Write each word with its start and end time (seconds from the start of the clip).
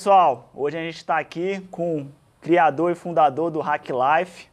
pessoal, 0.00 0.48
hoje 0.54 0.78
a 0.78 0.80
gente 0.80 0.96
está 0.96 1.18
aqui 1.18 1.60
com 1.70 1.98
o 1.98 2.06
criador 2.40 2.90
e 2.90 2.94
fundador 2.94 3.50
do 3.50 3.60
Hack 3.60 3.86
Life, 3.90 4.48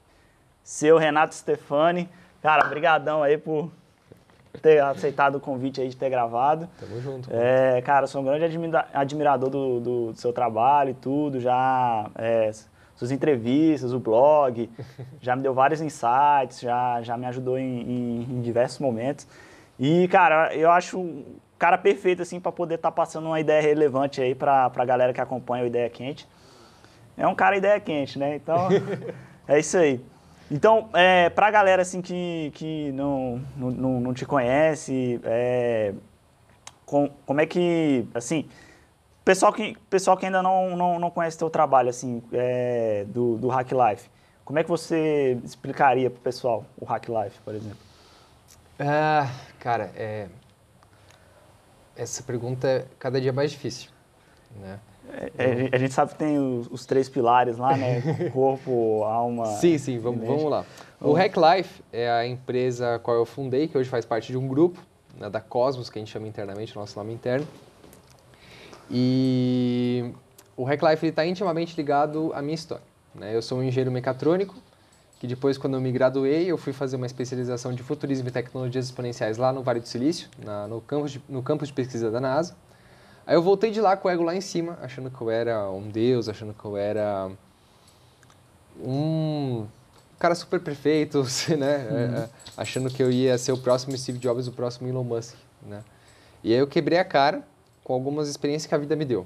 seu 0.61 0.97
Renato 0.97 1.35
Stefani. 1.35 2.09
Cara, 2.41 2.65
brigadão 2.67 3.23
aí 3.23 3.37
por 3.37 3.71
ter 4.61 4.83
aceitado 4.83 5.35
o 5.35 5.39
convite 5.39 5.79
aí 5.79 5.87
de 5.87 5.95
ter 5.95 6.09
gravado. 6.09 6.67
Tamo 6.77 6.99
junto. 6.99 7.29
É, 7.31 7.81
cara, 7.81 8.07
sou 8.07 8.19
um 8.19 8.25
grande 8.25 8.43
admira 8.43 8.89
admirador 8.93 9.49
do, 9.49 9.79
do, 9.79 10.11
do, 10.11 10.19
seu 10.19 10.33
trabalho 10.33 10.89
e 10.89 10.95
tudo, 10.95 11.39
já 11.39 12.11
é, 12.15 12.51
suas 12.93 13.11
entrevistas, 13.11 13.93
o 13.93 14.01
blog, 14.01 14.69
já 15.21 15.33
me 15.33 15.43
deu 15.43 15.53
vários 15.53 15.79
insights, 15.79 16.59
já, 16.59 17.01
já 17.03 17.15
me 17.15 17.25
ajudou 17.25 17.57
em, 17.57 17.63
em, 17.63 18.21
em 18.31 18.41
diversos 18.41 18.79
momentos. 18.79 19.25
E, 19.79 20.09
cara, 20.09 20.53
eu 20.53 20.69
acho 20.69 21.23
cara 21.57 21.77
perfeito, 21.77 22.21
assim, 22.21 22.39
para 22.39 22.51
poder 22.51 22.75
estar 22.75 22.91
tá 22.91 22.95
passando 22.95 23.27
uma 23.27 23.39
ideia 23.39 23.61
relevante 23.61 24.21
aí 24.21 24.35
para 24.35 24.71
a 24.73 24.85
galera 24.85 25.13
que 25.13 25.21
acompanha 25.21 25.63
o 25.63 25.67
Ideia 25.67 25.89
Quente. 25.89 26.27
É 27.17 27.27
um 27.27 27.33
cara 27.33 27.57
ideia 27.57 27.79
quente, 27.79 28.19
né? 28.19 28.35
Então, 28.35 28.69
é 29.47 29.59
isso 29.59 29.75
aí. 29.75 29.99
Então, 30.51 30.89
é, 30.93 31.29
para 31.31 31.47
a 31.47 31.51
galera, 31.51 31.81
assim, 31.81 31.99
que, 31.99 32.51
que 32.53 32.91
não, 32.91 33.41
não, 33.57 33.99
não 33.99 34.13
te 34.13 34.25
conhece, 34.25 35.19
é, 35.23 35.93
com, 36.85 37.09
como 37.25 37.41
é 37.41 37.45
que, 37.45 38.07
assim, 38.13 38.47
pessoal 39.25 39.51
que, 39.51 39.75
pessoal 39.89 40.15
que 40.15 40.25
ainda 40.25 40.41
não, 40.43 40.77
não, 40.77 40.99
não 40.99 41.09
conhece 41.09 41.37
teu 41.37 41.49
trabalho, 41.49 41.89
assim, 41.89 42.23
é, 42.31 43.03
do, 43.07 43.35
do 43.37 43.47
Hack 43.49 43.71
Life, 43.71 44.09
como 44.45 44.59
é 44.59 44.63
que 44.63 44.69
você 44.69 45.37
explicaria 45.43 46.09
para 46.09 46.19
o 46.19 46.21
pessoal 46.21 46.63
o 46.79 46.85
Hack 46.85 47.09
Life, 47.09 47.41
por 47.43 47.53
exemplo? 47.53 47.79
Ah, 48.79 49.27
cara, 49.59 49.91
é... 49.95 50.27
essa 51.97 52.23
pergunta 52.23 52.67
é 52.67 52.85
cada 52.99 53.19
dia 53.19 53.33
mais 53.33 53.51
difícil, 53.51 53.89
né? 54.59 54.79
É, 55.09 55.31
é 55.37 55.69
a 55.71 55.77
gente 55.77 55.93
sabe 55.93 56.11
que 56.11 56.17
tem 56.17 56.37
os, 56.37 56.67
os, 56.67 56.85
três 56.85 57.07
pilares 57.07 57.57
lá, 57.57 57.75
né? 57.75 58.01
Corpo, 58.31 59.03
alma. 59.03 59.45
Sim, 59.45 59.77
sim, 59.77 59.97
vamos, 59.99 60.25
vamos 60.25 60.43
lá. 60.43 60.65
O 60.99 61.13
Hack 61.13 61.35
Life 61.37 61.81
é 61.91 62.09
a 62.09 62.27
empresa 62.27 62.95
a 62.95 62.99
qual 62.99 63.17
eu 63.17 63.25
fundei, 63.25 63.67
que 63.67 63.77
hoje 63.77 63.89
faz 63.89 64.05
parte 64.05 64.31
de 64.31 64.37
um 64.37 64.47
grupo, 64.47 64.79
né, 65.17 65.29
da 65.29 65.39
Cosmos, 65.39 65.89
que 65.89 65.97
a 65.97 66.01
gente 66.01 66.11
chama 66.11 66.27
internamente, 66.27 66.75
o 66.75 66.79
nosso 66.79 66.97
nome 66.97 67.13
interno. 67.13 67.47
E 68.89 70.11
o 70.55 70.63
Hack 70.63 70.81
Life 70.81 71.05
está 71.05 71.25
intimamente 71.25 71.75
ligado 71.75 72.31
à 72.33 72.41
minha 72.41 72.55
história. 72.55 72.83
Né? 73.13 73.35
Eu 73.35 73.41
sou 73.41 73.59
um 73.59 73.63
engenheiro 73.63 73.91
mecatrônico, 73.91 74.55
que 75.19 75.25
depois, 75.25 75.57
quando 75.57 75.73
eu 75.73 75.81
me 75.81 75.91
graduei, 75.91 76.45
eu 76.45 76.57
fui 76.57 76.71
fazer 76.71 76.95
uma 76.95 77.05
especialização 77.05 77.73
de 77.73 77.81
futurismo 77.81 78.27
e 78.27 78.31
tecnologias 78.31 78.85
exponenciais 78.85 79.37
lá 79.37 79.51
no 79.51 79.63
Vale 79.63 79.79
do 79.79 79.87
Silício, 79.87 80.29
na, 80.43 80.67
no, 80.67 80.79
campus 80.79 81.11
de, 81.11 81.21
no 81.27 81.41
campus 81.41 81.69
de 81.69 81.73
pesquisa 81.73 82.11
da 82.11 82.19
NASA. 82.19 82.55
Aí 83.25 83.35
eu 83.35 83.41
voltei 83.41 83.71
de 83.71 83.81
lá 83.81 83.97
com 83.97 84.07
o 84.07 84.11
ego 84.11 84.23
lá 84.23 84.35
em 84.35 84.41
cima, 84.41 84.77
achando 84.81 85.09
que 85.09 85.19
eu 85.19 85.29
era 85.29 85.69
um 85.71 85.89
deus, 85.89 86.29
achando 86.29 86.53
que 86.53 86.63
eu 86.63 86.77
era 86.77 87.31
um 88.79 89.65
cara 90.19 90.35
super 90.35 90.59
perfeito, 90.59 91.25
né? 91.57 91.87
Uhum. 91.89 91.97
É, 91.97 92.19
é, 92.23 92.29
achando 92.55 92.89
que 92.89 93.01
eu 93.01 93.11
ia 93.11 93.37
ser 93.37 93.51
o 93.51 93.57
próximo 93.57 93.97
Steve 93.97 94.19
Jobs, 94.19 94.47
o 94.47 94.51
próximo 94.51 94.87
Elon 94.87 95.03
Musk, 95.03 95.35
né? 95.63 95.83
E 96.43 96.53
aí 96.53 96.59
eu 96.59 96.67
quebrei 96.67 96.99
a 96.99 97.05
cara 97.05 97.43
com 97.83 97.93
algumas 97.93 98.29
experiências 98.29 98.67
que 98.67 98.75
a 98.75 98.77
vida 98.77 98.95
me 98.95 99.03
deu. 99.03 99.25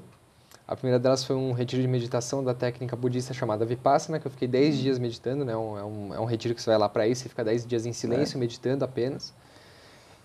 A 0.67 0.75
primeira 0.75 0.99
delas 0.99 1.23
foi 1.23 1.35
um 1.35 1.51
retiro 1.51 1.81
de 1.81 1.87
meditação 1.87 2.43
da 2.43 2.53
técnica 2.53 2.95
budista 2.95 3.33
chamada 3.33 3.65
Vipassana, 3.65 4.19
que 4.19 4.27
eu 4.27 4.31
fiquei 4.31 4.47
10 4.47 4.77
dias 4.77 4.99
meditando, 4.99 5.43
né? 5.43 5.55
Um, 5.55 5.77
é, 5.77 5.83
um, 5.83 6.13
é 6.15 6.19
um 6.19 6.25
retiro 6.25 6.55
que 6.55 6.61
você 6.61 6.69
vai 6.69 6.79
lá 6.79 6.87
para 6.87 7.07
isso, 7.07 7.23
você 7.23 7.29
fica 7.29 7.43
10 7.43 7.65
dias 7.65 7.85
em 7.85 7.93
silêncio, 7.93 8.37
é. 8.37 8.39
meditando 8.39 8.85
apenas. 8.85 9.33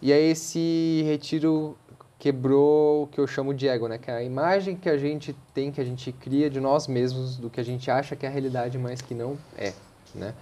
E 0.00 0.12
aí 0.12 0.30
esse 0.30 1.02
retiro 1.04 1.76
quebrou 2.18 3.04
o 3.04 3.06
que 3.06 3.18
eu 3.18 3.26
chamo 3.26 3.52
de 3.52 3.68
ego, 3.68 3.88
né? 3.88 3.98
Que 3.98 4.10
é 4.10 4.14
a 4.14 4.22
imagem 4.22 4.76
que 4.76 4.88
a 4.88 4.96
gente 4.96 5.34
tem, 5.52 5.72
que 5.72 5.80
a 5.80 5.84
gente 5.84 6.12
cria 6.12 6.48
de 6.48 6.60
nós 6.60 6.86
mesmos, 6.86 7.36
do 7.36 7.50
que 7.50 7.60
a 7.60 7.64
gente 7.64 7.90
acha 7.90 8.14
que 8.14 8.24
é 8.24 8.28
a 8.28 8.32
realidade, 8.32 8.78
mas 8.78 9.00
que 9.00 9.14
não 9.14 9.36
é, 9.56 9.72
né? 10.14 10.34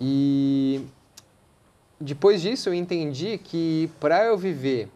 E 0.00 0.86
depois 2.00 2.42
disso 2.42 2.68
eu 2.68 2.74
entendi 2.74 3.38
que 3.38 3.90
para 4.00 4.24
eu 4.24 4.36
viver 4.36 4.88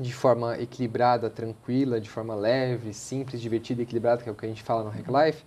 de 0.00 0.12
forma 0.12 0.58
equilibrada, 0.58 1.28
tranquila, 1.28 2.00
de 2.00 2.08
forma 2.08 2.34
leve, 2.34 2.94
simples, 2.94 3.40
divertida 3.40 3.82
equilibrada, 3.82 4.22
que 4.22 4.28
é 4.28 4.32
o 4.32 4.34
que 4.34 4.46
a 4.46 4.48
gente 4.48 4.62
fala 4.62 4.82
no 4.82 4.90
Hack 4.90 5.06
Life, 5.08 5.44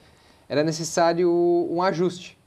era 0.48 0.64
necessário 0.64 1.30
um 1.70 1.82
ajuste. 1.82 2.38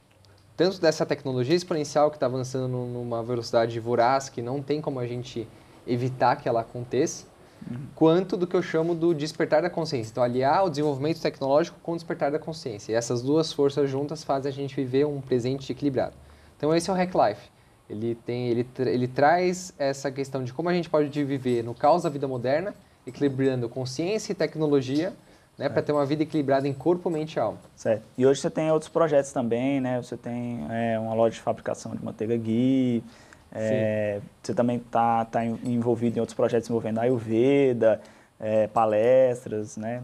Tanto 0.55 0.79
dessa 0.81 1.05
tecnologia 1.05 1.55
exponencial 1.55 2.09
que 2.09 2.15
está 2.15 2.25
avançando 2.25 2.69
numa 2.69 3.21
velocidade 3.21 3.79
voraz, 3.79 4.29
que 4.29 4.41
não 4.41 4.61
tem 4.61 4.81
como 4.81 4.99
a 4.99 5.05
gente 5.05 5.47
evitar 5.85 6.35
que 6.37 6.49
ela 6.49 6.61
aconteça, 6.61 7.25
uhum. 7.69 7.77
quanto 7.93 8.35
do 8.35 8.47
que 8.47 8.55
eu 8.55 8.63
chamo 8.63 8.95
do 8.95 9.13
despertar 9.13 9.61
da 9.61 9.69
consciência. 9.69 10.11
Então, 10.11 10.23
aliar 10.23 10.65
o 10.65 10.69
desenvolvimento 10.69 11.21
tecnológico 11.21 11.79
com 11.83 11.91
o 11.91 11.95
despertar 11.95 12.31
da 12.31 12.39
consciência. 12.39 12.91
E 12.91 12.95
essas 12.95 13.21
duas 13.21 13.53
forças 13.53 13.89
juntas 13.89 14.23
fazem 14.23 14.49
a 14.49 14.53
gente 14.53 14.75
viver 14.75 15.05
um 15.05 15.21
presente 15.21 15.71
equilibrado. 15.71 16.15
Então, 16.57 16.73
esse 16.73 16.89
é 16.89 16.93
o 16.93 16.95
Hack 16.95 17.13
Life. 17.13 17.56
Ele, 17.89 18.15
tem, 18.15 18.49
ele, 18.49 18.67
ele 18.79 19.07
traz 19.07 19.73
essa 19.77 20.11
questão 20.11 20.43
de 20.43 20.51
como 20.51 20.69
a 20.69 20.73
gente 20.73 20.89
pode 20.89 21.23
viver 21.23 21.63
no 21.63 21.73
caos 21.73 22.03
da 22.03 22.09
vida 22.09 22.27
moderna, 22.27 22.73
equilibrando 23.05 23.69
consciência 23.69 24.33
e 24.33 24.35
tecnologia, 24.35 25.13
né, 25.57 25.69
para 25.69 25.81
ter 25.81 25.91
uma 25.91 26.05
vida 26.05 26.23
equilibrada 26.23 26.67
em 26.67 26.73
corpo, 26.73 27.09
mente 27.09 27.35
e 27.35 27.39
alma. 27.39 27.57
Certo. 27.75 28.03
E 28.17 28.25
hoje 28.25 28.41
você 28.41 28.49
tem 28.49 28.69
outros 28.71 28.89
projetos 28.89 29.31
também, 29.31 29.81
né? 29.81 29.99
Você 30.01 30.15
tem 30.15 30.67
é, 30.69 30.99
uma 30.99 31.15
loja 31.15 31.33
de 31.35 31.41
fabricação 31.41 31.95
de 31.95 32.03
manteiga 32.03 32.37
ghee, 32.37 33.03
é, 33.51 34.19
você 34.43 34.53
também 34.53 34.77
está 34.77 35.25
tá 35.25 35.43
envolvido 35.43 36.17
em 36.17 36.19
outros 36.19 36.35
projetos 36.35 36.69
envolvendo 36.69 36.99
Ayurveda, 36.99 38.01
é, 38.39 38.67
palestras, 38.67 39.77
né? 39.77 40.03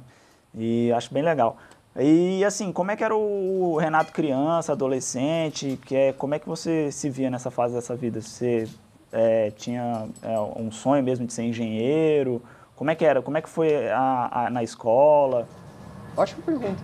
E 0.55 0.91
acho 0.91 1.13
bem 1.13 1.23
legal. 1.23 1.57
E 2.00 2.44
assim, 2.44 2.72
como 2.72 2.90
é 2.90 2.96
que 2.96 3.04
era 3.04 3.16
o 3.16 3.78
Renato 3.78 4.12
criança, 4.12 4.72
adolescente? 4.72 5.80
Que 5.86 5.96
é, 5.96 6.14
como 6.14 6.34
é 6.34 6.40
que 6.40 6.48
você 6.48 6.92
se 6.92 7.09
via 7.09 7.30
nessa 7.30 7.52
fase 7.52 7.76
dessa 7.76 7.96
vida? 7.96 8.20
Você 8.20 8.68
é, 9.12 9.52
tinha 9.52 10.08
é, 10.24 10.40
um 10.40 10.72
sonho 10.72 11.04
mesmo 11.04 11.28
de 11.28 11.34
ser 11.34 11.44
engenheiro? 11.44 12.42
Como 12.76 12.90
é 12.90 12.96
que 12.96 13.06
era? 13.06 13.22
Como 13.22 13.38
é 13.38 13.42
que 13.42 13.50
foi 13.50 13.90
a, 13.92 14.46
a, 14.46 14.50
na 14.50 14.64
escola? 14.64 15.48
Ótima 16.18 16.42
pergunta. 16.44 16.84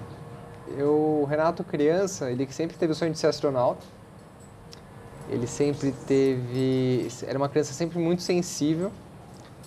Eu, 0.77 1.21
o 1.23 1.25
Renato 1.25 1.63
criança, 1.63 2.29
ele 2.29 2.47
sempre 2.51 2.77
teve 2.77 2.93
o 2.93 2.95
sonho 2.95 3.11
de 3.11 3.17
ser 3.17 3.27
astronauta. 3.27 3.83
Ele 5.27 5.47
sempre 5.47 5.91
teve, 5.91 7.07
era 7.25 7.37
uma 7.37 7.49
criança 7.49 7.73
sempre 7.73 7.97
muito 7.97 8.21
sensível 8.21 8.91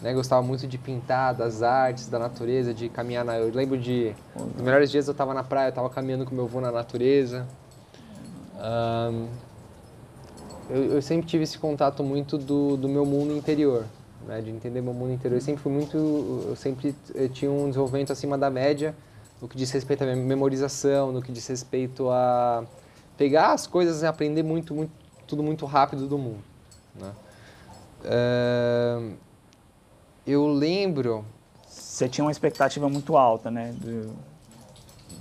né? 0.02 0.12
Gostava 0.12 0.42
muito 0.42 0.66
de 0.66 0.76
pintar, 0.76 1.34
das 1.34 1.62
artes, 1.62 2.08
da 2.08 2.18
natureza, 2.18 2.74
de 2.74 2.88
caminhar 2.88 3.24
na... 3.24 3.38
Eu 3.38 3.54
lembro 3.54 3.78
de... 3.78 4.12
Nos 4.36 4.62
melhores 4.62 4.90
dias 4.90 5.06
eu 5.06 5.12
estava 5.12 5.32
na 5.32 5.44
praia, 5.44 5.68
eu 5.68 5.70
estava 5.70 5.88
caminhando 5.88 6.26
com 6.26 6.34
meu 6.34 6.44
avô 6.44 6.60
na 6.60 6.72
natureza. 6.72 7.46
Um, 8.56 9.28
eu, 10.68 10.94
eu, 10.94 11.02
sempre 11.02 11.26
tive 11.26 11.44
esse 11.44 11.58
contato 11.58 12.02
muito 12.02 12.36
do, 12.36 12.76
do 12.76 12.88
meu 12.88 13.06
mundo 13.06 13.32
interior, 13.32 13.84
né? 14.26 14.40
De 14.40 14.50
entender 14.50 14.80
meu 14.80 14.92
mundo 14.92 15.12
interior. 15.12 15.36
Eu 15.36 15.40
sempre 15.40 15.62
fui 15.62 15.72
muito... 15.72 15.96
Eu 16.48 16.56
sempre 16.56 16.94
eu 17.14 17.28
tinha 17.28 17.50
um 17.50 17.68
desenvolvimento 17.68 18.12
acima 18.12 18.36
da 18.36 18.50
média 18.50 18.94
no 19.40 19.48
que 19.48 19.56
diz 19.56 19.70
respeito 19.70 20.04
à 20.04 20.06
memorização, 20.14 21.12
no 21.12 21.22
que 21.22 21.32
diz 21.32 21.46
respeito 21.46 22.10
a 22.10 22.64
pegar 23.16 23.52
as 23.52 23.66
coisas 23.66 24.02
e 24.02 24.06
aprender 24.06 24.42
muito, 24.42 24.74
muito, 24.74 24.92
tudo 25.26 25.42
muito 25.42 25.66
rápido 25.66 26.06
do 26.06 26.16
mundo, 26.16 26.42
né? 26.94 27.12
Eu 30.26 30.46
lembro. 30.46 31.24
Você 31.66 32.08
tinha 32.08 32.24
uma 32.24 32.30
expectativa 32.30 32.88
muito 32.88 33.16
alta, 33.16 33.50
né? 33.50 33.74
Do, 33.76 34.14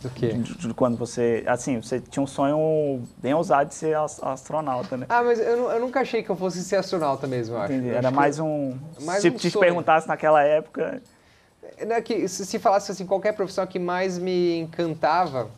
do 0.02 0.10
quê? 0.10 0.34
De, 0.34 0.58
de, 0.58 0.74
quando 0.74 0.98
você. 0.98 1.44
Assim, 1.48 1.82
você 1.82 2.00
tinha 2.00 2.22
um 2.22 2.28
sonho 2.28 3.04
bem 3.18 3.34
ousado 3.34 3.70
de 3.70 3.76
ser 3.76 3.96
astronauta, 3.96 4.98
né? 4.98 5.06
Ah, 5.10 5.24
mas 5.24 5.40
eu, 5.40 5.70
eu 5.70 5.80
nunca 5.80 6.02
achei 6.02 6.24
que 6.24 6.30
eu 6.30 6.36
fosse 6.36 6.64
ser 6.64 6.78
astronauta 6.78 7.28
mesmo, 7.28 7.56
eu 7.56 7.62
acho. 7.62 7.74
Entendi. 7.74 7.90
Era 7.90 8.08
acho 8.08 8.16
mais 8.16 8.40
um. 8.40 8.78
Mais 9.02 9.22
se 9.22 9.30
um 9.30 9.34
te 9.34 9.50
sonho. 9.50 9.64
perguntasse 9.64 10.08
naquela 10.08 10.44
época. 10.44 11.02
É 11.78 12.02
que, 12.02 12.28
se, 12.28 12.46
se 12.46 12.60
falasse 12.60 12.92
assim, 12.92 13.06
qualquer 13.06 13.34
profissão 13.34 13.66
que 13.66 13.80
mais 13.80 14.18
me 14.18 14.60
encantava, 14.60 15.50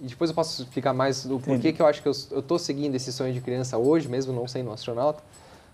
e 0.00 0.06
depois 0.06 0.30
eu 0.30 0.36
posso 0.36 0.66
ficar 0.66 0.92
mais 0.92 1.24
do 1.24 1.40
porquê 1.40 1.72
que 1.72 1.82
eu 1.82 1.86
acho 1.86 2.02
que 2.02 2.08
eu, 2.08 2.12
eu 2.30 2.42
tô 2.42 2.58
seguindo 2.58 2.94
esse 2.94 3.12
sonho 3.12 3.32
de 3.32 3.40
criança 3.40 3.76
hoje, 3.78 4.08
mesmo 4.08 4.32
não 4.32 4.46
sendo 4.46 4.70
um 4.70 4.72
astronauta, 4.72 5.22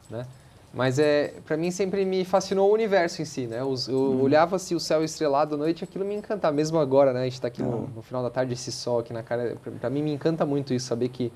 né? 0.09 0.27
Mas 0.75 0.99
é, 0.99 1.33
para 1.47 1.57
mim 1.57 1.71
sempre 1.71 2.05
me 2.05 2.25
fascinou 2.25 2.69
o 2.69 2.75
universo 2.75 3.23
em 3.23 3.25
si, 3.25 3.47
né? 3.47 3.61
Eu, 3.61 3.75
eu 3.89 3.95
uhum. 3.95 4.23
olhava 4.23 4.57
assim 4.57 4.75
o 4.75 4.81
céu 4.81 5.05
estrelado 5.05 5.55
à 5.55 5.59
noite, 5.59 5.85
aquilo 5.85 6.05
me 6.05 6.15
encantava. 6.17 6.55
Mesmo 6.55 6.79
agora, 6.81 7.13
né? 7.13 7.21
A 7.21 7.25
gente 7.25 7.35
está 7.35 7.47
aqui 7.47 7.63
no, 7.63 7.87
no, 7.95 8.03
final 8.03 8.25
da 8.25 8.31
tarde, 8.31 8.55
esse 8.55 8.73
sol 8.73 8.99
aqui 8.99 9.13
na 9.13 9.23
cara. 9.23 9.57
Para 9.81 9.89
mim 9.89 10.03
me 10.03 10.13
encanta 10.13 10.45
muito 10.45 10.75
isso, 10.75 10.89
saber 10.89 11.11
que 11.11 11.33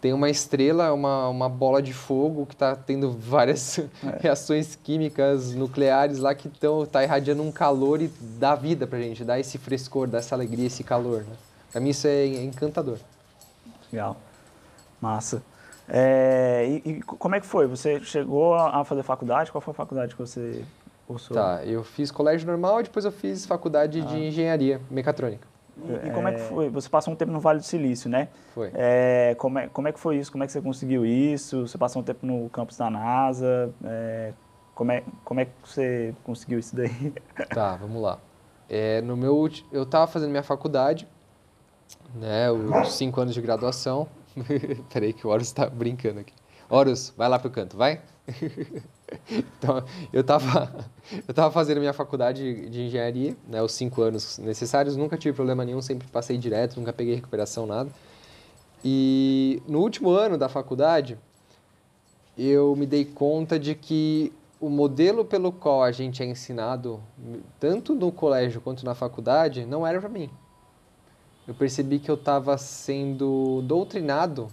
tem 0.00 0.14
uma 0.14 0.30
estrela, 0.30 0.94
uma, 0.94 1.28
uma 1.28 1.48
bola 1.48 1.82
de 1.82 1.92
fogo 1.92 2.46
que 2.46 2.54
está 2.54 2.74
tendo 2.74 3.10
várias 3.10 3.78
é. 3.78 3.88
reações 4.20 4.76
químicas 4.76 5.54
nucleares 5.54 6.18
lá 6.18 6.34
que 6.34 6.48
estão 6.48 6.86
tá 6.86 7.02
irradiando 7.02 7.42
um 7.42 7.52
calor 7.52 8.00
e 8.00 8.10
dá 8.38 8.54
vida 8.54 8.86
para 8.86 8.98
gente, 8.98 9.24
dá 9.24 9.38
esse 9.38 9.58
frescor, 9.58 10.06
dá 10.06 10.18
essa 10.18 10.34
alegria, 10.34 10.66
esse 10.66 10.82
calor. 10.82 11.20
Né? 11.20 11.36
Para 11.70 11.82
mim 11.82 11.90
isso 11.90 12.06
é 12.06 12.26
encantador. 12.26 12.96
Legal, 13.92 14.16
massa. 15.02 15.42
É, 15.88 16.80
e, 16.84 16.90
e, 16.90 17.02
como 17.02 17.34
é 17.34 17.40
que 17.40 17.46
foi? 17.46 17.66
Você 17.66 18.00
chegou 18.00 18.54
a 18.54 18.84
fazer 18.84 19.02
faculdade? 19.02 19.52
Qual 19.52 19.60
foi 19.60 19.72
a 19.72 19.74
faculdade 19.74 20.14
que 20.14 20.20
você 20.20 20.64
Cursou. 21.06 21.36
Tá, 21.36 21.60
eu 21.64 21.84
fiz 21.84 22.10
colégio 22.10 22.46
normal 22.46 22.80
e 22.80 22.84
depois 22.84 23.04
eu 23.04 23.12
fiz 23.12 23.44
faculdade 23.44 24.00
Ah. 24.00 24.04
de 24.04 24.18
engenharia 24.18 24.80
mecatrônica. 24.90 25.46
E, 25.76 26.08
e 26.08 26.10
como 26.12 26.28
é 26.28 26.32
que 26.32 26.40
foi? 26.40 26.70
Você 26.70 26.88
passou 26.88 27.12
um 27.12 27.16
tempo 27.16 27.32
no 27.32 27.40
Vale 27.40 27.58
do 27.58 27.64
Silício, 27.64 28.08
né? 28.08 28.28
Foi. 28.54 28.70
É, 28.74 29.34
como, 29.38 29.58
é, 29.58 29.68
como 29.68 29.88
é 29.88 29.92
que 29.92 29.98
foi 29.98 30.16
isso? 30.16 30.30
Como 30.30 30.44
é 30.44 30.46
que 30.46 30.52
você 30.52 30.62
conseguiu 30.62 31.04
isso? 31.04 31.66
Você 31.66 31.76
passou 31.76 32.00
um 32.00 32.04
tempo 32.04 32.24
no 32.24 32.48
campus 32.48 32.76
da 32.76 32.88
NASA? 32.88 33.70
É, 33.84 34.32
como, 34.74 34.92
é, 34.92 35.02
como 35.24 35.40
é 35.40 35.46
que 35.46 35.52
você 35.64 36.14
conseguiu 36.22 36.58
isso 36.58 36.74
daí? 36.74 37.12
Tá, 37.52 37.76
vamos 37.76 38.00
lá. 38.00 38.18
É, 38.70 39.02
no 39.02 39.16
meu, 39.16 39.50
eu 39.72 39.82
estava 39.82 40.06
fazendo 40.06 40.30
minha 40.30 40.42
faculdade, 40.42 41.06
né, 42.14 42.50
os 42.50 42.94
cinco 42.94 43.20
anos 43.20 43.34
de 43.34 43.42
graduação. 43.42 44.08
Peraí 44.92 45.12
que 45.12 45.26
o 45.26 45.30
Horus 45.30 45.48
está 45.48 45.66
brincando 45.66 46.20
aqui. 46.20 46.32
Horus, 46.68 47.12
vai 47.16 47.28
lá 47.28 47.38
pro 47.38 47.50
canto, 47.50 47.76
vai. 47.76 48.00
então, 49.28 49.84
eu 50.12 50.22
estava 50.22 50.86
eu 51.28 51.34
tava 51.34 51.52
fazendo 51.52 51.78
minha 51.78 51.92
faculdade 51.92 52.68
de 52.68 52.82
engenharia, 52.82 53.36
né, 53.46 53.62
os 53.62 53.72
cinco 53.72 54.00
anos 54.00 54.38
necessários, 54.38 54.96
nunca 54.96 55.18
tive 55.18 55.34
problema 55.34 55.64
nenhum, 55.64 55.82
sempre 55.82 56.08
passei 56.08 56.38
direto, 56.38 56.78
nunca 56.78 56.92
peguei 56.92 57.14
recuperação, 57.14 57.66
nada. 57.66 57.90
E 58.82 59.62
no 59.66 59.80
último 59.80 60.10
ano 60.10 60.36
da 60.38 60.48
faculdade, 60.48 61.18
eu 62.36 62.74
me 62.76 62.86
dei 62.86 63.04
conta 63.04 63.58
de 63.58 63.74
que 63.74 64.32
o 64.60 64.68
modelo 64.68 65.24
pelo 65.24 65.52
qual 65.52 65.82
a 65.82 65.92
gente 65.92 66.22
é 66.22 66.26
ensinado, 66.26 67.00
tanto 67.60 67.94
no 67.94 68.10
colégio 68.10 68.60
quanto 68.60 68.84
na 68.84 68.94
faculdade, 68.94 69.66
não 69.66 69.86
era 69.86 70.00
para 70.00 70.08
mim. 70.08 70.30
Eu 71.46 71.54
percebi 71.54 71.98
que 71.98 72.10
eu 72.10 72.14
estava 72.14 72.56
sendo 72.56 73.60
doutrinado, 73.62 74.48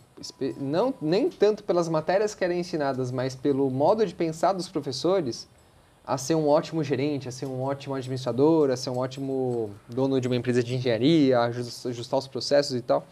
não, 0.57 0.93
nem 1.01 1.29
tanto 1.29 1.63
pelas 1.63 1.87
matérias 1.87 2.35
que 2.35 2.43
eram 2.43 2.53
ensinadas, 2.53 3.11
mas 3.11 3.33
pelo 3.33 3.69
modo 3.69 4.05
de 4.05 4.13
pensar 4.13 4.51
dos 4.53 4.67
professores, 4.67 5.47
a 6.05 6.17
ser 6.17 6.35
um 6.35 6.49
ótimo 6.49 6.83
gerente, 6.83 7.29
a 7.29 7.31
ser 7.31 7.45
um 7.45 7.61
ótimo 7.61 7.95
administrador, 7.95 8.69
a 8.71 8.75
ser 8.75 8.89
um 8.89 8.97
ótimo 8.97 9.69
dono 9.87 10.19
de 10.19 10.27
uma 10.27 10.35
empresa 10.35 10.61
de 10.61 10.75
engenharia, 10.75 11.39
a 11.39 11.45
ajus- 11.45 11.85
ajustar 11.85 12.19
os 12.19 12.27
processos 12.27 12.75
e 12.75 12.81
tal. 12.81 13.05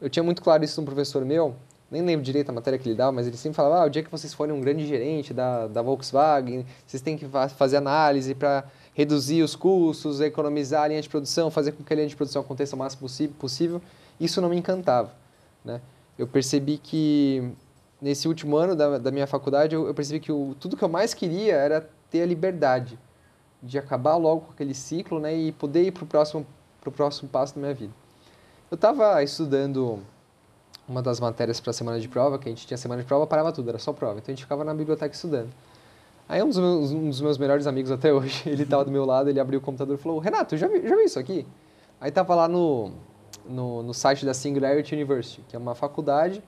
Eu 0.00 0.10
tinha 0.10 0.22
muito 0.22 0.42
claro 0.42 0.64
isso 0.64 0.80
num 0.80 0.84
professor 0.84 1.24
meu, 1.24 1.54
nem 1.90 2.02
lembro 2.02 2.24
direito 2.24 2.48
a 2.48 2.52
matéria 2.52 2.78
que 2.78 2.88
ele 2.88 2.96
dava, 2.96 3.12
mas 3.12 3.26
ele 3.26 3.36
sempre 3.36 3.54
falava, 3.54 3.82
ah, 3.82 3.86
o 3.86 3.90
dia 3.90 4.02
que 4.02 4.10
vocês 4.10 4.34
forem 4.34 4.52
um 4.52 4.60
grande 4.60 4.84
gerente 4.86 5.32
da, 5.32 5.68
da 5.68 5.80
Volkswagen, 5.82 6.66
vocês 6.86 7.00
têm 7.02 7.16
que 7.16 7.28
fa- 7.28 7.48
fazer 7.50 7.76
análise 7.76 8.34
para 8.34 8.64
reduzir 8.94 9.42
os 9.42 9.56
custos, 9.56 10.20
economizar 10.20 10.84
a 10.84 10.88
linha 10.88 11.02
de 11.02 11.08
produção, 11.08 11.50
fazer 11.50 11.72
com 11.72 11.82
que 11.82 11.92
a 11.92 11.96
linha 11.96 12.08
de 12.08 12.16
produção 12.16 12.42
aconteça 12.42 12.76
o 12.76 12.78
máximo 12.78 13.08
possível. 13.38 13.80
Isso 14.20 14.40
não 14.40 14.48
me 14.48 14.56
encantava, 14.56 15.12
né? 15.64 15.80
Eu 16.18 16.26
percebi 16.26 16.78
que 16.78 17.52
nesse 18.00 18.28
último 18.28 18.56
ano 18.56 18.76
da, 18.76 18.98
da 18.98 19.10
minha 19.10 19.26
faculdade, 19.26 19.74
eu, 19.74 19.86
eu 19.86 19.94
percebi 19.94 20.20
que 20.20 20.30
o, 20.30 20.54
tudo 20.60 20.76
que 20.76 20.82
eu 20.82 20.88
mais 20.88 21.14
queria 21.14 21.54
era 21.54 21.88
ter 22.10 22.22
a 22.22 22.26
liberdade 22.26 22.98
de 23.62 23.78
acabar 23.78 24.16
logo 24.16 24.42
com 24.42 24.52
aquele 24.52 24.74
ciclo, 24.74 25.20
né, 25.20 25.34
e 25.34 25.52
poder 25.52 25.84
ir 25.84 25.92
para 25.92 26.02
o 26.02 26.06
próximo, 26.06 26.46
próximo 26.94 27.28
passo 27.28 27.54
da 27.54 27.60
minha 27.60 27.72
vida. 27.72 27.92
Eu 28.70 28.74
estava 28.74 29.22
estudando 29.22 30.00
uma 30.88 31.00
das 31.00 31.20
matérias 31.20 31.60
para 31.60 31.70
a 31.70 31.72
semana 31.72 32.00
de 32.00 32.08
prova, 32.08 32.38
que 32.38 32.48
a 32.48 32.52
gente 32.52 32.66
tinha 32.66 32.76
semana 32.76 33.02
de 33.02 33.06
prova, 33.06 33.26
parava 33.26 33.52
tudo, 33.52 33.68
era 33.68 33.78
só 33.78 33.92
prova. 33.92 34.18
Então 34.18 34.32
a 34.32 34.34
gente 34.34 34.42
ficava 34.42 34.64
na 34.64 34.74
biblioteca 34.74 35.14
estudando. 35.14 35.50
Aí 36.32 36.42
um 36.42 36.48
dos 36.48 36.56
meus, 36.56 36.92
um 36.92 37.10
dos 37.10 37.20
meus 37.20 37.36
melhores 37.36 37.66
amigos 37.66 37.90
até 37.90 38.10
hoje, 38.10 38.42
ele 38.48 38.62
estava 38.62 38.86
do 38.86 38.90
meu 38.90 39.04
lado, 39.04 39.28
ele 39.28 39.38
abriu 39.38 39.58
o 39.58 39.62
computador 39.62 39.98
e 39.98 39.98
falou, 39.98 40.18
Renato, 40.18 40.56
já 40.56 40.66
viu, 40.66 40.80
já 40.80 40.96
viu 40.96 41.04
isso 41.04 41.18
aqui? 41.18 41.46
Aí 42.00 42.10
tava 42.10 42.34
lá 42.34 42.48
no, 42.48 42.90
no, 43.46 43.82
no 43.82 43.92
site 43.92 44.24
da 44.24 44.32
Singularity 44.32 44.94
University, 44.94 45.44
que 45.46 45.54
é 45.54 45.58
uma 45.58 45.74
faculdade 45.74 46.42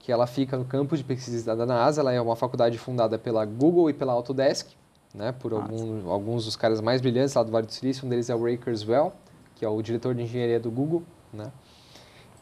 que 0.00 0.10
ela 0.10 0.26
fica 0.26 0.56
no 0.56 0.64
campus 0.64 0.98
de 0.98 1.04
pesquisa 1.04 1.54
da 1.54 1.64
NASA, 1.64 2.00
ela 2.00 2.12
é 2.12 2.20
uma 2.20 2.34
faculdade 2.34 2.76
fundada 2.78 3.16
pela 3.16 3.44
Google 3.44 3.88
e 3.88 3.92
pela 3.92 4.12
Autodesk, 4.12 4.70
né, 5.14 5.30
por 5.30 5.52
algum, 5.52 6.10
alguns 6.10 6.44
dos 6.44 6.56
caras 6.56 6.80
mais 6.80 7.00
brilhantes 7.00 7.32
lá 7.34 7.44
do 7.44 7.52
Vale 7.52 7.66
do 7.66 7.72
Silício, 7.72 8.04
um 8.04 8.08
deles 8.08 8.28
é 8.28 8.34
o 8.34 8.42
Ray 8.42 8.58
Kurzweil, 8.58 9.12
que 9.54 9.64
é 9.64 9.68
o 9.68 9.80
diretor 9.80 10.16
de 10.16 10.22
engenharia 10.22 10.58
do 10.58 10.68
Google, 10.68 11.04
né, 11.32 11.52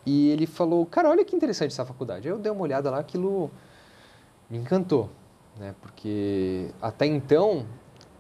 e 0.07 0.31
ele 0.31 0.47
falou, 0.47 0.87
cara, 0.87 1.11
olha 1.11 1.27
que 1.27 1.37
interessante 1.37 1.73
essa 1.73 1.85
faculdade. 1.85 2.27
Aí 2.27 2.33
eu 2.33 2.39
dei 2.39 2.51
uma 2.51 2.63
olhada 2.63 2.91
lá, 2.91 3.01
aquilo 3.01 3.51
me 4.49 4.57
encantou, 4.57 5.11
né? 5.61 5.75
Porque 5.83 6.71
até 6.81 7.05
então, 7.05 7.67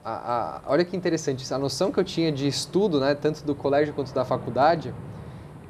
a, 0.05 0.59
a- 0.59 0.61
olha 0.67 0.85
que 0.85 0.95
interessante, 0.95 1.53
a 1.53 1.59
noção 1.59 1.91
que 1.91 1.99
eu 1.99 2.05
tinha 2.05 2.31
de 2.31 2.47
estudo, 2.47 3.01
né, 3.01 3.15
tanto 3.15 3.43
do 3.45 3.55
colégio 3.55 3.95
quanto 3.95 4.13
da 4.13 4.25
faculdade, 4.25 4.95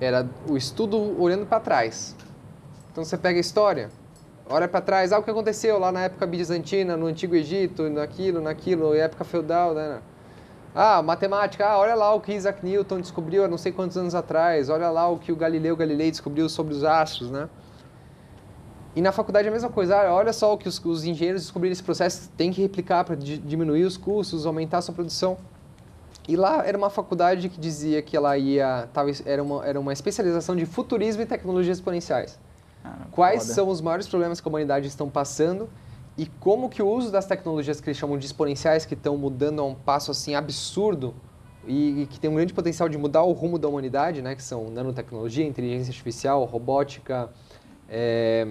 era 0.00 0.28
o 0.48 0.56
estudo 0.56 0.98
olhando 1.22 1.46
para 1.46 1.60
trás. 1.60 2.16
Então 2.90 3.04
você 3.04 3.16
pega 3.16 3.38
a 3.38 3.40
história, 3.40 3.88
olha 4.48 4.66
para 4.66 4.80
trás, 4.80 5.12
ah, 5.12 5.18
o 5.20 5.22
que 5.22 5.30
aconteceu 5.30 5.78
lá 5.78 5.92
na 5.92 6.00
época 6.02 6.26
bizantina, 6.26 6.96
no 6.96 7.06
Antigo 7.06 7.36
Egito, 7.36 7.88
naquilo, 7.88 8.40
naquilo, 8.40 8.92
época 8.94 9.22
feudal, 9.22 9.72
né? 9.72 10.00
Ah, 10.74 11.02
matemática, 11.02 11.66
ah, 11.68 11.78
olha 11.78 11.94
lá 11.94 12.12
o 12.14 12.20
que 12.20 12.32
Isaac 12.32 12.64
Newton 12.64 13.00
descobriu 13.00 13.44
há 13.44 13.48
não 13.48 13.58
sei 13.58 13.70
quantos 13.70 13.96
anos 13.96 14.14
atrás, 14.14 14.68
olha 14.68 14.90
lá 14.90 15.08
o 15.08 15.18
que 15.18 15.30
o 15.30 15.36
Galileu 15.36 15.76
Galilei 15.76 16.10
descobriu 16.10 16.48
sobre 16.48 16.74
os 16.74 16.82
astros, 16.84 17.30
né? 17.30 17.48
E 18.94 19.00
na 19.00 19.12
faculdade 19.12 19.46
é 19.46 19.50
a 19.50 19.52
mesma 19.52 19.68
coisa, 19.68 19.96
ah, 19.96 20.14
olha 20.14 20.32
só 20.32 20.52
o 20.52 20.58
que 20.58 20.68
os, 20.68 20.84
os 20.84 21.04
engenheiros 21.04 21.42
descobriram 21.42 21.72
esse 21.72 21.82
processo, 21.82 22.28
tem 22.36 22.52
que 22.52 22.60
replicar 22.60 23.04
para 23.04 23.14
diminuir 23.14 23.84
os 23.84 23.96
custos, 23.96 24.46
aumentar 24.46 24.78
a 24.78 24.82
sua 24.82 24.94
produção. 24.94 25.38
E 26.28 26.36
lá 26.36 26.66
era 26.66 26.76
uma 26.76 26.90
faculdade 26.90 27.48
que 27.48 27.58
dizia 27.58 28.02
que 28.02 28.16
ela 28.16 28.36
ia, 28.36 28.88
tava, 28.92 29.10
era, 29.24 29.42
uma, 29.42 29.66
era 29.66 29.80
uma 29.80 29.92
especialização 29.92 30.56
de 30.56 30.66
futurismo 30.66 31.22
e 31.22 31.26
tecnologias 31.26 31.78
exponenciais. 31.78 32.38
Ah, 32.84 33.06
Quais 33.12 33.42
foda. 33.42 33.54
são 33.54 33.68
os 33.68 33.80
maiores 33.80 34.08
problemas 34.08 34.40
que 34.40 34.48
a 34.48 34.50
humanidade 34.50 34.88
estão 34.88 35.08
passando 35.08 35.68
e 36.18 36.26
como 36.26 36.68
que 36.68 36.82
o 36.82 36.88
uso 36.88 37.10
das 37.10 37.26
tecnologias 37.26 37.80
que 37.80 37.88
eles 37.88 37.96
chamam 37.96 38.18
de 38.18 38.26
exponenciais, 38.26 38.84
que 38.84 38.94
estão 38.94 39.16
mudando 39.16 39.60
a 39.60 39.64
um 39.64 39.74
passo 39.74 40.10
assim 40.10 40.34
absurdo 40.34 41.14
e, 41.66 42.02
e 42.02 42.06
que 42.06 42.18
tem 42.18 42.28
um 42.28 42.34
grande 42.34 42.52
potencial 42.52 42.88
de 42.88 42.98
mudar 42.98 43.22
o 43.22 43.32
rumo 43.32 43.58
da 43.58 43.68
humanidade, 43.68 44.20
né, 44.20 44.34
que 44.34 44.42
são 44.42 44.68
nanotecnologia, 44.70 45.46
inteligência 45.46 45.90
artificial, 45.90 46.44
robótica, 46.44 47.30
é, 47.88 48.48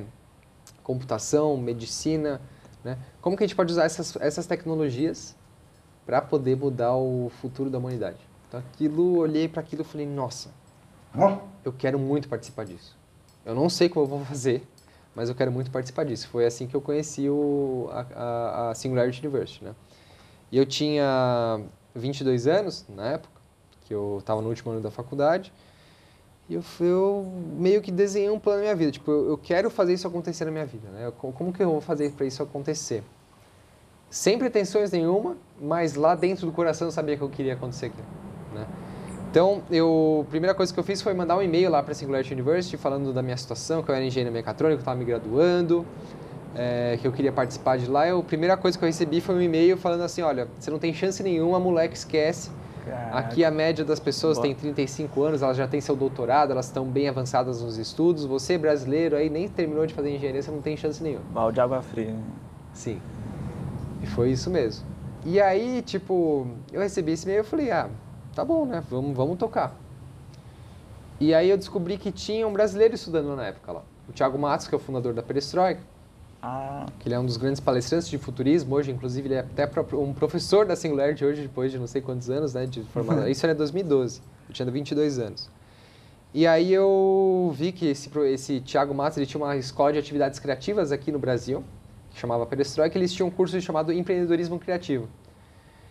computação, 0.90 1.56
medicina, 1.56 2.42
né? 2.84 2.98
Como 3.22 3.38
que 3.38 3.44
a 3.44 3.48
gente 3.48 3.56
pode 3.56 3.72
usar 3.72 3.84
essas, 3.84 4.16
essas 4.16 4.48
tecnologias 4.48 5.36
para 6.04 6.20
poder 6.20 6.58
mudar 6.58 6.96
o 6.96 7.32
futuro 7.40 7.70
da 7.70 7.78
humanidade? 7.78 8.18
Então, 8.48 8.60
aquilo, 8.60 9.20
olhei 9.20 9.48
para 9.48 9.62
aquilo 9.62 9.84
e 9.84 9.86
falei, 9.86 10.08
nossa, 10.08 10.50
eu 11.64 11.72
quero 11.72 12.00
muito 12.00 12.28
participar 12.28 12.66
disso. 12.66 12.98
Eu 13.46 13.54
não 13.54 13.70
sei 13.70 13.88
como 13.88 14.06
eu 14.06 14.10
vou 14.10 14.20
fazer, 14.26 14.68
mas 15.14 15.30
eu 15.30 15.36
quero 15.36 15.52
muito 15.52 15.70
participar 15.70 16.06
disso. 16.06 16.28
Foi 16.28 16.44
assim 16.44 16.66
que 16.66 16.76
eu 16.76 16.82
conheci 16.82 17.30
o, 17.30 17.88
a, 17.92 18.72
a, 18.72 18.74
Singularity 18.74 19.20
University, 19.28 19.64
né? 19.64 19.76
E 20.52 20.58
eu 20.58 20.66
tinha 20.66 21.62
22 21.94 22.48
anos 22.48 22.84
na 22.90 23.10
época, 23.10 23.40
que 23.86 23.94
eu 23.94 24.18
estava 24.20 24.42
no 24.42 24.50
último 24.50 24.72
ano 24.72 24.82
da 24.82 24.90
faculdade, 24.90 25.54
e 26.50 26.56
eu, 26.56 26.64
eu 26.80 27.32
meio 27.58 27.82
que 27.82 27.92
desenhei 27.92 28.30
um 28.30 28.40
plano 28.40 28.58
na 28.60 28.64
minha 28.64 28.76
vida. 28.76 28.92
Tipo, 28.92 29.12
eu, 29.12 29.30
eu 29.30 29.38
quero 29.38 29.70
fazer 29.70 29.94
isso 29.94 30.08
acontecer 30.08 30.46
na 30.46 30.52
minha 30.52 30.66
vida, 30.66 30.90
né? 30.90 31.06
Eu- 31.06 31.12
co- 31.12 31.32
como 31.32 31.54
que 31.54 31.62
eu 31.62 31.70
vou 31.70 31.82
fazer 31.82 32.12
para 32.14 32.26
isso 32.26 32.42
acontecer? 32.42 33.04
Sem 34.10 34.40
pretensões 34.40 34.92
nenhuma, 34.92 35.38
mas 35.62 35.94
lá 35.94 36.16
dentro 36.16 36.46
do 36.48 36.52
coração 36.52 36.88
eu 36.88 36.92
sabia 36.92 37.16
que 37.16 37.22
eu 37.22 37.30
queria 37.30 37.54
acontecer 37.54 37.88
aquilo, 37.88 38.08
né? 38.56 38.66
Então, 39.30 39.62
eu, 39.70 40.26
a 40.28 40.30
primeira 40.32 40.56
coisa 40.56 40.74
que 40.74 40.80
eu 40.80 40.84
fiz 40.84 41.04
foi 41.04 41.14
mandar 41.14 41.38
um 41.38 41.42
e-mail 41.44 41.70
lá 41.70 41.84
para 41.84 41.92
a 41.92 41.96
Singularity 41.96 42.34
University 42.34 42.76
falando 42.78 43.14
da 43.14 43.22
minha 43.22 43.38
situação, 43.38 43.84
que 43.84 43.92
eu 43.92 43.94
era 43.94 44.04
engenheiro 44.04 44.34
mecatrônico, 44.34 44.80
estava 44.82 44.98
me 44.98 45.06
graduando, 45.06 45.86
é, 46.56 46.98
que 47.00 47.08
eu 47.08 47.12
queria 47.12 47.32
participar 47.32 47.78
de 47.78 47.86
lá. 47.88 48.08
Eu, 48.08 48.22
a 48.22 48.24
primeira 48.24 48.58
coisa 48.58 48.76
que 48.76 48.84
eu 48.84 48.88
recebi 48.88 49.22
foi 49.22 49.36
um 49.36 49.42
e-mail 49.42 49.78
falando 49.78 50.02
assim, 50.02 50.24
olha, 50.24 50.48
você 50.60 50.72
não 50.72 50.80
tem 50.80 50.92
chance 50.96 51.22
nenhuma, 51.22 51.60
moleque, 51.60 51.96
esquece. 51.96 52.50
Caraca. 52.90 53.18
Aqui 53.18 53.46
a 53.46 53.52
média 53.52 53.86
das 53.86 54.00
pessoas 54.00 54.38
Boa. 54.38 54.48
tem 54.48 54.56
35 54.56 55.24
anos, 55.24 55.42
elas 55.42 55.56
já 55.56 55.68
têm 55.68 55.80
seu 55.80 55.96
doutorado, 55.96 56.52
elas 56.52 56.66
estão 56.66 56.86
bem 56.86 57.08
avançadas 57.08 57.62
nos 57.62 57.78
estudos. 57.78 58.26
Você, 58.26 58.58
brasileiro, 58.58 59.16
aí 59.16 59.30
nem 59.30 59.48
terminou 59.48 59.86
de 59.86 59.94
fazer 59.94 60.16
engenharia, 60.16 60.42
você 60.42 60.52
não 60.52 60.62
tem 60.62 60.76
chance 60.76 61.02
nenhuma. 61.02 61.24
Balde 61.32 61.56
de 61.56 61.62
água 61.62 61.82
fria. 61.82 62.16
Sim. 62.74 63.00
E 64.02 64.08
foi 64.08 64.32
isso 64.32 64.50
mesmo. 64.50 64.86
E 65.26 65.40
aí, 65.40 65.82
tipo, 65.82 66.48
eu 66.72 66.82
recebi 66.82 67.12
esse 67.12 67.26
e-mail 67.26 67.42
e 67.42 67.44
falei, 67.44 67.72
ah, 67.72 67.90
tá 68.34 68.44
bom, 68.44 68.66
né? 68.66 68.84
Vamos, 68.90 69.16
vamos 69.16 69.38
tocar. 69.38 69.76
E 71.20 71.34
aí 71.34 71.50
eu 71.50 71.58
descobri 71.58 71.98
que 71.98 72.12
tinha 72.12 72.48
um 72.48 72.54
brasileiro 72.54 72.96
estudando 72.96 73.36
na 73.36 73.48
época 73.48 73.72
lá. 73.74 73.82
O 74.08 74.14
Thiago 74.14 74.40
Matos, 74.40 74.68
que 74.68 74.74
é 74.74 74.78
o 74.78 74.80
fundador 74.80 75.14
da 75.14 75.22
Perestroika, 75.22 75.82
Ah, 76.42 76.86
que 77.00 77.08
ele 77.08 77.16
é 77.16 77.20
um 77.20 77.26
dos 77.26 77.36
grandes 77.36 77.60
palestrantes 77.60 78.08
de 78.08 78.18
futurismo 78.18 78.76
hoje, 78.76 78.92
inclusive 78.92 79.28
ele 79.28 79.36
é 79.36 79.40
até 79.40 79.70
um 79.94 80.14
professor 80.14 80.66
da 80.66 80.76
Singularity 80.76 81.26
hoje, 81.26 81.42
depois 81.42 81.72
de 81.72 81.78
não 81.78 81.88
sei 81.88 82.02
quantos 82.02 82.30
anos, 82.30 82.54
né, 82.54 82.66
de 82.66 82.82
formado. 82.84 83.28
Isso 83.30 83.46
era 83.46 83.54
2012, 83.54 84.22
eu 84.48 84.54
tinha 84.54 84.70
22 84.72 85.20
anos. 85.20 85.50
E 86.34 86.48
aí 86.48 86.72
eu 86.72 87.54
vi 87.56 87.72
que 87.72 87.88
esse, 87.88 88.10
esse 88.20 88.62
Thiago 88.62 88.94
Matos, 88.94 89.18
ele 89.18 89.26
tinha 89.26 89.44
uma 89.44 89.58
escola 89.58 89.92
de 89.92 90.00
atividades 90.00 90.40
criativas 90.40 90.92
aqui 90.92 91.12
no 91.12 91.20
Brasil, 91.20 91.64
que 92.12 92.20
chamava 92.20 92.46
Perestroika, 92.46 92.98
eles 92.98 93.12
tinham 93.12 93.28
um 93.28 93.32
curso 93.32 93.60
chamado 93.60 93.92
Empreendedorismo 93.92 94.58
Criativo. 94.60 95.10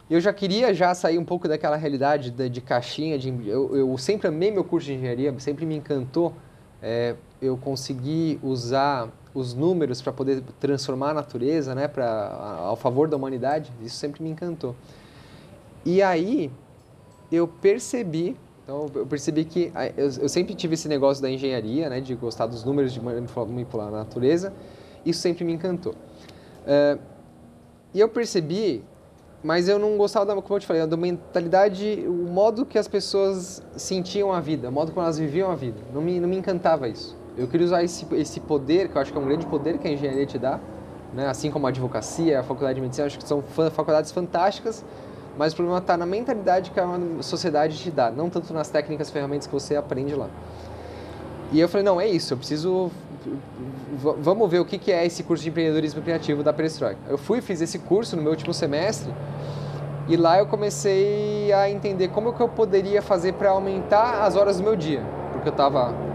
E 0.08 0.14
eu 0.14 0.20
já 0.20 0.32
queria 0.32 0.72
já 0.72 0.94
sair 0.94 1.18
um 1.18 1.24
pouco 1.24 1.46
daquela 1.46 1.76
realidade 1.76 2.30
de, 2.30 2.48
de 2.48 2.60
caixinha, 2.62 3.18
de, 3.18 3.28
eu, 3.46 3.76
eu 3.76 3.98
sempre 3.98 4.28
amei 4.28 4.50
meu 4.50 4.64
curso 4.64 4.86
de 4.86 4.94
engenharia, 4.94 5.38
sempre 5.38 5.66
me 5.66 5.76
encantou 5.76 6.34
é, 6.82 7.16
eu 7.40 7.56
consegui 7.56 8.38
usar 8.42 9.08
os 9.34 9.54
números 9.54 10.00
para 10.02 10.12
poder 10.12 10.42
transformar 10.58 11.10
a 11.10 11.14
natureza, 11.14 11.74
né, 11.74 11.88
para 11.88 12.58
ao 12.60 12.76
favor 12.76 13.08
da 13.08 13.16
humanidade, 13.16 13.72
isso 13.82 13.96
sempre 13.96 14.22
me 14.22 14.30
encantou. 14.30 14.74
E 15.84 16.02
aí 16.02 16.50
eu 17.30 17.46
percebi, 17.46 18.36
então 18.64 18.90
eu 18.94 19.06
percebi 19.06 19.44
que 19.44 19.72
eu, 19.96 20.06
eu 20.22 20.28
sempre 20.28 20.54
tive 20.54 20.74
esse 20.74 20.88
negócio 20.88 21.22
da 21.22 21.30
engenharia, 21.30 21.88
né, 21.88 22.00
de 22.00 22.14
gostar 22.14 22.46
dos 22.46 22.64
números, 22.64 22.92
de 22.92 23.00
manipular 23.00 23.88
a 23.88 23.90
natureza, 23.90 24.52
isso 25.04 25.20
sempre 25.20 25.44
me 25.44 25.52
encantou. 25.52 25.92
Uh, 25.92 26.98
e 27.94 28.00
eu 28.00 28.08
percebi, 28.08 28.84
mas 29.42 29.68
eu 29.68 29.78
não 29.78 29.96
gostava, 29.96 30.26
da, 30.26 30.34
como 30.34 30.54
eu 30.54 30.60
te 30.60 30.66
falei, 30.66 30.86
da 30.86 30.96
mentalidade, 30.96 32.04
o 32.06 32.12
modo 32.12 32.66
que 32.66 32.78
as 32.78 32.86
pessoas 32.86 33.62
sentiam 33.76 34.32
a 34.32 34.40
vida, 34.40 34.68
o 34.68 34.72
modo 34.72 34.92
como 34.92 35.02
elas 35.02 35.18
viviam 35.18 35.50
a 35.50 35.54
vida. 35.54 35.78
Não 35.92 36.02
me, 36.02 36.20
não 36.20 36.28
me 36.28 36.36
encantava 36.36 36.88
isso. 36.88 37.17
Eu 37.38 37.46
queria 37.46 37.64
usar 37.64 37.84
esse, 37.84 38.04
esse 38.16 38.40
poder, 38.40 38.88
que 38.88 38.96
eu 38.96 39.00
acho 39.00 39.12
que 39.12 39.16
é 39.16 39.20
um 39.20 39.24
grande 39.24 39.46
poder 39.46 39.78
que 39.78 39.86
a 39.86 39.92
engenharia 39.92 40.26
te 40.26 40.36
dá, 40.36 40.58
né? 41.14 41.28
assim 41.28 41.52
como 41.52 41.66
a 41.66 41.70
advocacia, 41.70 42.40
a 42.40 42.42
faculdade 42.42 42.74
de 42.74 42.80
medicina, 42.80 43.06
acho 43.06 43.16
que 43.16 43.26
são 43.28 43.42
faculdades 43.70 44.10
fantásticas, 44.10 44.84
mas 45.38 45.52
o 45.52 45.56
problema 45.56 45.78
está 45.78 45.96
na 45.96 46.04
mentalidade 46.04 46.72
que 46.72 46.80
a 46.80 46.98
sociedade 47.20 47.78
te 47.78 47.92
dá, 47.92 48.10
não 48.10 48.28
tanto 48.28 48.52
nas 48.52 48.68
técnicas, 48.68 49.08
ferramentas 49.08 49.46
que 49.46 49.52
você 49.52 49.76
aprende 49.76 50.16
lá. 50.16 50.28
E 51.52 51.60
eu 51.60 51.68
falei, 51.68 51.84
não, 51.84 52.00
é 52.00 52.08
isso, 52.08 52.34
eu 52.34 52.38
preciso... 52.38 52.90
Vamos 54.20 54.50
ver 54.50 54.58
o 54.58 54.64
que 54.64 54.90
é 54.90 55.06
esse 55.06 55.22
curso 55.22 55.44
de 55.44 55.50
empreendedorismo 55.50 56.02
criativo 56.02 56.42
da 56.42 56.52
Perestroika. 56.52 56.98
Eu 57.08 57.18
fui, 57.18 57.40
fiz 57.40 57.60
esse 57.60 57.78
curso 57.78 58.16
no 58.16 58.22
meu 58.22 58.32
último 58.32 58.52
semestre, 58.52 59.14
e 60.08 60.16
lá 60.16 60.40
eu 60.40 60.46
comecei 60.46 61.52
a 61.52 61.70
entender 61.70 62.08
como 62.08 62.32
que 62.32 62.40
eu 62.40 62.48
poderia 62.48 63.00
fazer 63.00 63.34
para 63.34 63.50
aumentar 63.50 64.24
as 64.24 64.34
horas 64.34 64.56
do 64.56 64.64
meu 64.64 64.74
dia, 64.74 65.02
porque 65.32 65.48
eu 65.48 65.52
estava 65.52 66.07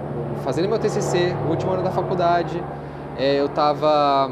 fazendo 0.44 0.68
meu 0.68 0.80
TCC, 0.80 1.36
último 1.50 1.72
ano 1.72 1.84
da 1.84 1.92
faculdade, 1.92 2.64
é, 3.18 3.40
eu 3.40 3.46
estava 3.46 4.32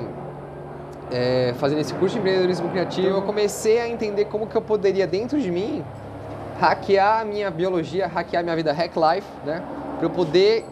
é, 1.11 1.53
fazendo 1.57 1.81
esse 1.81 1.93
curso 1.93 2.13
de 2.13 2.19
empreendedorismo 2.19 2.69
criativo, 2.69 3.09
eu 3.09 3.21
comecei 3.21 3.79
a 3.79 3.87
entender 3.87 4.25
como 4.25 4.47
que 4.47 4.55
eu 4.55 4.61
poderia, 4.61 5.05
dentro 5.05 5.39
de 5.39 5.51
mim, 5.51 5.83
hackear 6.59 7.21
a 7.21 7.25
minha 7.25 7.51
biologia, 7.51 8.07
hackear 8.07 8.41
a 8.41 8.43
minha 8.43 8.55
vida, 8.55 8.71
hack 8.71 8.93
life, 8.95 9.27
né? 9.45 9.63
Para 9.97 10.05
eu 10.05 10.09
poder 10.09 10.65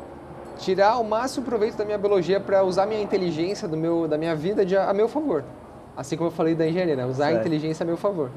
tirar 0.58 0.98
o 0.98 1.04
máximo 1.04 1.46
proveito 1.46 1.78
da 1.78 1.86
minha 1.86 1.98
biologia 1.98 2.40
para 2.40 2.64
usar 2.64 2.86
minha 2.86 3.02
inteligência 3.02 3.68
do 3.68 3.78
meu, 3.78 4.08
da 4.08 4.18
minha 4.18 4.36
vida 4.36 4.66
de, 4.66 4.78
a 4.78 4.94
meu 4.94 5.08
favor. 5.08 5.44
Assim 5.96 6.16
como 6.16 6.30
eu 6.30 6.34
falei 6.34 6.56
da 6.56 6.68
engenharia, 6.68 6.96
né? 6.96 7.06
Usar 7.06 7.26
certo. 7.26 7.38
a 7.38 7.40
inteligência 7.40 7.84
a 7.84 7.88
meu 7.88 7.98
favor. 7.98 8.30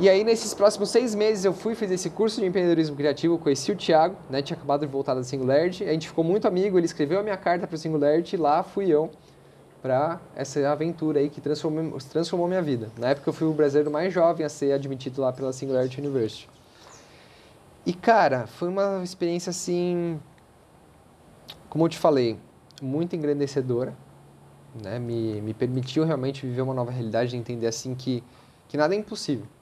E 0.00 0.08
aí, 0.08 0.22
nesses 0.22 0.54
próximos 0.54 0.90
seis 0.90 1.12
meses, 1.12 1.44
eu 1.44 1.52
fui 1.52 1.74
fiz 1.74 1.90
esse 1.90 2.08
curso 2.08 2.40
de 2.40 2.46
empreendedorismo 2.46 2.94
criativo, 2.94 3.36
conheci 3.36 3.72
o 3.72 3.76
Thiago, 3.76 4.14
né? 4.30 4.40
Tinha 4.40 4.56
acabado 4.56 4.82
de 4.82 4.86
voltar 4.86 5.12
da 5.12 5.24
Singularity. 5.24 5.82
A 5.82 5.92
gente 5.92 6.06
ficou 6.06 6.22
muito 6.22 6.46
amigo, 6.46 6.78
ele 6.78 6.86
escreveu 6.86 7.18
a 7.18 7.22
minha 7.24 7.36
carta 7.36 7.66
para 7.66 7.74
o 7.74 7.78
Singularity 7.78 8.36
e 8.36 8.38
lá 8.38 8.62
fui 8.62 8.88
eu 8.88 9.10
para 9.82 10.20
essa 10.36 10.70
aventura 10.70 11.18
aí 11.18 11.28
que 11.28 11.40
transformou, 11.40 11.98
transformou 12.12 12.46
minha 12.46 12.62
vida. 12.62 12.92
Na 12.96 13.08
época, 13.08 13.28
eu 13.28 13.32
fui 13.32 13.48
o 13.48 13.52
brasileiro 13.52 13.90
mais 13.90 14.14
jovem 14.14 14.46
a 14.46 14.48
ser 14.48 14.70
admitido 14.70 15.20
lá 15.20 15.32
pela 15.32 15.52
Singularity 15.52 16.00
University. 16.00 16.48
E, 17.84 17.92
cara, 17.92 18.46
foi 18.46 18.68
uma 18.68 19.02
experiência 19.02 19.50
assim, 19.50 20.20
como 21.68 21.86
eu 21.86 21.88
te 21.88 21.98
falei, 21.98 22.38
muito 22.80 23.16
engrandecedora, 23.16 23.92
né? 24.80 25.00
Me, 25.00 25.40
me 25.40 25.52
permitiu 25.52 26.04
realmente 26.04 26.46
viver 26.46 26.62
uma 26.62 26.74
nova 26.74 26.92
realidade, 26.92 27.36
entender 27.36 27.66
assim 27.66 27.96
que, 27.96 28.22
que 28.68 28.76
nada 28.76 28.94
é 28.94 28.98
impossível 28.98 29.57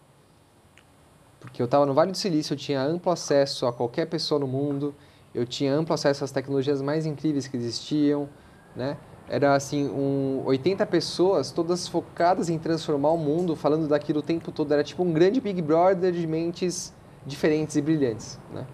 porque 1.46 1.62
eu 1.62 1.66
estava 1.66 1.86
no 1.86 1.94
Vale 1.94 2.10
do 2.10 2.18
Silício, 2.18 2.54
eu 2.54 2.58
tinha 2.58 2.82
amplo 2.82 3.10
acesso 3.10 3.66
a 3.66 3.72
qualquer 3.72 4.06
pessoa 4.06 4.40
no 4.40 4.48
mundo, 4.48 4.94
eu 5.32 5.46
tinha 5.46 5.72
amplo 5.72 5.94
acesso 5.94 6.24
às 6.24 6.32
tecnologias 6.32 6.82
mais 6.82 7.06
incríveis 7.06 7.46
que 7.46 7.56
existiam, 7.56 8.28
né? 8.74 8.96
Era 9.28 9.54
assim, 9.54 9.88
um, 9.88 10.42
80 10.44 10.84
pessoas, 10.86 11.50
todas 11.50 11.86
focadas 11.88 12.48
em 12.48 12.58
transformar 12.58 13.10
o 13.10 13.16
mundo, 13.16 13.56
falando 13.56 13.88
daquilo 13.88 14.20
o 14.20 14.22
tempo 14.22 14.52
todo. 14.52 14.72
Era 14.72 14.84
tipo 14.84 15.02
um 15.02 15.12
grande 15.12 15.40
Big 15.40 15.60
Brother 15.62 16.12
de 16.12 16.26
mentes 16.26 16.92
diferentes 17.24 17.76
e 17.76 17.82
brilhantes, 17.82 18.38
né? 18.52 18.66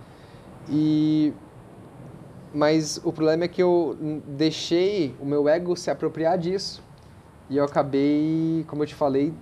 E... 0.69 1.33
Mas 2.55 3.01
o 3.03 3.13
problema 3.13 3.45
é 3.45 3.49
que 3.49 3.63
eu 3.63 3.97
deixei 4.27 5.15
o 5.21 5.25
meu 5.25 5.49
ego 5.49 5.75
se 5.75 5.91
apropriar 5.91 6.37
disso. 6.37 6.83
E 7.49 7.57
eu 7.57 7.65
acabei, 7.65 8.65
como 8.69 8.83
eu 8.83 8.87
te 8.87 8.95
falei, 8.95 9.33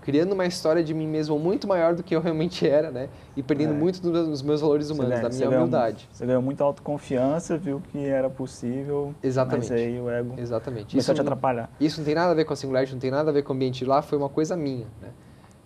criando 0.00 0.32
uma 0.32 0.46
história 0.46 0.82
de 0.82 0.92
mim 0.92 1.06
mesmo 1.06 1.38
muito 1.38 1.66
maior 1.66 1.94
do 1.94 2.02
que 2.02 2.14
eu 2.14 2.20
realmente 2.20 2.66
era, 2.66 2.90
né? 2.90 3.08
E 3.36 3.42
perdendo 3.42 3.72
é. 3.72 3.76
muito 3.76 4.00
dos 4.00 4.42
meus 4.42 4.60
valores 4.60 4.90
humanos, 4.90 5.20
da 5.20 5.28
minha 5.28 5.48
humildade. 5.48 6.08
você 6.12 6.26
ganhou 6.26 6.42
muita 6.42 6.64
autoconfiança, 6.64 7.56
viu 7.56 7.82
que 7.90 8.04
era 8.04 8.28
possível. 8.30 9.14
Exatamente. 9.22 9.70
Mas 9.70 9.80
aí 9.80 10.00
o 10.00 10.10
ego 10.10 10.34
Exatamente. 10.38 10.92
começou 10.92 11.00
isso 11.00 11.12
a 11.12 11.14
te 11.14 11.20
atrapalhar. 11.20 11.70
Isso 11.80 11.98
não 11.98 12.04
tem 12.04 12.14
nada 12.14 12.32
a 12.32 12.34
ver 12.34 12.44
com 12.44 12.52
a 12.52 12.56
Singularity, 12.56 12.92
não 12.92 13.00
tem 13.00 13.10
nada 13.10 13.30
a 13.30 13.32
ver 13.32 13.42
com 13.42 13.52
o 13.52 13.56
ambiente 13.56 13.84
lá, 13.84 14.02
foi 14.02 14.18
uma 14.18 14.28
coisa 14.28 14.56
minha, 14.56 14.86
né? 15.00 15.08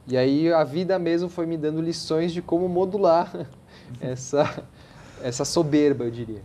E 0.07 0.17
aí 0.17 0.53
a 0.53 0.65
vida 0.65 0.99
mesmo 0.99 1.29
foi 1.29 1.45
me 1.45 1.57
dando 1.57 1.83
lições 1.83 2.33
de 2.33 2.41
como 2.41 2.69
modular 2.69 3.47
essa, 4.01 4.65
essa 5.23 5.45
soberba, 5.45 6.05
eu 6.05 6.11
diria. 6.11 6.43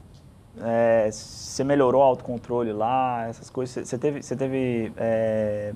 É, 0.62 1.10
você 1.10 1.64
melhorou 1.64 2.02
o 2.02 2.04
autocontrole 2.04 2.74
lá, 2.74 3.26
essas 3.28 3.50
coisas. 3.50 3.88
Você 3.88 3.98
teve, 3.98 4.22
você 4.22 4.36
teve 4.36 4.92
é 4.98 5.74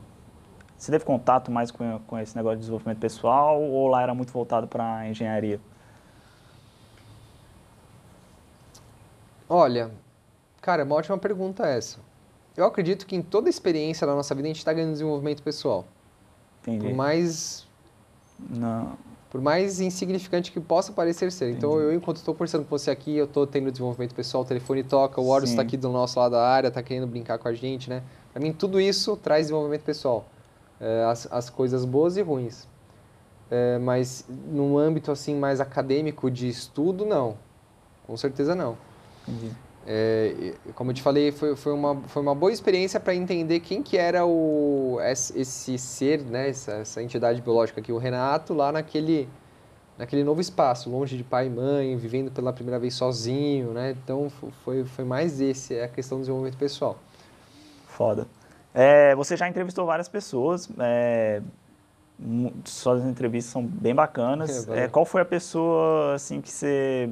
você 0.77 0.91
teve 0.91 1.03
contato 1.03 1.51
mais 1.51 1.71
com, 1.71 1.99
com 2.05 2.19
esse 2.19 2.35
negócio 2.35 2.57
de 2.57 2.61
desenvolvimento 2.61 2.99
pessoal 2.99 3.61
ou 3.61 3.87
lá 3.87 4.03
era 4.03 4.13
muito 4.13 4.31
voltado 4.31 4.67
para 4.67 4.97
a 4.97 5.09
engenharia? 5.09 5.59
Olha, 9.49 9.89
cara, 10.61 10.83
é 10.83 10.85
uma 10.85 10.95
ótima 10.95 11.17
pergunta 11.17 11.65
essa. 11.65 11.99
Eu 12.55 12.65
acredito 12.65 13.07
que 13.07 13.15
em 13.15 13.21
toda 13.21 13.49
experiência 13.49 14.05
da 14.05 14.13
nossa 14.13 14.35
vida 14.35 14.47
a 14.47 14.49
gente 14.49 14.57
está 14.57 14.71
ganhando 14.71 14.91
desenvolvimento 14.91 15.41
pessoal. 15.41 15.85
Entendi. 16.61 16.87
Por 16.87 16.95
mais... 16.95 17.65
Não. 18.49 18.97
Por 19.31 19.41
mais 19.41 19.81
insignificante 19.81 20.51
que 20.51 20.59
possa 20.59 20.93
parecer 20.93 21.31
ser. 21.31 21.51
Então, 21.51 21.71
Entendi. 21.71 21.83
Então, 21.83 21.91
eu, 21.91 21.93
enquanto 21.93 22.17
estou 22.17 22.33
conversando 22.33 22.63
com 22.63 22.69
você 22.69 22.91
aqui, 22.91 23.15
eu 23.17 23.25
estou 23.25 23.47
tendo 23.47 23.71
desenvolvimento 23.71 24.13
pessoal, 24.13 24.43
o 24.43 24.45
telefone 24.45 24.83
toca, 24.83 25.19
o 25.19 25.27
Horus 25.27 25.49
está 25.49 25.61
aqui 25.63 25.75
do 25.75 25.89
nosso 25.89 26.19
lado 26.19 26.31
da 26.31 26.47
área, 26.47 26.67
está 26.67 26.83
querendo 26.83 27.07
brincar 27.07 27.37
com 27.37 27.47
a 27.47 27.53
gente, 27.53 27.89
né? 27.89 28.03
Para 28.31 28.41
mim, 28.41 28.53
tudo 28.53 28.79
isso 28.79 29.17
traz 29.17 29.47
desenvolvimento 29.47 29.83
pessoal 29.83 30.25
é, 30.79 31.03
as, 31.03 31.27
as 31.31 31.49
coisas 31.49 31.85
boas 31.85 32.17
e 32.17 32.21
ruins. 32.21 32.67
É, 33.49 33.77
mas 33.77 34.25
no 34.27 34.77
âmbito 34.77 35.11
assim 35.11 35.35
mais 35.35 35.59
acadêmico 35.61 36.29
de 36.29 36.47
estudo, 36.47 37.05
não. 37.05 37.37
Com 38.05 38.15
certeza 38.17 38.55
não. 38.55 38.77
É, 39.85 40.53
como 40.75 40.91
eu 40.91 40.95
te 40.95 41.01
falei, 41.01 41.31
foi, 41.31 41.55
foi, 41.55 41.71
uma, 41.71 41.95
foi 42.07 42.21
uma 42.21 42.35
boa 42.35 42.51
experiência 42.51 42.99
para 42.99 43.15
entender 43.15 43.61
quem 43.61 43.81
que 43.81 43.97
era 43.97 44.25
o, 44.25 44.97
esse 45.01 45.77
ser, 45.77 46.21
né, 46.23 46.49
essa, 46.49 46.73
essa 46.73 47.01
entidade 47.01 47.41
biológica 47.41 47.79
aqui, 47.79 47.93
o 47.93 47.97
Renato, 47.97 48.53
lá 48.53 48.69
naquele, 48.69 49.29
naquele 49.97 50.25
novo 50.25 50.41
espaço, 50.41 50.89
longe 50.89 51.15
de 51.15 51.23
pai 51.23 51.47
e 51.47 51.49
mãe, 51.49 51.95
vivendo 51.95 52.29
pela 52.31 52.51
primeira 52.51 52.77
vez 52.77 52.95
sozinho, 52.95 53.71
né? 53.71 53.95
Então 54.03 54.29
foi, 54.63 54.83
foi 54.83 55.05
mais 55.05 55.39
esse, 55.39 55.75
é 55.75 55.85
a 55.85 55.87
questão 55.87 56.17
do 56.17 56.21
desenvolvimento 56.21 56.57
pessoal. 56.57 56.97
Foda. 57.87 58.27
É, 58.79 59.15
você 59.15 59.35
já 59.35 59.49
entrevistou 59.49 59.87
várias 59.87 60.07
pessoas, 60.07 60.69
é, 60.77 61.41
suas 62.63 63.03
entrevistas 63.03 63.51
são 63.51 63.65
bem 63.65 63.95
bacanas. 63.95 64.69
É, 64.69 64.87
qual 64.87 65.03
foi 65.03 65.19
a 65.19 65.25
pessoa 65.25 66.13
assim 66.13 66.39
que 66.41 66.51
você 66.51 67.09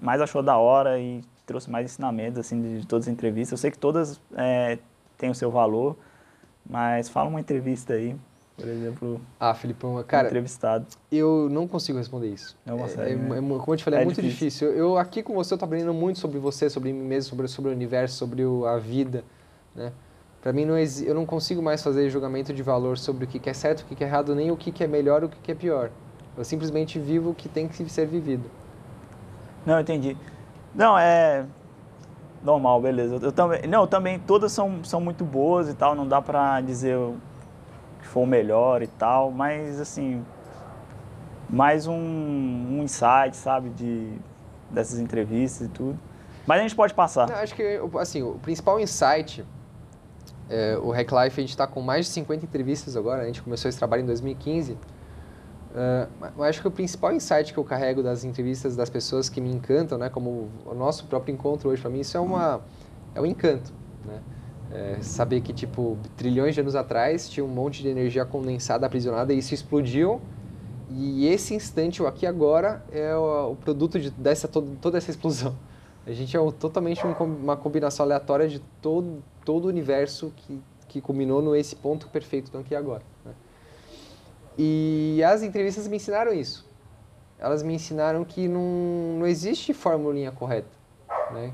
mais 0.00 0.18
achou 0.22 0.42
da 0.42 0.56
hora 0.56 0.98
e 0.98 1.22
trouxe 1.44 1.70
mais 1.70 1.84
ensinamentos 1.84 2.38
assim 2.38 2.62
de, 2.62 2.80
de 2.80 2.86
todas 2.86 3.06
as 3.06 3.12
entrevistas? 3.12 3.52
Eu 3.52 3.58
sei 3.58 3.70
que 3.70 3.76
todas 3.76 4.18
é, 4.34 4.78
têm 5.18 5.28
o 5.28 5.34
seu 5.34 5.50
valor, 5.50 5.94
mas 6.64 7.10
fala 7.10 7.28
uma 7.28 7.40
entrevista 7.40 7.92
aí, 7.92 8.16
por 8.56 8.66
exemplo. 8.66 9.20
Ah, 9.38 9.52
Filipão, 9.52 10.02
cara, 10.04 10.28
entrevistado. 10.28 10.86
Eu 11.12 11.50
não 11.50 11.68
consigo 11.68 11.98
responder 11.98 12.28
isso. 12.28 12.56
É 12.64 12.70
é, 12.70 13.14
né? 13.14 13.36
é, 13.36 13.40
como 13.40 13.74
eu 13.74 13.76
te 13.76 13.84
falei, 13.84 14.00
é, 14.00 14.04
muito 14.06 14.22
difícil. 14.22 14.70
difícil. 14.70 14.86
Eu 14.86 14.96
aqui 14.96 15.22
com 15.22 15.34
você 15.34 15.52
eu 15.52 15.58
tô 15.58 15.66
aprendendo 15.66 15.92
muito 15.92 16.18
sobre 16.18 16.38
você, 16.38 16.70
sobre 16.70 16.94
mim 16.94 17.02
mesmo, 17.02 17.28
sobre, 17.28 17.46
sobre 17.46 17.70
o 17.72 17.74
universo, 17.74 18.16
sobre 18.16 18.42
o, 18.42 18.64
a 18.64 18.78
vida, 18.78 19.22
né? 19.76 19.92
Para 20.48 20.54
mim, 20.54 20.64
não 20.64 20.78
eu 20.78 21.14
não 21.14 21.26
consigo 21.26 21.60
mais 21.60 21.82
fazer 21.82 22.08
julgamento 22.08 22.54
de 22.54 22.62
valor 22.62 22.96
sobre 22.96 23.26
o 23.26 23.28
que 23.28 23.50
é 23.50 23.52
certo, 23.52 23.82
o 23.82 23.84
que 23.84 24.02
é 24.02 24.06
errado, 24.06 24.34
nem 24.34 24.50
o 24.50 24.56
que 24.56 24.82
é 24.82 24.86
melhor, 24.86 25.22
o 25.22 25.28
que 25.28 25.52
é 25.52 25.54
pior. 25.54 25.90
Eu 26.38 26.42
simplesmente 26.42 26.98
vivo 26.98 27.32
o 27.32 27.34
que 27.34 27.50
tem 27.50 27.68
que 27.68 27.86
ser 27.90 28.06
vivido. 28.06 28.50
Não, 29.66 29.78
entendi. 29.78 30.16
Não, 30.74 30.98
é 30.98 31.44
normal, 32.42 32.80
beleza. 32.80 33.16
Eu 33.16 33.30
também, 33.30 33.66
não, 33.66 33.86
também 33.86 34.18
todas 34.18 34.50
são, 34.50 34.82
são 34.84 35.02
muito 35.02 35.22
boas 35.22 35.68
e 35.68 35.74
tal, 35.74 35.94
não 35.94 36.08
dá 36.08 36.22
pra 36.22 36.62
dizer 36.62 36.96
que 38.00 38.08
foi 38.08 38.22
o 38.22 38.26
melhor 38.26 38.80
e 38.80 38.86
tal, 38.86 39.30
mas 39.30 39.78
assim, 39.78 40.24
mais 41.46 41.86
um, 41.86 41.92
um 41.92 42.82
insight, 42.82 43.36
sabe, 43.36 43.68
de 43.68 44.14
dessas 44.70 44.98
entrevistas 44.98 45.66
e 45.66 45.70
tudo. 45.70 45.98
Mas 46.46 46.60
a 46.60 46.62
gente 46.62 46.74
pode 46.74 46.94
passar. 46.94 47.28
Não, 47.28 47.36
acho 47.36 47.54
que 47.54 47.78
assim, 48.00 48.22
o 48.22 48.36
principal 48.36 48.80
insight 48.80 49.44
é, 50.48 50.78
o 50.78 50.90
Hack 50.90 51.10
Life, 51.10 51.40
a 51.40 51.42
gente 51.42 51.50
está 51.50 51.66
com 51.66 51.80
mais 51.80 52.06
de 52.06 52.12
50 52.12 52.44
entrevistas 52.44 52.96
agora, 52.96 53.22
a 53.22 53.26
gente 53.26 53.42
começou 53.42 53.68
esse 53.68 53.78
trabalho 53.78 54.02
em 54.02 54.06
2015. 54.06 54.72
Uh, 54.72 54.78
eu 56.38 56.44
acho 56.44 56.62
que 56.62 56.68
o 56.68 56.70
principal 56.70 57.12
insight 57.12 57.52
que 57.52 57.58
eu 57.58 57.64
carrego 57.64 58.02
das 58.02 58.24
entrevistas 58.24 58.74
das 58.74 58.88
pessoas 58.88 59.28
que 59.28 59.40
me 59.40 59.50
encantam, 59.52 59.98
né, 59.98 60.08
como 60.08 60.48
o 60.64 60.74
nosso 60.74 61.04
próprio 61.04 61.32
encontro 61.34 61.68
hoje 61.68 61.82
para 61.82 61.90
mim, 61.90 62.00
isso 62.00 62.16
é 62.16 62.20
uma 62.20 62.62
é 63.14 63.20
um 63.20 63.26
encanto, 63.26 63.72
né? 64.04 64.20
É, 64.70 64.98
saber 65.00 65.40
que 65.40 65.52
tipo 65.52 65.96
trilhões 66.16 66.54
de 66.54 66.60
anos 66.60 66.74
atrás 66.74 67.28
tinha 67.28 67.44
um 67.44 67.48
monte 67.48 67.82
de 67.82 67.88
energia 67.88 68.24
condensada 68.24 68.86
aprisionada 68.86 69.32
e 69.32 69.38
isso 69.38 69.54
explodiu 69.54 70.20
e 70.90 71.26
esse 71.26 71.54
instante, 71.54 72.02
o 72.02 72.06
aqui 72.06 72.26
agora, 72.26 72.82
é 72.90 73.14
o, 73.14 73.52
o 73.52 73.56
produto 73.56 74.00
de, 74.00 74.10
dessa 74.10 74.48
toda 74.48 74.96
essa 74.96 75.10
explosão. 75.10 75.54
A 76.08 76.14
gente 76.14 76.36
é 76.36 76.40
totalmente 76.52 77.06
um, 77.06 77.12
uma 77.12 77.56
combinação 77.56 78.04
aleatória 78.04 78.48
de 78.48 78.60
todo 78.80 79.22
todo 79.44 79.66
o 79.66 79.68
universo 79.68 80.32
que 80.36 80.60
que 80.88 81.00
culminou 81.00 81.42
no 81.42 81.54
esse 81.54 81.76
ponto 81.76 82.08
perfeito 82.08 82.50
do 82.50 82.58
aqui 82.58 82.74
agora. 82.74 83.02
Né? 83.24 83.32
E 84.56 85.22
as 85.22 85.42
entrevistas 85.42 85.86
me 85.86 85.96
ensinaram 85.96 86.32
isso. 86.32 86.66
Elas 87.38 87.62
me 87.62 87.74
ensinaram 87.74 88.24
que 88.24 88.48
não, 88.48 89.18
não 89.18 89.26
existe 89.26 89.72
formulinha 89.72 90.32
correta. 90.32 90.70
Né? 91.30 91.52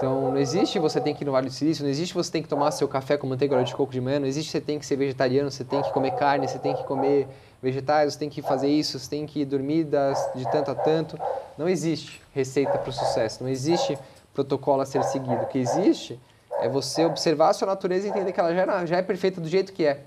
Então, 0.00 0.30
não 0.30 0.38
existe 0.38 0.78
você 0.78 0.98
tem 0.98 1.14
que 1.14 1.22
ir 1.22 1.26
no 1.26 1.32
Vale 1.32 1.48
do 1.48 1.52
Silício, 1.52 1.84
não 1.84 1.90
existe 1.90 2.14
você 2.14 2.32
tem 2.32 2.42
que 2.42 2.48
tomar 2.48 2.70
seu 2.70 2.88
café 2.88 3.18
com 3.18 3.26
manteiga 3.26 3.62
de 3.62 3.74
coco 3.74 3.92
de 3.92 4.00
manhã, 4.00 4.18
não 4.18 4.26
existe 4.26 4.50
você 4.50 4.58
tem 4.58 4.78
que 4.78 4.86
ser 4.86 4.96
vegetariano, 4.96 5.50
você 5.50 5.62
tem 5.62 5.82
que 5.82 5.92
comer 5.92 6.12
carne, 6.12 6.48
você 6.48 6.58
tem 6.58 6.74
que 6.74 6.82
comer 6.84 7.28
vegetais, 7.62 8.14
você 8.14 8.18
tem 8.18 8.30
que 8.30 8.40
fazer 8.40 8.68
isso, 8.68 8.98
você 8.98 9.10
tem 9.10 9.26
que 9.26 9.44
dormir 9.44 9.84
das, 9.84 10.30
de 10.34 10.50
tanto 10.50 10.70
a 10.70 10.74
tanto. 10.74 11.20
Não 11.58 11.68
existe 11.68 12.22
receita 12.32 12.78
para 12.78 12.88
o 12.88 12.92
sucesso, 12.94 13.42
não 13.42 13.50
existe 13.50 13.98
protocolo 14.32 14.80
a 14.80 14.86
ser 14.86 15.04
seguido. 15.04 15.42
O 15.42 15.46
que 15.46 15.58
existe 15.58 16.18
é 16.62 16.68
você 16.68 17.04
observar 17.04 17.50
a 17.50 17.52
sua 17.52 17.66
natureza 17.66 18.06
e 18.06 18.10
entender 18.10 18.32
que 18.32 18.40
ela 18.40 18.54
já, 18.54 18.86
já 18.86 18.96
é 18.96 19.02
perfeita 19.02 19.38
do 19.38 19.48
jeito 19.50 19.70
que 19.70 19.84
é. 19.84 20.00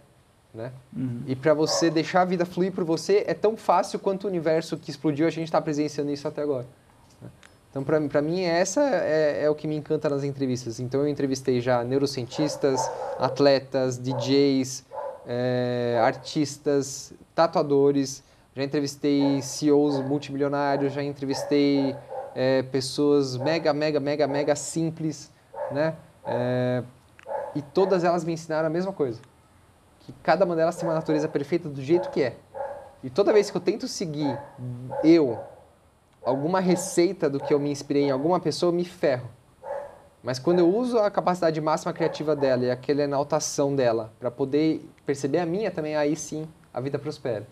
Né? 0.52 0.72
Uhum. 0.98 1.22
E 1.28 1.36
para 1.36 1.54
você 1.54 1.92
deixar 1.92 2.22
a 2.22 2.26
vida 2.26 2.48
fluir 2.48 2.72
por 2.72 2.84
você 2.84 3.26
é 3.28 3.36
tão 3.36 3.56
fácil 3.56 4.00
quanto 4.00 4.24
o 4.24 4.28
universo 4.28 4.76
que 4.76 4.90
explodiu 4.90 5.28
a 5.28 5.30
gente 5.30 5.50
está 5.50 5.62
presenciando 5.62 6.10
isso 6.10 6.28
até 6.28 6.42
agora. 6.42 6.66
Então, 7.74 7.84
para 7.84 8.22
mim, 8.22 8.44
essa 8.44 8.82
é, 8.84 9.46
é, 9.46 9.50
o 9.50 9.56
que 9.56 9.66
me 9.66 9.76
encanta 9.76 10.08
nas 10.08 10.24
entrevistas. 10.24 10.80
Então, 10.80 11.02
eu 11.02 11.08
entrevistei 11.08 11.60
já 11.60 11.84
neurocientistas, 11.84 12.80
atletas, 13.18 13.98
DJs, 13.98 14.86
é, 15.26 16.00
artistas, 16.00 17.14
tatuadores, 17.34 18.24
já 18.56 18.64
entrevistei 18.64 19.42
CEOs 19.42 20.02
multimilionários, 20.02 20.94
já 20.94 21.02
entrevistei 21.02 21.96
é, 22.36 22.62
pessoas 22.62 23.38
mega, 23.38 23.74
mega, 23.74 24.00
mega, 24.00 24.28
mega 24.28 24.56
simples, 24.56 25.32
né? 25.72 25.96
É, 26.28 26.84
e 27.56 27.62
todas 27.64 28.04
elas 28.04 28.24
me 28.24 28.34
ensinaram 28.34 28.68
a 28.68 28.70
mesma 28.70 28.94
coisa. 28.94 29.20
Que 30.02 30.14
cada 30.22 30.46
uma 30.46 30.56
delas 30.56 30.76
tem 30.76 30.88
uma 30.88 30.94
natureza 30.94 31.28
perfeita 31.28 31.68
do 31.68 31.82
jeito 31.82 32.12
que 32.12 32.22
é. 32.22 32.36
E 33.04 33.10
toda 33.10 33.34
vez 33.34 33.50
que 33.50 33.58
eu 33.58 33.62
tento 33.62 33.88
seguir 33.88 34.38
eu, 35.04 35.40
alguma 36.24 36.60
receita 36.60 37.30
do 37.30 37.40
que 37.40 37.54
eu 37.54 37.60
me 37.60 37.72
inspirei 37.72 38.04
em 38.04 38.12
alguma 38.12 38.40
pessoa, 38.40 38.72
eu 38.72 38.76
me 38.76 38.86
ferro. 38.86 39.30
Mas 40.24 40.40
quando 40.40 40.60
eu 40.60 40.74
uso 40.74 40.98
a 41.00 41.12
capacidade 41.12 41.60
máxima 41.60 41.92
criativa 41.92 42.36
dela 42.36 42.64
e 42.64 42.72
aquela 42.72 43.02
enaltação 43.02 43.76
dela 43.76 44.14
para 44.20 44.32
poder 44.32 44.88
perceber 45.06 45.40
a 45.40 45.46
minha 45.46 45.70
também, 45.70 45.96
aí 45.96 46.16
sim 46.16 46.48
a 46.74 46.80
vida 46.80 46.98
prospera. 46.98 47.46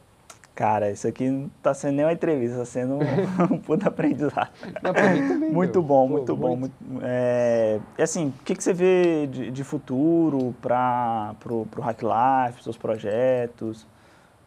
Cara, 0.55 0.91
isso 0.91 1.07
aqui 1.07 1.29
não 1.29 1.49
está 1.57 1.73
sendo 1.73 1.95
nem 1.95 2.05
uma 2.05 2.13
entrevista, 2.13 2.61
está 2.61 2.65
sendo 2.65 2.95
um, 2.95 2.99
um 3.55 3.57
puta 3.57 3.89
aprendizado. 3.89 4.51
Não, 4.81 4.93
também, 4.93 5.21
muito 5.51 5.81
bom, 5.81 6.07
Pô, 6.07 6.13
muito 6.13 6.35
bom. 6.35 6.55
Muito, 6.55 6.73
é, 7.01 7.79
e 7.97 8.01
assim, 8.01 8.27
o 8.27 8.43
que, 8.43 8.55
que 8.55 8.63
você 8.63 8.73
vê 8.73 9.27
de, 9.27 9.51
de 9.51 9.63
futuro 9.63 10.55
para 10.61 11.35
o 11.49 11.81
Hack 11.81 12.01
Life, 12.01 12.63
seus 12.63 12.77
projetos? 12.77 13.85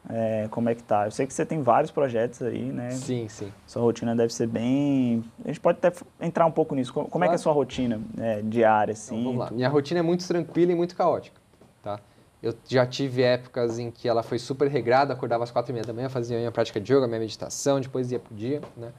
É, 0.08 0.48
como 0.50 0.68
é 0.68 0.74
que 0.74 0.82
tá? 0.82 1.06
Eu 1.06 1.10
sei 1.10 1.26
que 1.26 1.32
você 1.32 1.46
tem 1.46 1.62
vários 1.62 1.90
projetos 1.90 2.42
aí, 2.42 2.64
né? 2.64 2.90
Sim, 2.90 3.26
sim. 3.28 3.50
Sua 3.66 3.82
rotina 3.82 4.14
deve 4.14 4.32
ser 4.34 4.46
bem... 4.46 5.24
A 5.44 5.48
gente 5.48 5.60
pode 5.60 5.78
até 5.78 5.92
entrar 6.20 6.44
um 6.44 6.50
pouco 6.50 6.74
nisso. 6.74 6.92
Como, 6.92 7.08
claro. 7.08 7.24
é 7.24 7.28
que 7.28 7.32
é 7.32 7.36
a 7.36 7.38
sua 7.38 7.52
rotina 7.52 8.00
é, 8.18 8.42
diária, 8.42 8.92
assim? 8.92 9.14
Então, 9.14 9.32
vamos 9.32 9.40
lá. 9.40 9.50
Minha 9.50 9.68
rotina 9.68 10.00
é 10.00 10.02
muito 10.02 10.26
tranquila 10.26 10.72
e 10.72 10.74
muito 10.74 10.94
caótica, 10.94 11.40
tá? 11.82 11.98
Eu 12.42 12.54
já 12.68 12.86
tive 12.86 13.22
épocas 13.22 13.78
em 13.78 13.90
que 13.90 14.06
ela 14.06 14.22
foi 14.22 14.38
super 14.38 14.68
regrada, 14.68 15.14
acordava 15.14 15.44
às 15.44 15.50
quatro 15.50 15.72
e 15.72 15.74
meia 15.74 15.86
da 15.86 15.94
manhã, 15.94 16.10
fazia 16.10 16.36
minha 16.36 16.52
prática 16.52 16.78
de 16.78 16.92
yoga, 16.92 17.06
minha 17.06 17.20
meditação, 17.20 17.80
depois 17.80 18.12
ia 18.12 18.18
pro 18.18 18.34
dia, 18.34 18.60
né? 18.76 18.92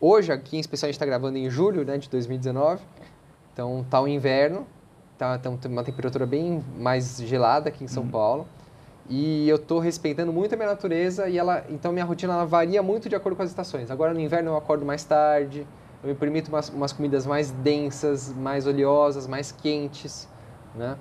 Hoje, 0.00 0.32
aqui 0.32 0.56
em 0.56 0.60
especial, 0.60 0.88
a 0.88 0.90
gente 0.90 0.96
está 0.96 1.06
gravando 1.06 1.38
em 1.38 1.48
julho 1.48 1.84
né, 1.84 1.98
de 1.98 2.08
2019, 2.08 2.82
então 3.52 3.86
tá 3.88 4.00
o 4.00 4.08
inverno, 4.08 4.66
tá, 5.16 5.38
tá 5.38 5.50
uma 5.68 5.84
temperatura 5.84 6.26
bem 6.26 6.64
mais 6.78 7.18
gelada 7.18 7.68
aqui 7.68 7.84
em 7.84 7.86
São 7.86 8.02
uhum. 8.02 8.10
Paulo, 8.10 8.48
e 9.10 9.48
eu 9.48 9.56
estou 9.56 9.80
respeitando 9.80 10.32
muito 10.32 10.54
a 10.54 10.56
minha 10.56 10.68
natureza, 10.68 11.28
e 11.28 11.36
ela, 11.36 11.64
então 11.68 11.92
minha 11.92 12.04
rotina 12.04 12.32
ela 12.32 12.46
varia 12.46 12.80
muito 12.80 13.08
de 13.08 13.16
acordo 13.16 13.34
com 13.34 13.42
as 13.42 13.50
estações. 13.50 13.90
Agora, 13.90 14.14
no 14.14 14.20
inverno, 14.20 14.52
eu 14.52 14.56
acordo 14.56 14.86
mais 14.86 15.02
tarde, 15.02 15.66
eu 16.00 16.08
me 16.08 16.14
permito 16.14 16.48
umas, 16.48 16.68
umas 16.68 16.92
comidas 16.92 17.26
mais 17.26 17.50
densas, 17.50 18.32
mais 18.32 18.68
oleosas, 18.68 19.26
mais 19.26 19.50
quentes, 19.50 20.28
né? 20.76 20.96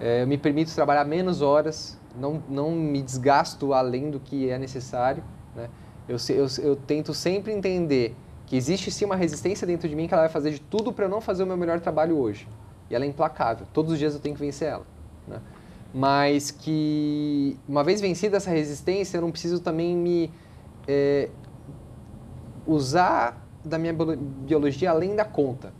É, 0.00 0.22
eu 0.22 0.26
me 0.26 0.38
permito 0.38 0.74
trabalhar 0.74 1.04
menos 1.04 1.42
horas, 1.42 2.00
não, 2.18 2.42
não 2.48 2.72
me 2.72 3.02
desgasto 3.02 3.74
além 3.74 4.10
do 4.10 4.18
que 4.18 4.48
é 4.48 4.58
necessário. 4.58 5.22
Né? 5.54 5.68
Eu, 6.08 6.16
eu, 6.30 6.46
eu 6.62 6.74
tento 6.74 7.14
sempre 7.14 7.52
entender 7.52 8.16
que 8.46 8.56
existe 8.56 8.90
sim 8.90 9.04
uma 9.04 9.14
resistência 9.14 9.66
dentro 9.66 9.88
de 9.88 9.94
mim 9.94 10.08
que 10.08 10.14
ela 10.14 10.24
vai 10.24 10.30
fazer 10.30 10.50
de 10.50 10.60
tudo 10.60 10.92
para 10.92 11.04
eu 11.04 11.08
não 11.08 11.20
fazer 11.20 11.42
o 11.42 11.46
meu 11.46 11.56
melhor 11.56 11.78
trabalho 11.80 12.18
hoje. 12.18 12.48
E 12.90 12.94
ela 12.94 13.04
é 13.04 13.08
implacável. 13.08 13.66
Todos 13.72 13.92
os 13.92 13.98
dias 13.98 14.14
eu 14.14 14.20
tenho 14.20 14.34
que 14.34 14.40
vencer 14.40 14.68
ela. 14.68 14.86
Né? 15.28 15.40
Mas 15.94 16.50
que, 16.50 17.58
uma 17.68 17.84
vez 17.84 18.00
vencida 18.00 18.38
essa 18.38 18.50
resistência, 18.50 19.18
eu 19.18 19.20
não 19.20 19.30
preciso 19.30 19.60
também 19.60 19.96
me 19.96 20.30
é, 20.88 21.28
usar 22.66 23.46
da 23.64 23.78
minha 23.78 23.94
biologia 23.94 24.90
além 24.90 25.14
da 25.14 25.24
conta 25.24 25.72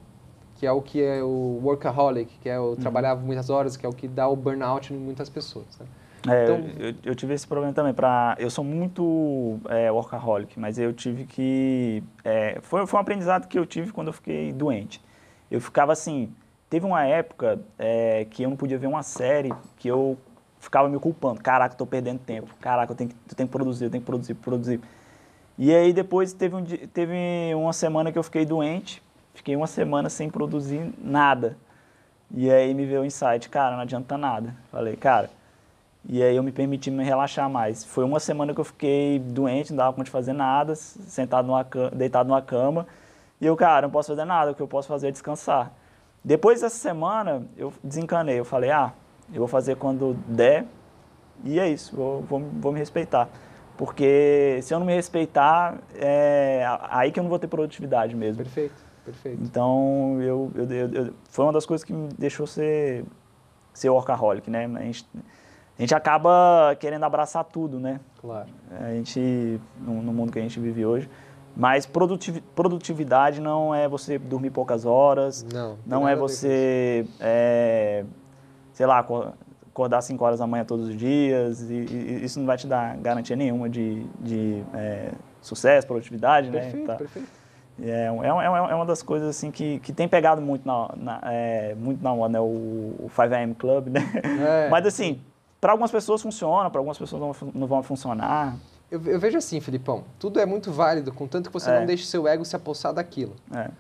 que 0.63 0.67
é 0.67 0.71
o 0.71 0.81
que 0.81 1.03
é 1.03 1.21
o 1.21 1.59
workaholic, 1.61 2.39
que 2.41 2.49
é 2.49 2.57
o 2.57 2.67
uhum. 2.67 2.77
trabalhar 2.77 3.17
muitas 3.17 3.51
horas, 3.51 3.77
que 3.77 3.85
é 3.85 3.89
o 3.89 3.93
que 3.93 4.07
dá 4.07 4.29
o 4.29 4.37
burnout 4.37 4.95
em 4.95 4.97
muitas 4.97 5.29
pessoas. 5.29 5.67
Né? 5.77 5.87
É, 6.29 6.45
então, 6.45 6.65
eu, 6.79 6.95
eu, 7.03 7.15
tive 7.17 7.35
esse 7.35 7.45
problema 7.45 7.73
também. 7.73 7.93
Pra, 7.93 8.37
eu 8.39 8.49
sou 8.49 8.63
muito 8.63 9.59
é, 9.69 9.91
workaholic, 9.91 10.61
mas 10.61 10.79
eu 10.79 10.93
tive 10.93 11.25
que... 11.25 12.01
É, 12.23 12.61
foi, 12.63 12.87
foi 12.87 12.97
um 12.97 13.01
aprendizado 13.01 13.49
que 13.49 13.59
eu 13.59 13.67
tive 13.67 13.91
quando 13.91 14.07
eu 14.07 14.13
fiquei 14.13 14.53
doente. 14.53 15.03
Eu 15.51 15.61
ficava 15.61 15.91
assim... 15.91 16.33
Teve 16.73 16.87
uma 16.87 17.05
época 17.05 17.61
é, 17.79 18.25
que 18.31 18.43
eu 18.43 18.49
não 18.49 18.57
podia 18.57 18.79
ver 18.79 18.87
uma 18.87 19.03
série 19.03 19.53
que 19.77 19.89
eu 19.89 20.17
ficava 20.59 20.89
me 20.89 20.99
culpando. 20.99 21.43
Caraca, 21.43 21.75
estou 21.75 21.87
perdendo 21.87 22.21
tempo. 22.21 22.49
Caraca, 22.61 22.93
eu 22.93 22.97
tenho, 22.97 23.11
que, 23.11 23.17
eu 23.29 23.37
tenho 23.37 23.47
que 23.47 23.53
produzir, 23.53 23.85
eu 23.85 23.91
tenho 23.91 24.01
que 24.01 24.07
produzir, 24.07 24.35
produzir. 24.35 24.81
E 25.59 25.75
aí 25.75 25.93
depois 25.93 26.33
teve, 26.33 26.57
um, 26.57 26.65
teve 26.65 27.15
uma 27.55 27.75
semana 27.75 28.11
que 28.11 28.19
eu 28.19 28.23
fiquei 28.23 28.47
doente 28.47 29.03
Fiquei 29.35 29.57
uma 29.57 29.67
semana 29.67 30.09
sem 30.11 30.29
produzir 30.29 30.93
nada. 30.99 31.57
E 32.31 32.51
aí 32.51 32.73
me 32.75 32.87
veio 32.87 33.03
o 33.03 33.05
insight, 33.05 33.49
cara, 33.49 33.75
não 33.75 33.83
adianta 33.83 34.17
nada. 34.17 34.55
Falei, 34.71 34.97
cara. 34.97 35.31
E 36.09 36.23
aí 36.23 36.37
eu 36.37 36.43
me 36.43 36.53
permiti 36.53 36.91
me 36.91 37.05
relaxar 37.05 37.49
mais. 37.49 37.85
Foi 37.85 38.05
uma 38.05 38.19
semana 38.21 38.53
que 38.53 38.61
eu 38.61 38.65
fiquei 38.65 39.19
doente, 39.19 39.71
não 39.71 39.79
dava 39.79 39.93
conta 39.93 40.05
de 40.05 40.11
fazer 40.11 40.33
nada, 40.33 40.75
sentado 40.75 41.47
numa 41.47 41.65
deitado 41.93 42.29
numa 42.29 42.43
cama. 42.43 42.87
E 43.41 43.47
eu, 43.47 43.57
cara, 43.57 43.83
não 43.83 43.91
posso 43.91 44.09
fazer 44.09 44.25
nada, 44.25 44.51
o 44.53 44.55
que 44.55 44.63
eu 44.63 44.69
posso 44.69 44.89
fazer 44.89 45.09
é 45.09 45.11
descansar. 45.11 45.73
Depois 46.25 46.61
dessa 46.61 46.77
semana, 46.77 47.47
eu 47.57 47.73
desencanei. 47.83 48.39
Eu 48.39 48.45
falei, 48.45 48.71
ah, 48.71 48.93
eu 49.33 49.39
vou 49.39 49.49
fazer 49.49 49.77
quando 49.77 50.15
der. 50.27 50.67
E 51.45 51.59
é 51.59 51.69
isso, 51.69 51.97
vou, 51.97 52.23
vou, 52.23 52.41
vou 52.41 52.73
me 52.73 52.79
respeitar. 52.79 53.29
Porque 53.77 54.61
se 54.63 54.73
eu 54.73 54.79
não 54.79 54.87
me 54.87 54.95
respeitar, 54.95 55.79
é 55.95 56.65
aí 56.89 57.11
que 57.11 57.19
eu 57.19 57.23
não 57.23 57.31
vou 57.31 57.39
ter 57.39 57.49
produtividade 57.49 58.15
mesmo. 58.15 58.43
Perfeito. 58.45 58.93
Perfeito. 59.05 59.43
Então, 59.43 60.19
eu, 60.21 60.53
eu, 60.55 60.71
eu, 60.71 61.15
foi 61.29 61.45
uma 61.45 61.53
das 61.53 61.67
coisas 61.67 61.85
que 61.85 61.93
me 61.93 62.09
deixou 62.17 62.47
ser, 62.47 63.05
ser 63.73 63.91
workaholic, 63.91 64.49
né? 64.49 64.67
A 64.67 64.83
gente, 64.83 65.07
a 65.77 65.83
gente 65.83 65.95
acaba 65.95 66.77
querendo 66.79 67.03
abraçar 67.05 67.45
tudo, 67.45 67.81
né? 67.81 67.99
Claro. 68.21 68.49
A 68.81 68.91
gente, 68.91 69.61
no, 69.81 70.01
no 70.03 70.13
mundo 70.13 70.31
que 70.31 70.39
a 70.39 70.43
gente 70.43 70.61
vive 70.61 70.87
hoje. 70.87 71.11
Mas 71.57 71.87
produtividade 71.87 73.41
não 73.41 73.75
é 73.75 73.87
você 73.87 74.19
dormir 74.19 74.51
poucas 74.51 74.87
horas. 74.87 75.45
Não. 75.53 75.77
Não 75.87 76.09
é 76.09 76.17
você, 76.17 77.07
é, 77.21 78.05
sei 78.73 78.87
lá, 78.87 78.99
acordar 78.99 80.01
5 80.01 80.25
horas 80.25 80.39
da 80.39 80.47
manhã 80.47 80.65
todos 80.65 80.89
os 80.89 80.97
dias. 80.97 81.71
E, 81.71 81.75
e, 81.75 82.25
isso 82.25 82.39
não 82.39 82.47
vai 82.47 82.57
te 82.57 82.67
dar 82.67 82.97
garantia 82.97 83.37
nenhuma 83.37 83.69
de, 83.69 84.03
de 84.19 84.63
é, 84.73 85.13
sucesso, 85.43 85.87
produtividade, 85.87 86.51
perfeito, 86.51 86.79
né? 86.79 86.87
Tá. 86.87 86.95
Perfeito. 86.97 87.29
É, 87.83 87.91
é, 87.91 88.07
é, 88.07 88.37
é, 88.37 88.75
uma 88.75 88.87
das 88.87 89.03
coisas 89.03 89.29
assim 89.29 89.51
que, 89.51 89.79
que 89.81 89.93
tem 89.93 90.07
pegado 90.07 90.41
muito 90.43 90.67
na, 90.67 90.91
na 90.97 91.21
é, 91.25 91.75
muito 91.75 92.03
na 92.03 92.13
onda, 92.13 92.29
né? 92.29 92.41
o, 92.41 92.45
o 92.45 93.11
5am 93.15 93.55
Club, 93.57 93.89
né? 93.89 94.01
É. 94.67 94.69
Mas 94.71 94.87
assim, 94.87 95.21
para 95.61 95.73
algumas 95.73 95.91
pessoas 95.91 96.21
funciona, 96.23 96.69
para 96.71 96.79
algumas 96.79 96.99
pessoas 96.99 97.21
não, 97.21 97.51
não 97.55 97.67
vão 97.67 97.83
funcionar. 97.83 98.57
Eu, 98.93 99.01
eu, 99.07 99.19
vejo 99.19 99.39
assim, 99.39 99.59
Filipão, 99.59 100.05
tudo 100.19 100.39
é 100.39 100.45
muito 100.45 100.71
válido, 100.71 101.11
contanto 101.15 101.49
que 101.49 101.53
você 101.55 101.71
é. 101.71 101.79
não 101.79 101.87
deixe 101.87 102.05
seu 102.05 102.29
ego 102.29 102.45
se 102.45 102.55
apossar 102.55 102.93
daquilo. 102.93 103.35
É. 103.51 103.71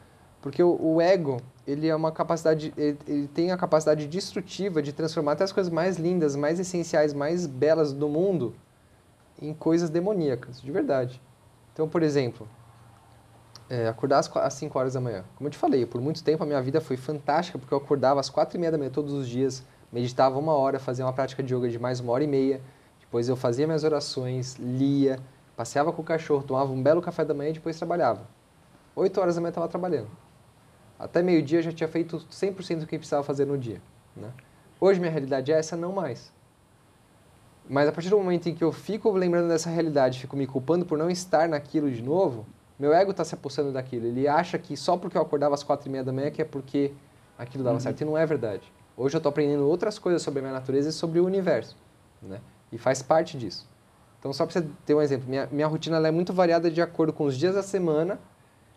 Porque 0.40 0.62
o, 0.62 0.74
o, 0.80 1.02
ego, 1.02 1.36
ele 1.66 1.86
é 1.86 1.94
uma 1.94 2.10
capacidade, 2.10 2.72
ele, 2.78 2.98
ele, 3.06 3.28
tem 3.28 3.52
a 3.52 3.56
capacidade 3.58 4.08
destrutiva 4.08 4.80
de 4.80 4.90
transformar 4.90 5.32
até 5.32 5.44
as 5.44 5.52
coisas 5.52 5.70
mais 5.70 5.98
lindas, 5.98 6.34
mais 6.34 6.58
essenciais, 6.58 7.12
mais 7.12 7.46
belas 7.46 7.92
do 7.92 8.08
mundo 8.08 8.54
em 9.38 9.52
coisas 9.52 9.90
demoníacas, 9.90 10.62
de 10.62 10.72
verdade. 10.72 11.20
Então, 11.74 11.86
por 11.86 12.02
exemplo, 12.02 12.48
é, 13.68 13.88
acordar 13.88 14.18
às, 14.18 14.34
às 14.34 14.54
5 14.54 14.78
horas 14.78 14.94
da 14.94 15.00
manhã. 15.00 15.24
Como 15.36 15.46
eu 15.46 15.50
te 15.50 15.58
falei, 15.58 15.84
por 15.84 16.00
muito 16.00 16.24
tempo 16.24 16.42
a 16.42 16.46
minha 16.46 16.62
vida 16.62 16.80
foi 16.80 16.96
fantástica, 16.96 17.58
porque 17.58 17.74
eu 17.74 17.78
acordava 17.78 18.18
às 18.18 18.30
4 18.30 18.56
e 18.56 18.58
meia 18.58 18.72
da 18.72 18.78
manhã 18.78 18.90
todos 18.90 19.12
os 19.12 19.28
dias, 19.28 19.62
meditava 19.92 20.38
uma 20.38 20.54
hora, 20.54 20.78
fazia 20.78 21.04
uma 21.04 21.12
prática 21.12 21.42
de 21.42 21.54
yoga 21.54 21.68
de 21.68 21.78
mais 21.78 22.00
uma 22.00 22.14
hora 22.14 22.24
e 22.24 22.26
meia, 22.26 22.62
depois 23.12 23.28
eu 23.28 23.36
fazia 23.36 23.66
minhas 23.66 23.84
orações, 23.84 24.56
lia, 24.58 25.20
passeava 25.54 25.92
com 25.92 26.00
o 26.00 26.04
cachorro, 26.04 26.42
tomava 26.44 26.72
um 26.72 26.82
belo 26.82 27.02
café 27.02 27.22
da 27.26 27.34
manhã 27.34 27.50
e 27.50 27.52
depois 27.52 27.76
trabalhava. 27.76 28.22
8 28.96 29.20
horas 29.20 29.34
da 29.34 29.40
manhã 29.42 29.50
estava 29.50 29.68
trabalhando. 29.68 30.08
Até 30.98 31.22
meio-dia 31.22 31.58
eu 31.58 31.62
já 31.62 31.72
tinha 31.72 31.88
feito 31.88 32.16
100% 32.30 32.78
do 32.78 32.86
que 32.86 32.96
precisava 32.96 33.22
fazer 33.22 33.44
no 33.44 33.58
dia. 33.58 33.82
Né? 34.16 34.30
Hoje 34.80 34.98
minha 34.98 35.12
realidade 35.12 35.52
é 35.52 35.58
essa, 35.58 35.76
não 35.76 35.92
mais. 35.92 36.32
Mas 37.68 37.86
a 37.86 37.92
partir 37.92 38.08
do 38.08 38.16
momento 38.16 38.48
em 38.48 38.54
que 38.54 38.64
eu 38.64 38.72
fico 38.72 39.10
lembrando 39.10 39.48
dessa 39.48 39.68
realidade, 39.68 40.18
fico 40.18 40.34
me 40.34 40.46
culpando 40.46 40.86
por 40.86 40.96
não 40.96 41.10
estar 41.10 41.46
naquilo 41.46 41.90
de 41.90 42.00
novo, 42.00 42.46
meu 42.78 42.94
ego 42.94 43.10
está 43.10 43.26
se 43.26 43.34
apossando 43.34 43.72
daquilo. 43.72 44.06
Ele 44.06 44.26
acha 44.26 44.58
que 44.58 44.74
só 44.74 44.96
porque 44.96 45.18
eu 45.18 45.20
acordava 45.20 45.54
às 45.54 45.62
quatro 45.62 45.86
e 45.86 45.92
meia 45.92 46.02
da 46.02 46.14
manhã 46.14 46.30
que 46.30 46.40
é 46.40 46.46
porque 46.46 46.94
aquilo 47.36 47.62
dava 47.62 47.76
uhum. 47.76 47.80
certo. 47.80 48.00
E 48.00 48.04
não 48.06 48.16
é 48.16 48.24
verdade. 48.24 48.72
Hoje 48.96 49.16
eu 49.16 49.18
estou 49.18 49.28
aprendendo 49.28 49.68
outras 49.68 49.98
coisas 49.98 50.22
sobre 50.22 50.38
a 50.38 50.42
minha 50.44 50.54
natureza 50.54 50.88
e 50.88 50.92
sobre 50.92 51.20
o 51.20 51.26
universo. 51.26 51.76
Né? 52.22 52.40
E 52.72 52.78
faz 52.78 53.02
parte 53.02 53.36
disso. 53.36 53.68
Então, 54.18 54.32
só 54.32 54.46
para 54.46 54.60
você 54.60 54.66
ter 54.86 54.94
um 54.94 55.02
exemplo, 55.02 55.28
minha, 55.28 55.48
minha 55.52 55.66
rotina 55.66 55.96
é 56.06 56.10
muito 56.10 56.32
variada 56.32 56.70
de 56.70 56.80
acordo 56.80 57.12
com 57.12 57.24
os 57.24 57.36
dias 57.36 57.54
da 57.54 57.62
semana 57.62 58.18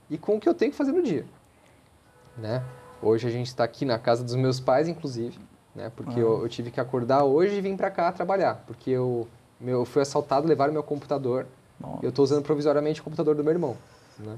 e 0.10 0.18
com 0.18 0.36
o 0.36 0.40
que 0.40 0.50
eu 0.50 0.54
tenho 0.54 0.72
que 0.72 0.78
fazer 0.78 0.92
no 0.92 1.02
dia. 1.02 1.26
Né? 2.38 2.64
Hoje 3.02 3.28
a 3.28 3.32
gente 3.32 3.48
está 3.48 3.64
aqui 3.64 3.86
na 3.86 3.98
casa 3.98 4.24
dos 4.24 4.36
meus 4.36 4.60
pais, 4.60 4.88
inclusive 4.88 5.40
né? 5.76 5.92
Porque 5.96 6.20
eu, 6.20 6.42
eu, 6.42 6.50
tive 6.50 6.72
que 6.72 6.80
acordar 6.80 7.26
hoje 7.26 7.56
e 7.58 7.62
vim 7.62 7.76
para 7.76 7.92
cá 7.92 8.12
trabalhar, 8.12 8.64
porque 8.66 8.90
eu, 8.90 9.28
meu, 9.60 9.80
eu 9.80 9.86
fui 9.86 10.02
assaltado, 10.02 10.48
levaram 10.48 10.72
meu 10.72 10.82
computador. 10.82 11.46
Nossa. 11.80 12.00
Eu 12.02 12.10
estou 12.10 12.24
usando 12.24 12.42
provisoriamente 12.42 13.02
o 13.02 13.04
computador 13.04 13.36
do 13.36 13.44
meu 13.44 13.52
irmão, 13.52 13.76
né? 14.18 14.38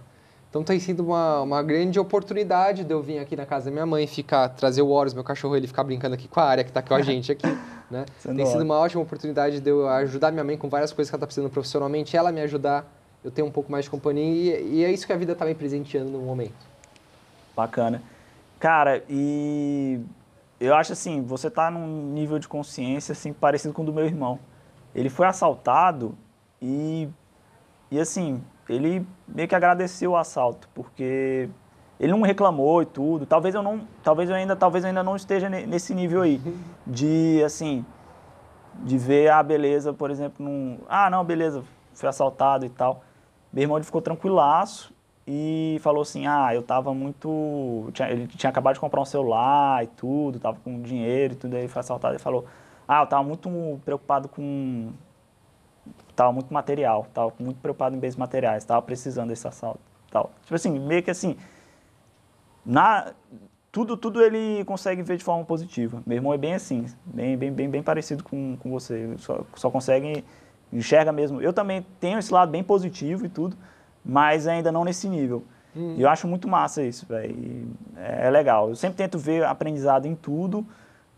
Então 0.49 0.63
tem 0.63 0.79
sido 0.79 1.05
uma, 1.05 1.41
uma 1.41 1.61
grande 1.61 1.99
oportunidade 1.99 2.83
de 2.83 2.91
eu 2.91 3.01
vir 3.03 3.19
aqui 3.19 3.35
na 3.35 3.45
casa 3.45 3.65
da 3.65 3.71
minha 3.71 3.85
mãe, 3.85 4.07
ficar, 4.07 4.49
trazer 4.49 4.81
o 4.81 4.87
Horus, 4.87 5.13
meu 5.13 5.23
cachorro, 5.23 5.55
ele 5.55 5.67
ficar 5.67 5.83
brincando 5.83 6.15
aqui 6.15 6.27
com 6.27 6.39
a 6.39 6.43
área 6.43 6.63
que 6.63 6.71
está 6.71 6.81
com 6.81 6.95
a 6.95 7.01
gente 7.03 7.31
aqui, 7.31 7.47
né? 7.89 8.05
tem 8.23 8.45
sido 8.45 8.63
uma 8.63 8.77
ótima 8.77 9.01
oportunidade 9.01 9.59
de 9.59 9.69
eu 9.69 9.87
ajudar 9.89 10.31
minha 10.31 10.43
mãe 10.43 10.57
com 10.57 10.69
várias 10.69 10.91
coisas 10.91 11.09
que 11.09 11.15
ela 11.15 11.19
está 11.19 11.27
precisando 11.27 11.49
profissionalmente, 11.49 12.15
ela 12.17 12.31
me 12.31 12.41
ajudar, 12.41 12.85
eu 13.23 13.31
tenho 13.31 13.47
um 13.47 13.51
pouco 13.51 13.71
mais 13.71 13.85
de 13.85 13.91
companhia 13.91 14.59
e, 14.59 14.75
e 14.75 14.85
é 14.85 14.91
isso 14.91 15.05
que 15.05 15.13
a 15.13 15.17
vida 15.17 15.33
está 15.33 15.45
me 15.45 15.55
presenteando 15.55 16.11
no 16.11 16.19
momento. 16.19 16.67
Bacana. 17.55 18.01
Cara, 18.59 19.03
e 19.09 19.99
eu 20.59 20.75
acho 20.75 20.93
assim, 20.93 21.21
você 21.21 21.47
está 21.47 21.71
num 21.71 22.11
nível 22.13 22.39
de 22.39 22.47
consciência 22.47 23.11
assim 23.11 23.33
parecido 23.33 23.73
com 23.73 23.83
o 23.83 23.85
do 23.85 23.93
meu 23.93 24.05
irmão. 24.05 24.39
Ele 24.93 25.09
foi 25.09 25.27
assaltado 25.27 26.17
e 26.61 27.07
e 27.89 27.99
assim, 27.99 28.43
ele 28.67 29.05
meio 29.27 29.47
que 29.47 29.55
agradeceu 29.55 30.11
o 30.11 30.17
assalto, 30.17 30.67
porque 30.73 31.49
ele 31.99 32.11
não 32.11 32.21
reclamou 32.21 32.81
e 32.81 32.85
tudo. 32.85 33.25
Talvez 33.25 33.55
eu 33.55 33.63
não, 33.63 33.81
talvez 34.03 34.29
eu 34.29 34.35
ainda, 34.35 34.55
talvez 34.55 34.83
eu 34.83 34.89
ainda 34.89 35.03
não 35.03 35.15
esteja 35.15 35.49
nesse 35.49 35.93
nível 35.93 36.21
aí 36.21 36.41
de 36.85 37.41
assim, 37.43 37.85
de 38.75 38.97
ver 38.97 39.29
a 39.29 39.41
beleza, 39.41 39.93
por 39.93 40.11
exemplo, 40.11 40.45
num, 40.45 40.79
ah, 40.87 41.09
não, 41.09 41.23
beleza, 41.23 41.63
fui 41.93 42.07
assaltado 42.07 42.65
e 42.65 42.69
tal. 42.69 43.03
Meu 43.51 43.63
irmão 43.63 43.77
ele 43.77 43.85
ficou 43.85 44.01
tranquilaço 44.01 44.93
e 45.25 45.77
falou 45.81 46.01
assim, 46.01 46.27
ah, 46.27 46.53
eu 46.53 46.61
tava 46.61 46.93
muito... 46.93 47.91
Ele 48.09 48.27
tinha 48.27 48.49
acabado 48.49 48.75
de 48.75 48.79
comprar 48.79 49.01
um 49.01 49.05
celular 49.05 49.83
e 49.83 49.87
tudo, 49.87 50.39
tava 50.39 50.57
com 50.63 50.81
dinheiro 50.81 51.33
e 51.33 51.35
tudo, 51.35 51.55
aí 51.55 51.67
foi 51.67 51.79
assaltado 51.79 52.15
e 52.15 52.19
falou, 52.19 52.45
ah, 52.87 53.01
eu 53.01 53.07
tava 53.07 53.23
muito 53.23 53.49
preocupado 53.83 54.29
com... 54.29 54.91
Tava 56.15 56.31
muito 56.31 56.53
material, 56.53 57.07
tava 57.13 57.31
muito 57.39 57.59
preocupado 57.59 57.95
em 57.95 57.99
bens 57.99 58.15
materiais, 58.15 58.65
tava 58.65 58.81
precisando 58.81 59.29
desse 59.29 59.47
assalto 59.47 59.79
tal. 60.09 60.31
Tipo 60.43 60.55
assim, 60.55 60.79
meio 60.79 61.03
que 61.03 61.11
assim, 61.11 61.35
na, 62.67 63.13
tudo, 63.71 63.95
tudo 63.95 64.21
ele 64.21 64.63
consegue 64.65 65.01
ver 65.01 65.17
de 65.17 65.23
forma 65.23 65.45
positiva. 65.45 66.03
Meu 66.05 66.17
irmão 66.17 66.33
é 66.33 66.37
bem 66.37 66.53
assim, 66.53 66.85
bem, 67.05 67.37
bem, 67.37 67.51
bem, 67.51 67.69
bem 67.69 67.81
parecido 67.81 68.23
com, 68.23 68.57
com 68.57 68.69
você, 68.69 69.13
só, 69.17 69.43
só 69.55 69.71
consegue, 69.71 70.23
enxerga 70.71 71.11
mesmo. 71.13 71.41
Eu 71.41 71.53
também 71.53 71.85
tenho 71.99 72.19
esse 72.19 72.33
lado 72.33 72.51
bem 72.51 72.61
positivo 72.61 73.25
e 73.25 73.29
tudo, 73.29 73.55
mas 74.03 74.47
ainda 74.47 74.71
não 74.71 74.83
nesse 74.83 75.07
nível. 75.07 75.43
Hum. 75.75 75.95
E 75.97 76.01
eu 76.01 76.09
acho 76.09 76.27
muito 76.27 76.47
massa 76.47 76.83
isso, 76.83 77.05
velho. 77.05 77.67
É, 77.95 78.27
é, 78.27 78.29
legal. 78.29 78.69
Eu 78.69 78.75
sempre 78.75 78.97
tento 78.97 79.17
ver 79.17 79.45
aprendizado 79.45 80.05
em 80.05 80.15
tudo, 80.15 80.65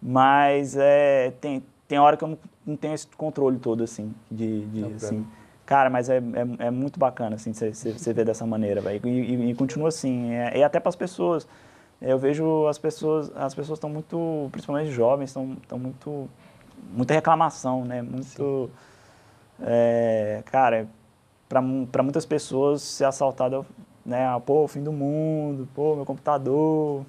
mas 0.01 0.77
é, 0.77 1.31
tem, 1.41 1.63
tem 1.87 1.97
hora 1.97 2.15
que 2.15 2.23
eu 2.23 2.27
não, 2.27 2.37
não 2.65 2.75
tenho 2.75 2.93
esse 2.93 3.07
controle 3.07 3.57
todo, 3.57 3.83
assim, 3.83 4.13
de, 4.29 4.65
de 4.67 4.85
assim... 4.93 5.23
Cara, 5.23 5.38
mas 5.89 6.09
é, 6.09 6.17
é, 6.17 6.67
é, 6.67 6.71
muito 6.71 6.99
bacana, 6.99 7.35
assim, 7.35 7.53
você 7.53 8.13
ver 8.13 8.25
dessa 8.25 8.45
maneira, 8.45 8.81
velho. 8.81 8.99
E, 9.05 9.09
e, 9.09 9.51
e, 9.51 9.55
continua 9.55 9.89
assim. 9.89 10.31
É, 10.31 10.57
e 10.57 10.63
até 10.63 10.79
para 10.79 10.89
as 10.89 10.95
pessoas. 10.95 11.47
Eu 12.01 12.17
vejo 12.17 12.65
as 12.67 12.77
pessoas, 12.77 13.29
as 13.35 13.53
pessoas 13.53 13.77
estão 13.77 13.89
muito, 13.89 14.47
principalmente 14.51 14.89
jovens, 14.89 15.29
estão 15.29 15.77
muito, 15.77 16.29
muita 16.91 17.13
reclamação, 17.13 17.83
né? 17.83 18.01
Muito, 18.01 18.69
é, 19.61 20.41
cara, 20.45 20.87
para 21.49 21.61
muitas 21.61 22.25
pessoas 22.25 22.81
ser 22.81 23.05
assaltado, 23.05 23.65
né, 24.05 24.27
ah, 24.27 24.39
pô, 24.39 24.63
o 24.63 24.67
fim 24.67 24.83
do 24.83 24.91
mundo, 24.91 25.67
pô, 25.73 25.95
meu 25.95 26.05
computador. 26.05 27.03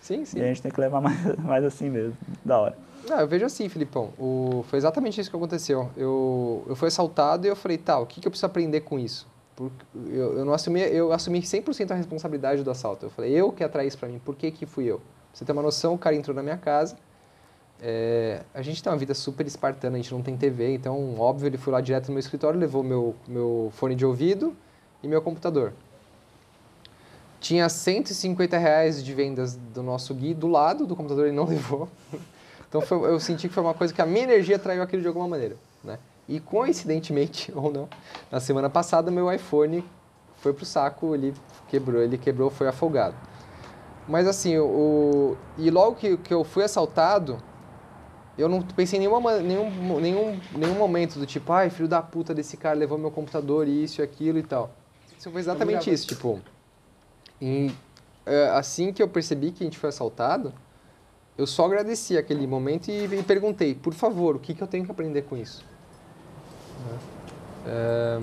Sim, 0.00 0.24
sim. 0.24 0.38
E 0.38 0.42
a 0.42 0.46
gente 0.46 0.62
tem 0.62 0.70
que 0.70 0.80
levar 0.80 1.00
mais, 1.02 1.36
mais 1.36 1.64
assim 1.64 1.90
mesmo, 1.90 2.16
da 2.44 2.58
hora. 2.58 2.76
Não, 3.08 3.20
eu 3.20 3.28
vejo 3.28 3.44
assim, 3.44 3.68
Filipão, 3.68 4.10
o, 4.18 4.64
foi 4.68 4.78
exatamente 4.78 5.20
isso 5.20 5.30
que 5.30 5.36
aconteceu. 5.36 5.90
Eu, 5.96 6.64
eu 6.66 6.74
fui 6.74 6.88
assaltado 6.88 7.46
e 7.46 7.50
eu 7.50 7.56
falei, 7.56 7.76
tá, 7.76 7.98
o 7.98 8.06
que, 8.06 8.20
que 8.20 8.26
eu 8.26 8.30
preciso 8.30 8.46
aprender 8.46 8.80
com 8.80 8.98
isso? 8.98 9.26
Porque 9.54 9.84
eu, 10.08 10.38
eu 10.38 10.44
não 10.44 10.52
assumi, 10.52 10.80
eu 10.80 11.12
assumi 11.12 11.40
100% 11.40 11.90
a 11.90 11.94
responsabilidade 11.94 12.62
do 12.62 12.70
assalto. 12.70 13.06
Eu 13.06 13.10
falei, 13.10 13.32
eu 13.32 13.52
que 13.52 13.62
atraí 13.62 13.86
isso 13.86 13.98
para 13.98 14.08
mim, 14.08 14.18
por 14.18 14.34
que 14.34 14.50
que 14.50 14.64
fui 14.66 14.84
eu? 14.86 14.98
Pra 14.98 15.06
você 15.34 15.44
ter 15.44 15.52
uma 15.52 15.62
noção, 15.62 15.94
o 15.94 15.98
cara 15.98 16.16
entrou 16.16 16.34
na 16.34 16.42
minha 16.42 16.56
casa, 16.56 16.96
é, 17.80 18.40
a 18.54 18.62
gente 18.62 18.82
tem 18.82 18.90
uma 18.90 18.98
vida 18.98 19.14
super 19.14 19.46
espartana, 19.46 19.96
a 19.96 20.00
gente 20.00 20.12
não 20.12 20.22
tem 20.22 20.36
TV, 20.36 20.74
então, 20.74 21.18
óbvio, 21.18 21.46
ele 21.46 21.58
foi 21.58 21.72
lá 21.72 21.80
direto 21.80 22.08
no 22.08 22.14
meu 22.14 22.20
escritório, 22.20 22.58
levou 22.58 22.82
meu, 22.82 23.14
meu 23.28 23.70
fone 23.74 23.94
de 23.94 24.06
ouvido 24.06 24.56
e 25.02 25.08
meu 25.08 25.20
computador. 25.20 25.72
Tinha 27.40 27.68
150 27.68 28.56
reais 28.56 29.04
de 29.04 29.12
vendas 29.12 29.54
do 29.54 29.82
nosso 29.82 30.14
Gui 30.14 30.32
do 30.32 30.48
lado 30.48 30.86
do 30.86 30.96
computador, 30.96 31.26
ele 31.26 31.36
não 31.36 31.44
levou. 31.46 31.88
Então, 32.74 32.82
foi, 32.82 33.08
eu 33.08 33.20
senti 33.20 33.46
que 33.46 33.54
foi 33.54 33.62
uma 33.62 33.72
coisa 33.72 33.94
que 33.94 34.02
a 34.02 34.06
minha 34.06 34.24
energia 34.24 34.58
traiu 34.58 34.82
aquilo 34.82 35.00
de 35.00 35.06
alguma 35.06 35.28
maneira. 35.28 35.56
Né? 35.84 35.96
E, 36.28 36.40
coincidentemente, 36.40 37.52
ou 37.54 37.72
não, 37.72 37.88
na 38.32 38.40
semana 38.40 38.68
passada, 38.68 39.12
meu 39.12 39.32
iPhone 39.32 39.84
foi 40.38 40.52
pro 40.52 40.64
saco, 40.64 41.14
ele 41.14 41.32
quebrou, 41.68 42.02
ele 42.02 42.18
quebrou, 42.18 42.50
foi 42.50 42.66
afogado. 42.66 43.14
Mas 44.08 44.26
assim, 44.26 44.58
o, 44.58 45.36
e 45.56 45.70
logo 45.70 45.94
que, 45.94 46.16
que 46.16 46.34
eu 46.34 46.42
fui 46.42 46.64
assaltado, 46.64 47.38
eu 48.36 48.48
não 48.48 48.60
pensei 48.60 48.96
em 48.98 49.02
nenhuma, 49.02 49.38
nenhum, 49.38 50.00
nenhum, 50.00 50.40
nenhum 50.52 50.74
momento 50.74 51.16
do 51.16 51.26
tipo, 51.26 51.52
ai, 51.52 51.70
filho 51.70 51.86
da 51.86 52.02
puta 52.02 52.34
desse 52.34 52.56
cara 52.56 52.76
levou 52.76 52.98
meu 52.98 53.12
computador, 53.12 53.68
isso 53.68 54.00
e 54.00 54.02
aquilo 54.02 54.36
e 54.36 54.42
tal. 54.42 54.72
Isso 55.16 55.30
foi 55.30 55.40
exatamente 55.40 55.92
isso, 55.92 56.08
tipo. 56.08 56.40
E, 57.40 57.72
é, 58.26 58.48
assim 58.48 58.92
que 58.92 59.00
eu 59.00 59.08
percebi 59.08 59.52
que 59.52 59.62
a 59.62 59.66
gente 59.66 59.78
foi 59.78 59.90
assaltado, 59.90 60.52
eu 61.36 61.46
só 61.46 61.66
agradeci 61.66 62.16
aquele 62.16 62.46
momento 62.46 62.88
e, 62.88 63.04
e 63.04 63.22
perguntei, 63.22 63.74
por 63.74 63.94
favor, 63.94 64.36
o 64.36 64.38
que, 64.38 64.54
que 64.54 64.62
eu 64.62 64.66
tenho 64.66 64.84
que 64.84 64.90
aprender 64.90 65.22
com 65.22 65.36
isso? 65.36 65.64
É, 67.66 68.20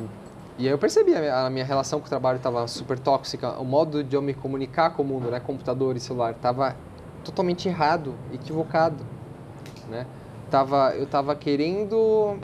e 0.57 0.67
aí 0.67 0.73
eu 0.73 0.77
percebi, 0.77 1.15
a 1.15 1.19
minha, 1.19 1.45
a 1.45 1.49
minha 1.49 1.65
relação 1.65 1.99
com 1.99 2.05
o 2.05 2.09
trabalho 2.09 2.37
estava 2.37 2.67
super 2.67 2.99
tóxica, 2.99 3.51
o 3.59 3.65
modo 3.65 4.03
de 4.03 4.15
eu 4.15 4.21
me 4.21 4.33
comunicar 4.33 4.91
com 4.91 5.01
o 5.01 5.05
mundo, 5.05 5.31
né, 5.31 5.39
computador 5.39 5.95
e 5.95 5.99
celular, 5.99 6.31
estava 6.31 6.75
totalmente 7.23 7.67
errado, 7.67 8.15
equivocado 8.33 9.03
né? 9.91 10.07
Tava, 10.49 10.95
eu 10.95 11.05
tava 11.05 11.35
querendo 11.35 12.37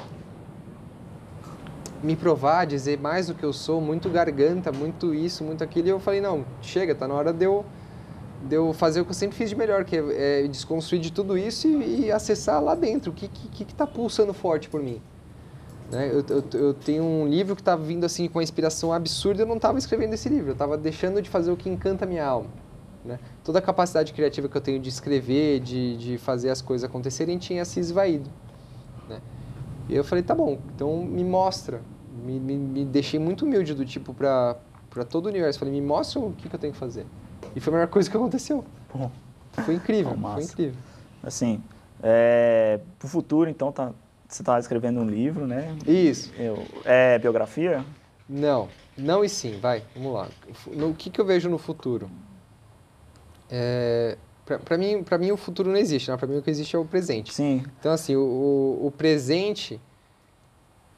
me 2.03 2.15
provar, 2.15 2.65
dizer 2.65 2.99
mais 2.99 3.27
do 3.27 3.33
que 3.33 3.43
eu 3.43 3.51
sou, 3.51 3.81
muito 3.81 4.09
garganta, 4.09 4.71
muito 4.71 5.15
isso, 5.15 5.43
muito 5.43 5.63
aquilo, 5.63 5.87
e 5.87 5.89
eu 5.89 5.99
falei, 5.99 6.21
não, 6.21 6.45
chega, 6.61 6.93
tá 6.93 7.07
na 7.07 7.15
hora 7.15 7.33
de 7.33 7.45
eu, 7.45 7.65
de 8.43 8.55
eu 8.55 8.73
fazer 8.73 9.01
o 9.01 9.05
que 9.05 9.11
eu 9.11 9.15
sempre 9.15 9.35
fiz 9.35 9.49
de 9.49 9.55
melhor, 9.55 9.83
que 9.83 9.95
é, 9.95 10.43
é 10.43 10.47
desconstruir 10.47 11.01
de 11.01 11.11
tudo 11.11 11.37
isso 11.37 11.67
e, 11.67 12.05
e, 12.05 12.11
acessar 12.11 12.61
lá 12.61 12.75
dentro, 12.75 13.11
o 13.11 13.13
que, 13.13 13.27
que, 13.27 13.65
que 13.65 13.73
tá 13.73 13.87
pulsando 13.87 14.33
forte 14.33 14.69
por 14.69 14.81
mim. 14.81 15.01
Né? 15.91 16.09
Eu, 16.11 16.23
eu, 16.29 16.43
eu, 16.53 16.73
tenho 16.73 17.03
um 17.03 17.27
livro 17.27 17.55
que 17.55 17.61
estava 17.61 17.81
vindo 17.81 18.05
assim 18.05 18.27
com 18.27 18.39
uma 18.39 18.43
inspiração 18.43 18.91
absurda, 18.93 19.43
eu 19.43 19.47
não 19.47 19.55
estava 19.55 19.77
escrevendo 19.77 20.13
esse 20.13 20.29
livro, 20.29 20.49
eu 20.49 20.53
estava 20.53 20.77
deixando 20.77 21.21
de 21.21 21.29
fazer 21.29 21.51
o 21.51 21.57
que 21.57 21.69
encanta 21.69 22.05
a 22.05 22.07
minha 22.07 22.25
alma. 22.25 22.49
Né? 23.03 23.19
Toda 23.43 23.59
a 23.59 23.61
capacidade 23.61 24.11
criativa 24.11 24.49
que 24.49 24.57
eu 24.57 24.61
tenho 24.61 24.79
de 24.79 24.89
escrever, 24.89 25.61
de, 25.61 25.95
de 25.97 26.17
fazer 26.17 26.49
as 26.49 26.61
coisas 26.61 26.87
acontecerem, 26.87 27.37
tinha 27.37 27.63
se 27.63 27.79
esvaído. 27.79 28.29
Né? 29.07 29.21
E 29.87 29.95
eu 29.95 30.03
falei, 30.03 30.23
tá 30.23 30.35
bom, 30.35 30.59
então 30.75 31.03
me 31.03 31.23
mostra. 31.23 31.81
Me, 32.25 32.39
me, 32.39 32.57
me 32.57 32.85
deixei 32.85 33.19
muito 33.19 33.45
humilde 33.45 33.73
do 33.73 33.85
tipo 33.85 34.13
para 34.13 34.57
todo 35.09 35.27
o 35.27 35.29
universo. 35.29 35.59
Falei, 35.59 35.73
me 35.73 35.81
mostra 35.81 36.19
o 36.19 36.33
que, 36.33 36.49
que, 36.49 36.55
eu 36.55 36.59
tenho 36.59 36.73
que 36.73 36.79
fazer. 36.79 37.05
E 37.57 37.59
foi 37.59 37.73
a 37.73 37.77
melhor 37.77 37.89
coisa 37.89 38.07
que 38.07 38.15
aconteceu. 38.15 38.63
Foi 39.65 39.73
incrível, 39.73 40.15
foi 40.15 40.43
incrível. 40.43 40.79
Assim, 41.23 41.59
é, 42.03 42.79
pro 42.99 43.07
futuro, 43.07 43.49
então, 43.49 43.71
tá, 43.71 43.93
você 44.27 44.43
estava 44.43 44.59
escrevendo 44.59 44.99
um 44.99 45.09
livro, 45.09 45.47
né? 45.47 45.75
Isso. 45.87 46.31
Eu, 46.37 46.63
é 46.85 47.17
biografia? 47.17 47.83
Não, 48.29 48.69
não 48.95 49.25
e 49.25 49.29
sim, 49.29 49.59
vai, 49.59 49.83
vamos 49.95 50.13
lá. 50.13 50.27
No, 50.67 50.89
o 50.89 50.93
que, 50.93 51.09
que 51.09 51.19
eu 51.19 51.25
vejo 51.25 51.49
no 51.49 51.57
futuro? 51.57 52.11
É, 53.49 54.19
para 54.63 54.77
mim, 54.77 55.01
pra 55.03 55.17
mim 55.17 55.31
o 55.31 55.37
futuro 55.37 55.71
não 55.71 55.77
existe, 55.77 56.11
né? 56.11 56.17
Para 56.17 56.27
mim 56.27 56.37
o 56.37 56.43
que 56.43 56.51
existe 56.51 56.75
é 56.75 56.79
o 56.79 56.85
presente. 56.85 57.33
Sim. 57.33 57.65
Então, 57.79 57.91
assim, 57.91 58.15
o, 58.15 58.79
o 58.83 58.93
presente, 58.95 59.81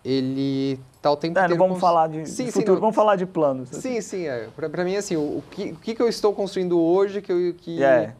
ele 0.03 0.77
tá 1.01 1.12
o 1.12 1.15
tempo 1.17 1.38
É, 1.38 1.41
não 1.41 1.45
inteiro... 1.47 1.59
vamos 1.63 1.75
cons- 1.75 1.81
falar 1.81 2.07
de 2.07 2.25
Sim, 2.29 2.45
sim, 2.45 2.51
futuro, 2.51 2.73
não. 2.75 2.81
vamos 2.81 2.95
falar 2.95 3.15
de 3.15 3.25
planos. 3.25 3.69
Sim, 3.69 4.01
sim, 4.01 4.25
é. 4.27 4.47
Pra 4.55 4.83
mim, 4.83 4.95
assim, 4.95 5.15
o, 5.15 5.38
o 5.39 5.43
que, 5.49 5.71
o 5.71 5.75
que 5.77 5.95
que 5.95 6.01
eu 6.01 6.07
estou 6.09 6.33
construindo 6.33 6.79
hoje 6.79 7.21
que 7.21 7.31
eu, 7.31 7.53
que, 7.53 7.81
É. 7.83 8.13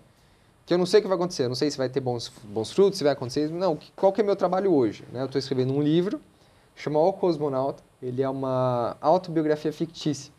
que 0.65 0.74
eu 0.74 0.78
não 0.78 0.86
sei 0.86 1.00
o 1.00 1.04
que 1.04 1.08
vai 1.08 1.15
acontecer. 1.18 1.44
Eu 1.46 1.50
não 1.50 1.56
sei 1.56 1.70
se 1.72 1.78
vai 1.78 1.89
ter 1.89 2.00
bons, 2.00 2.32
bons 2.44 2.72
frutos, 2.72 2.98
se 2.98 3.04
vai 3.04 3.13
acontecer... 3.13 3.50
Não, 3.50 3.78
qual 3.96 4.12
que 4.13 4.22
é 4.22 4.24
meu 4.24 4.36
trabalho 4.36 4.74
hoje? 4.74 5.04
Né? 5.12 5.22
Eu 5.22 5.26
estou 5.26 5.38
escrevendo 5.39 5.74
um 5.74 5.82
livro, 5.82 6.20
chama 6.76 7.00
O 7.00 7.12
Cosmonauta. 7.13 7.84
Ele 8.02 8.22
é 8.22 8.30
uma 8.30 8.96
autobiografia 9.02 9.74
fictícia. 9.74 10.32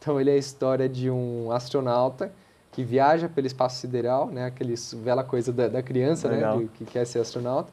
Então, 0.00 0.20
ele 0.20 0.30
é 0.30 0.34
a 0.34 0.36
história 0.36 0.88
de 0.88 1.10
um 1.10 1.50
astronauta 1.50 2.30
que 2.70 2.84
viaja 2.84 3.28
pelo 3.28 3.48
espaço 3.48 3.80
sideral, 3.80 4.26
né? 4.28 4.44
Aquele 4.44 4.74
bela 5.02 5.24
coisa 5.24 5.52
da, 5.52 5.66
da 5.66 5.82
criança, 5.82 6.28
né? 6.28 6.36
Legal. 6.36 6.58
de- 6.60 6.68
que 6.68 6.84
quer 6.84 7.04
ser 7.04 7.18
astronauta. 7.18 7.72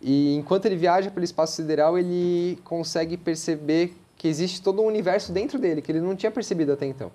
E 0.00 0.34
enquanto 0.36 0.66
ele 0.66 0.76
viaja 0.76 1.10
pelo 1.10 1.24
espaço 1.24 1.56
sideral, 1.56 1.98
ele 1.98 2.58
consegue 2.64 3.16
perceber 3.16 3.96
que 4.16 4.28
existe 4.28 4.62
todo 4.62 4.82
um 4.82 4.86
universo 4.86 5.32
dentro 5.32 5.58
dele, 5.58 5.82
que 5.82 5.90
ele 5.90 6.00
não 6.00 6.14
tinha 6.14 6.30
percebido 6.30 6.72
até 6.72 6.86
então. 6.86 7.10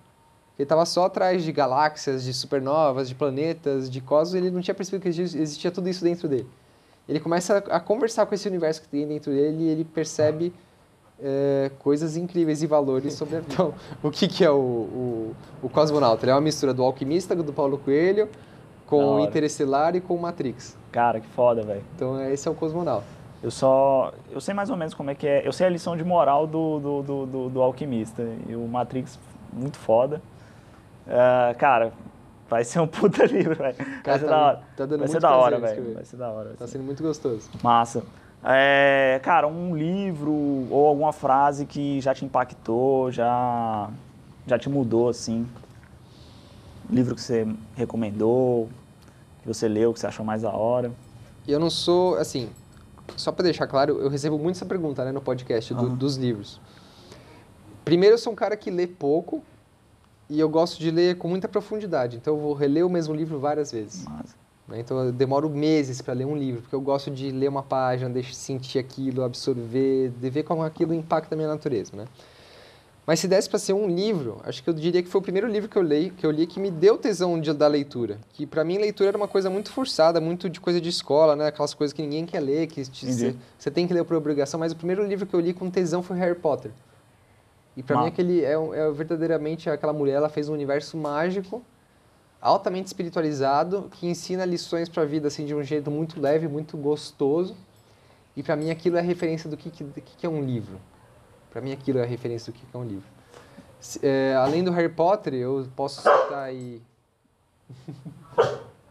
Ele 0.58 0.66
estava 0.66 0.86
só 0.86 1.06
atrás 1.06 1.44
de 1.44 1.52
galáxias, 1.52 2.24
de 2.24 2.34
supernovas, 2.34 3.08
de 3.08 3.16
planetas, 3.16 3.90
de 3.90 4.02
cosmos, 4.02 4.36
ele 4.36 4.52
não 4.52 4.62
tinha 4.62 4.76
percebido 4.76 5.02
que 5.04 5.10
exi- 5.10 5.22
existia 5.40 5.72
tudo 5.72 5.88
isso 5.88 6.04
dentro 6.04 6.28
dele. 6.28 6.48
Ele 7.08 7.20
começa 7.20 7.58
a 7.58 7.80
conversar 7.80 8.26
com 8.26 8.36
esse 8.36 8.48
universo 8.48 8.82
que 8.82 8.88
tem 8.88 9.08
dentro 9.08 9.32
dele 9.32 9.64
e 9.64 9.70
ele 9.70 9.86
percebe 9.86 10.54
é, 11.22 11.72
coisas 11.80 12.16
incríveis 12.16 12.62
e 12.62 12.68
valores 12.68 13.14
sobre 13.14 13.38
a... 13.38 13.40
Então, 13.48 13.74
o 14.04 14.12
que, 14.12 14.28
que 14.28 14.44
é 14.44 14.52
o, 14.52 14.56
o, 14.56 15.36
o 15.64 15.70
Cosmonauta? 15.70 16.26
Ele 16.26 16.32
é 16.32 16.36
uma 16.36 16.42
mistura 16.42 16.74
do 16.74 16.84
Alquimista, 16.84 17.36
do 17.36 17.54
Paulo 17.54 17.78
Coelho, 17.78 18.30
com. 18.90 19.20
Interestelar 19.22 19.96
e 19.96 20.02
com 20.02 20.18
Matrix. 20.18 20.78
Cara, 20.92 21.20
que 21.20 21.28
foda, 21.28 21.62
velho. 21.62 21.84
Então, 21.96 22.20
esse 22.32 22.48
é 22.48 22.52
o 22.52 22.56
Cosmonauta. 22.56 23.06
Eu 23.42 23.52
só. 23.52 24.12
Eu 24.32 24.42
sei 24.42 24.54
mais 24.54 24.70
ou 24.70 24.76
menos 24.76 24.94
como 24.94 25.10
é 25.12 25.16
que 25.16 25.28
é. 25.28 25.48
Eu 25.48 25.54
sei 25.54 25.68
a 25.68 25.70
lição 25.70 25.96
de 25.96 26.04
moral 26.04 26.46
do, 26.48 26.80
do, 26.80 27.02
do, 27.04 27.26
do- 27.26 27.50
do 27.50 27.62
alquimista. 27.62 28.24
E 28.48 28.56
o 28.56 28.68
Matrix, 28.68 29.18
muito 29.54 29.78
foda. 29.78 30.22
Ah, 31.08 31.54
cara, 31.58 31.94
vai 32.50 32.64
ser 32.66 32.80
um 32.80 32.88
puta 32.88 33.26
livro, 33.26 33.56
velho. 33.56 33.76
Vai 34.04 34.20
ser 34.20 34.26
tá- 34.26 34.32
da 34.32 34.38
hora. 34.42 34.62
tá 34.76 34.86
dando 34.86 35.00
vai 35.00 35.08
ser 35.08 35.20
da 35.22 35.32
hora, 35.36 35.60
velho. 35.60 35.94
Vai 35.94 36.06
ser 36.06 36.18
da 36.18 36.30
hora. 36.30 36.56
Tá 36.58 36.68
sendo 36.68 36.84
muito 36.84 37.02
gostoso. 37.02 37.50
Massa. 37.64 38.04
É, 38.44 39.20
cara, 39.24 39.48
um 39.48 39.76
livro 39.76 40.32
ou 40.70 40.88
alguma 40.88 41.12
frase 41.14 41.66
que 41.66 42.00
já 42.02 42.14
te 42.14 42.24
impactou, 42.24 43.12
já, 43.12 43.90
já 44.48 44.58
te 44.58 44.70
mudou, 44.70 45.10
assim. 45.10 45.46
Livro 46.90 47.14
que 47.16 47.22
você 47.22 47.46
recomendou, 47.76 48.68
você 49.54 49.68
leu, 49.68 49.94
que 49.94 50.00
você 50.00 50.08
achou 50.08 50.26
mais 50.26 50.42
da 50.42 50.52
hora. 50.52 50.92
Eu 51.48 51.60
não 51.60 51.70
sou, 51.70 52.16
assim, 52.16 52.50
só 53.16 53.32
para 53.32 53.44
deixar 53.44 53.68
claro, 53.68 54.00
eu 54.00 54.10
recebo 54.10 54.38
muito 54.38 54.56
essa 54.58 54.66
pergunta 54.66 55.04
né, 55.04 55.12
no 55.12 55.22
podcast 55.22 55.74
do- 55.74 55.86
Aham. 55.88 55.96
dos 55.96 56.16
livros. 56.16 56.60
Primeiro, 57.84 58.16
eu 58.16 58.20
sou 58.20 58.34
um 58.34 58.36
cara 58.36 58.56
que 58.56 58.70
lê 58.70 58.86
pouco 58.88 59.42
e 60.30 60.40
eu 60.40 60.48
gosto 60.48 60.80
de 60.80 60.92
ler 60.92 61.18
com 61.18 61.28
muita 61.28 61.48
profundidade. 61.48 62.18
Então, 62.18 62.36
eu 62.36 62.40
vou 62.40 62.54
reler 62.54 62.86
o 62.86 62.90
mesmo 62.90 63.14
livro 63.16 63.40
várias 63.40 63.72
vezes. 63.72 64.06
Né? 64.68 64.80
Então, 64.80 65.00
eu 65.06 65.12
demoro 65.12 65.50
meses 65.50 66.00
para 66.02 66.14
ler 66.14 66.26
um 66.26 66.38
livro, 66.38 66.62
porque 66.62 66.76
eu 66.76 66.82
gosto 66.82 67.10
de 67.10 67.32
ler 67.32 67.50
uma 67.50 67.64
página, 67.64 68.10
de 68.12 68.36
sentir 68.36 68.78
aquilo, 68.78 69.24
absorver, 69.24 70.10
de 70.12 70.30
ver 70.30 70.44
como 70.44 70.62
aquilo 70.62 70.94
impacta 70.94 71.34
a 71.34 71.36
minha 71.36 71.48
natureza, 71.48 71.96
né? 71.96 72.06
Mas 73.10 73.22
se 73.22 73.28
desse 73.28 73.50
para 73.50 73.58
ser 73.58 73.74
um 73.74 73.88
livro, 73.88 74.40
acho 74.44 74.62
que 74.62 74.70
eu 74.70 74.74
diria 74.76 75.02
que 75.02 75.10
foi 75.10 75.18
o 75.18 75.22
primeiro 75.24 75.48
livro 75.48 75.68
que 75.68 75.76
eu 75.76 75.82
li 75.82 76.12
que 76.12 76.24
eu 76.24 76.30
li 76.30 76.46
que 76.46 76.60
me 76.60 76.70
deu 76.70 76.96
tesão 76.96 77.42
de, 77.42 77.52
da 77.52 77.66
leitura. 77.66 78.20
Que 78.34 78.46
para 78.46 78.64
mim 78.64 78.78
leitura 78.78 79.10
era 79.10 79.18
uma 79.18 79.28
coisa 79.28 79.50
muito 79.50 79.72
forçada, 79.72 80.22
muito 80.22 80.48
de 80.48 80.60
coisa 80.60 80.80
de 80.80 80.90
escola, 80.90 81.36
né? 81.36 81.48
Aquelas 81.48 81.74
coisas 81.74 81.92
que 81.92 82.04
ninguém 82.04 82.24
quer 82.28 82.40
ler, 82.40 82.68
que 82.68 82.86
você 82.86 83.72
tem 83.72 83.88
que 83.88 83.96
ler 83.96 84.04
por 84.04 84.16
obrigação. 84.16 84.60
Mas 84.60 84.74
o 84.74 84.76
primeiro 84.76 85.04
livro 85.04 85.26
que 85.26 85.34
eu 85.34 85.40
li 85.40 85.56
com 85.56 85.72
tesão 85.72 86.04
foi 86.04 86.20
Harry 86.20 86.36
Potter. 86.36 86.70
E 87.76 87.82
para 87.82 88.00
mim 88.00 88.10
aquele 88.10 88.46
é, 88.46 88.52
é 88.52 88.92
verdadeiramente 88.92 89.72
aquela 89.72 89.92
mulher, 89.92 90.14
ela 90.14 90.30
fez 90.30 90.48
um 90.48 90.54
universo 90.54 90.96
mágico, 90.96 91.64
altamente 92.40 92.86
espiritualizado, 92.86 93.90
que 93.90 94.06
ensina 94.06 94.46
lições 94.46 94.88
para 94.88 95.02
a 95.02 95.06
vida 95.08 95.30
assim 95.30 95.48
de 95.48 95.56
um 95.56 95.64
jeito 95.64 95.90
muito 95.90 96.22
leve, 96.22 96.48
muito 96.48 96.78
gostoso. 96.78 97.58
E 98.38 98.44
para 98.44 98.56
mim 98.56 98.70
aquilo 98.70 98.98
é 98.98 99.02
referência 99.02 99.50
do 99.50 99.58
que, 99.58 99.72
que 99.72 99.84
que 99.84 100.28
é 100.28 100.30
um 100.30 100.46
livro. 100.46 100.80
Para 101.52 101.62
mim 101.62 101.72
aquilo 101.72 102.00
é 102.00 102.04
a 102.04 102.06
referência 102.06 102.52
do 102.52 102.56
que 102.56 102.64
é 102.74 102.78
um 102.78 102.84
livro. 102.84 103.08
É, 104.04 104.36
além 104.36 104.64
do 104.64 104.72
Harry 104.72 104.90
Potter, 104.90 105.34
eu 105.34 105.68
posso 105.76 105.98
citar 106.02 106.44
aí 106.44 106.82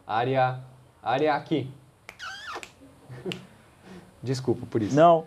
área 0.05 0.59
área 1.01 1.33
aqui. 1.35 1.69
Desculpa 4.21 4.65
por 4.69 4.81
isso. 4.81 4.95
Não, 4.95 5.25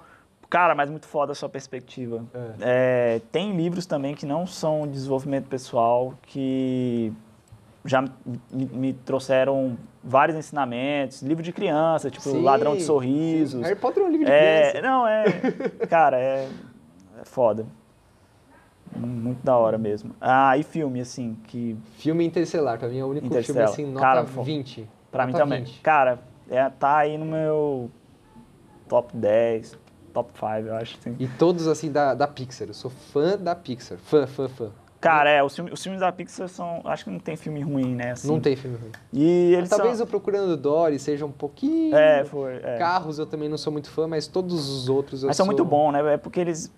cara, 0.50 0.74
mas 0.74 0.90
muito 0.90 1.06
foda 1.06 1.32
a 1.32 1.34
sua 1.34 1.48
perspectiva. 1.48 2.24
É, 2.60 3.20
tem 3.30 3.56
livros 3.56 3.86
também 3.86 4.14
que 4.14 4.26
não 4.26 4.46
são 4.46 4.86
de 4.86 4.92
desenvolvimento 4.92 5.46
pessoal, 5.48 6.14
que 6.22 7.12
já 7.84 8.02
me, 8.02 8.10
me 8.52 8.92
trouxeram 8.92 9.78
vários 10.04 10.36
ensinamentos. 10.36 11.22
Livro 11.22 11.42
de 11.42 11.52
criança, 11.52 12.10
tipo 12.10 12.22
Sim, 12.28 12.42
Ladrão 12.42 12.74
de 12.74 12.80
sim. 12.80 12.86
Sorrisos. 12.86 13.62
Harry 13.62 13.76
Potter 13.76 14.02
é 14.02 14.06
um 14.06 14.10
livro 14.10 14.26
de 14.26 14.32
É, 14.32 14.70
criança. 14.72 14.86
não, 14.86 15.06
é. 15.06 15.24
Cara, 15.88 16.18
é, 16.20 16.48
é 17.22 17.24
foda. 17.24 17.64
Muito 18.94 19.42
da 19.42 19.56
hora 19.56 19.78
mesmo. 19.78 20.14
Ah, 20.20 20.56
e 20.58 20.62
filme, 20.62 21.00
assim, 21.00 21.36
que 21.48 21.76
Filme 21.96 22.26
Interestelar, 22.26 22.78
pra 22.78 22.88
mim 22.88 22.98
é 22.98 23.04
o 23.04 23.08
único 23.08 23.26
filme 23.26 23.36
Interstellar. 23.40 23.70
assim, 23.70 23.86
nota 23.86 24.00
Cara, 24.00 24.26
fo- 24.26 24.42
20. 24.42 24.86
pra 25.10 25.26
mim 25.26 25.32
também. 25.32 25.64
20. 25.64 25.80
Cara, 25.80 26.18
é, 26.50 26.68
tá 26.68 26.98
aí 26.98 27.16
no 27.16 27.24
meu 27.24 27.90
top 28.88 29.16
10, 29.16 29.78
top 30.12 30.30
5, 30.34 30.46
eu 30.68 30.74
acho. 30.76 30.98
Assim. 30.98 31.16
E 31.18 31.26
todos 31.26 31.66
assim 31.68 31.90
da, 31.90 32.12
da 32.14 32.28
Pixar. 32.28 32.68
Eu 32.68 32.74
sou 32.74 32.90
fã 32.90 33.38
da 33.38 33.54
Pixar. 33.54 33.96
Fã, 33.96 34.26
fã, 34.26 34.46
fã. 34.48 34.70
Cara, 35.00 35.30
é, 35.30 35.42
os 35.42 35.54
filmes, 35.54 35.72
os 35.72 35.82
filmes 35.82 36.00
da 36.00 36.12
Pixar 36.12 36.46
são. 36.48 36.82
Acho 36.84 37.04
que 37.04 37.10
não 37.10 37.18
tem 37.18 37.34
filme 37.34 37.60
ruim, 37.62 37.94
né? 37.94 38.10
assim. 38.12 38.28
Não 38.28 38.38
tem 38.40 38.54
filme 38.54 38.76
ruim. 38.76 38.92
E 39.12 39.54
eles 39.54 39.70
Talvez 39.70 39.96
são. 39.96 40.04
o 40.04 40.08
Procurando 40.08 40.54
Dory 40.56 40.98
seja 40.98 41.24
um 41.24 41.32
pouquinho. 41.32 41.96
É, 41.96 42.24
foi. 42.26 42.56
é. 42.62 42.76
Carros 42.78 43.18
eu 43.18 43.24
também 43.26 43.48
não 43.48 43.56
sou 43.58 43.72
muito 43.72 43.90
fã, 43.90 44.06
mas 44.06 44.26
todos 44.28 44.68
os 44.68 44.88
outros 44.90 45.22
eu 45.22 45.28
Mas 45.28 45.36
são 45.36 45.46
sou... 45.46 45.54
muito 45.54 45.64
bons, 45.64 45.92
né? 45.92 46.12
É 46.12 46.16
porque 46.18 46.38
eles. 46.38 46.70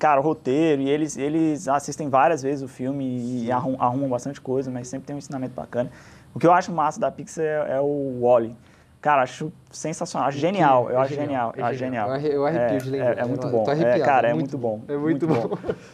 Cara, 0.00 0.18
o 0.18 0.24
roteiro, 0.24 0.80
e 0.80 0.88
eles, 0.88 1.16
eles 1.18 1.68
assistem 1.68 2.08
várias 2.08 2.42
vezes 2.42 2.62
o 2.64 2.68
filme 2.68 3.44
e 3.44 3.52
arrum- 3.52 3.76
arrumam 3.78 4.08
bastante 4.08 4.40
coisa, 4.40 4.70
mas 4.70 4.88
sempre 4.88 5.06
tem 5.06 5.14
um 5.14 5.18
ensinamento 5.18 5.54
bacana. 5.54 5.90
O 6.34 6.38
que 6.38 6.46
eu 6.46 6.52
acho 6.52 6.72
massa 6.72 6.98
da 6.98 7.10
Pixar 7.10 7.44
é, 7.44 7.76
é 7.76 7.80
o 7.80 8.20
Wally. 8.22 8.56
Cara, 8.98 9.22
acho 9.22 9.52
sensacional, 9.70 10.28
acho 10.28 10.38
genial. 10.38 10.88
Eu 10.90 10.98
É 10.98 11.02
acho 11.02 11.14
genial, 11.14 11.52
eu 11.54 11.64
é 11.64 11.68
acho 11.68 11.78
genial. 11.78 12.08
Eu 12.08 12.14
arre- 12.14 12.28
Eu 12.34 12.46
arrepio 12.46 12.76
É, 12.76 12.78
de 12.78 12.90
lembrar. 12.90 13.16
É, 13.18 13.20
é 13.20 13.24
muito 13.26 13.46
Eu 13.46 13.50
bom. 13.50 13.64
É, 13.70 13.98
cara, 14.00 14.28
é 14.30 14.34
muito 14.34 14.56
bom. 14.58 14.80
É 14.88 14.96
muito, 14.96 15.26
bom. 15.26 15.50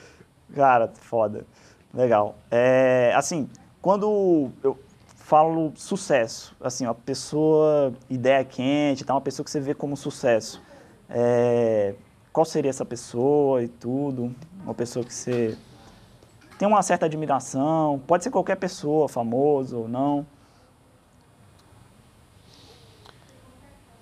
Cara, 0.55 0.89
foda. 0.95 1.45
Legal. 1.93 2.37
É, 2.51 3.13
assim, 3.17 3.49
quando 3.83 4.51
eu 4.63 4.79
falo 5.17 5.73
sucesso, 5.75 6.55
assim, 6.61 6.85
uma 6.87 6.95
pessoa, 6.95 7.93
ideia 8.09 8.45
quente, 8.45 9.05
tá? 9.05 9.15
uma 9.15 9.21
pessoa 9.21 9.45
que 9.45 9.51
você 9.51 9.59
vê 9.59 9.75
como 9.75 9.97
sucesso, 9.97 10.63
é, 11.11 11.95
qual 12.37 12.45
seria 12.45 12.69
essa 12.69 12.85
pessoa 12.85 13.63
e 13.63 13.69
tudo? 13.69 14.31
Uma 14.63 14.75
pessoa 14.75 15.03
que 15.03 15.15
você 15.15 15.57
tem 16.59 16.69
uma 16.69 16.83
certa 16.83 17.07
admiração, 17.07 17.99
pode 18.07 18.25
ser 18.25 18.31
qualquer 18.31 18.57
pessoa, 18.57 19.09
famoso 19.09 19.79
ou 19.79 19.89
não. 19.89 20.27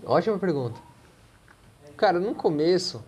Ótima 0.05 0.37
pergunta. 0.37 0.81
Cara, 1.97 2.18
no 2.18 2.35
começo, 2.35 3.05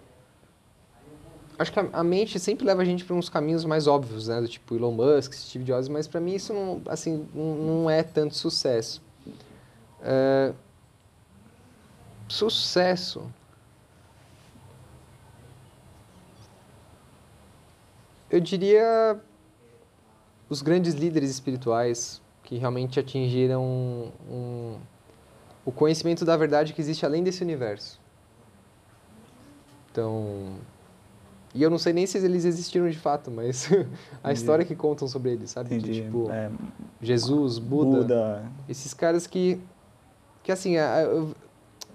acho 1.59 1.73
que 1.73 1.81
a, 1.81 2.05
mente 2.05 2.39
sempre 2.39 2.65
leva 2.65 2.83
a 2.83 2.85
gente 2.85 3.05
para 3.05 3.17
uns 3.17 3.29
caminhos 3.29 3.65
mais 3.65 3.89
óbvios, 3.89 4.29
né? 4.29 4.41
Do 4.41 4.47
tipo 4.47 4.77
Elon 4.77 4.93
Musk, 4.93 5.33
Steve 5.33 5.65
Jobs, 5.65 5.89
mas 5.89 6.07
para 6.07 6.21
mim 6.21 6.37
isso 6.37 6.55
não, 6.55 6.81
assim, 6.87 7.29
não 7.35 7.91
é 7.91 8.05
tanto 8.05 8.37
sucesso. 8.37 9.03
É, 10.01 10.53
sucesso. 12.29 13.29
Eu 18.37 18.40
diria 18.40 19.18
os 20.51 20.61
grandes 20.61 20.92
líderes 20.92 21.31
espirituais 21.31 22.20
que 22.42 22.59
realmente 22.59 23.01
atingiram 23.01 23.62
um, 24.31 24.77
o 25.64 25.72
conhecimento 25.72 26.22
da 26.22 26.37
verdade 26.37 26.75
que 26.75 26.81
existe 26.83 27.07
além 27.07 27.22
desse 27.25 27.42
universo. 27.42 27.99
Então, 29.90 30.57
e 31.55 31.62
eu 31.62 31.70
não 31.70 31.79
sei 31.79 31.94
nem 31.94 32.07
se 32.07 32.18
eles 32.18 32.44
existiram 32.44 32.90
de 32.90 32.99
fato, 32.99 33.31
mas 33.31 33.70
a 34.22 34.33
história 34.33 34.66
que 34.66 34.77
contam 34.77 35.09
sobre 35.09 35.31
eles, 35.33 35.49
sabe? 35.53 35.79
De, 35.79 36.03
tipo, 36.03 36.31
É, 36.31 36.51
Jesus, 37.01 37.59
Buda, 37.59 37.96
Buda. 38.03 38.42
esses 38.68 38.92
caras 38.92 39.27
que, 39.27 39.59
que 40.42 40.53
assim, 40.53 40.77
a- 40.77 41.07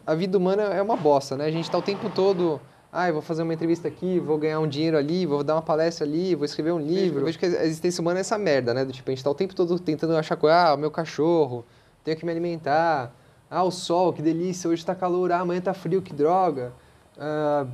a 0.07 0.15
vida 0.15 0.35
humana 0.39 0.63
é 0.63 0.81
uma 0.81 0.97
bosta, 0.97 1.37
né? 1.37 1.45
A 1.45 1.51
gente 1.51 1.65
está 1.65 1.77
o 1.77 1.83
tempo 1.83 2.09
todo, 2.09 2.59
ah, 2.91 3.07
eu 3.07 3.13
vou 3.13 3.21
fazer 3.21 3.43
uma 3.43 3.53
entrevista 3.53 3.87
aqui, 3.87 4.19
vou 4.19 4.37
ganhar 4.37 4.59
um 4.59 4.67
dinheiro 4.67 4.97
ali, 4.97 5.25
vou 5.25 5.43
dar 5.43 5.55
uma 5.55 5.61
palestra 5.61 6.05
ali, 6.05 6.35
vou 6.35 6.43
escrever 6.43 6.71
um 6.73 6.79
livro. 6.79 7.21
Eu 7.21 7.25
vejo 7.25 7.39
que 7.39 7.45
a 7.45 7.63
existência 7.65 8.01
humana 8.01 8.19
é 8.19 8.21
essa 8.21 8.37
merda, 8.37 8.73
né? 8.73 8.83
Do 8.83 8.91
tipo, 8.91 9.09
a 9.09 9.11
gente 9.11 9.19
está 9.19 9.29
o 9.29 9.35
tempo 9.35 9.55
todo 9.55 9.79
tentando 9.79 10.15
achar 10.17 10.35
coisa, 10.35 10.55
ah, 10.55 10.73
o 10.73 10.77
meu 10.77 10.91
cachorro, 10.91 11.63
tenho 12.03 12.17
que 12.17 12.25
me 12.25 12.31
alimentar. 12.31 13.15
Ah, 13.49 13.63
o 13.63 13.71
sol, 13.71 14.11
que 14.11 14.21
delícia, 14.21 14.69
hoje 14.69 14.81
está 14.81 14.93
calor, 14.93 15.31
ah, 15.31 15.39
amanhã 15.39 15.61
tá 15.61 15.73
frio, 15.73 16.01
que 16.01 16.13
droga. 16.13 16.73
Ah, 17.17 17.65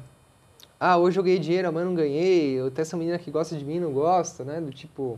ah, 0.80 0.98
hoje 0.98 1.20
eu 1.20 1.24
ganhei 1.24 1.40
dinheiro, 1.40 1.68
amanhã 1.68 1.86
não 1.86 1.96
ganhei. 1.96 2.62
Até 2.68 2.84
essa 2.84 2.96
menina 2.96 3.18
que 3.18 3.32
gosta 3.32 3.56
de 3.56 3.66
mim 3.66 3.80
não 3.80 3.92
gosta, 3.92 4.44
né? 4.44 4.62
Do 4.62 4.72
tipo... 4.72 5.18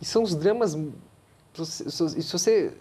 E 0.00 0.04
são 0.04 0.24
os 0.24 0.34
dramas... 0.34 0.76
Se 1.54 2.32
você 2.32 2.72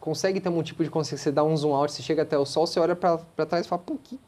consegue 0.00 0.40
ter 0.40 0.48
um 0.48 0.62
tipo 0.62 0.82
de 0.82 0.90
consciência, 0.90 1.24
você 1.24 1.32
dá 1.32 1.44
um 1.44 1.56
zoom 1.56 1.74
out, 1.74 1.92
você 1.92 2.02
chega 2.02 2.22
até 2.22 2.36
o 2.36 2.44
sol, 2.44 2.66
você 2.66 2.80
olha 2.80 2.96
para 2.96 3.46
trás 3.46 3.64
e 3.64 3.68
fala, 3.68 3.82
pô, 3.82 3.96
que 4.02 4.18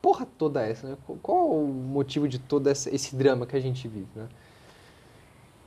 porra 0.00 0.26
toda 0.38 0.62
essa, 0.62 0.88
né? 0.88 0.96
Qual 1.22 1.50
o 1.50 1.66
motivo 1.66 2.28
de 2.28 2.38
todo 2.38 2.68
esse 2.68 3.14
drama 3.16 3.46
que 3.46 3.56
a 3.56 3.60
gente 3.60 3.86
vive, 3.88 4.08
né? 4.14 4.28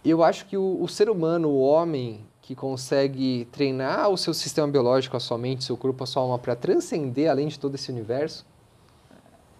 Eu 0.03 0.23
acho 0.23 0.45
que 0.45 0.57
o, 0.57 0.81
o 0.81 0.87
ser 0.87 1.09
humano, 1.09 1.47
o 1.49 1.61
homem, 1.61 2.25
que 2.41 2.55
consegue 2.55 3.47
treinar 3.51 4.09
o 4.09 4.17
seu 4.17 4.33
sistema 4.33 4.67
biológico, 4.67 5.15
a 5.15 5.19
sua 5.19 5.37
mente, 5.37 5.63
seu 5.63 5.77
corpo, 5.77 6.03
a 6.03 6.07
sua 6.07 6.23
alma 6.23 6.37
para 6.37 6.55
transcender 6.55 7.31
além 7.31 7.47
de 7.47 7.57
todo 7.57 7.75
esse 7.75 7.89
universo, 7.89 8.45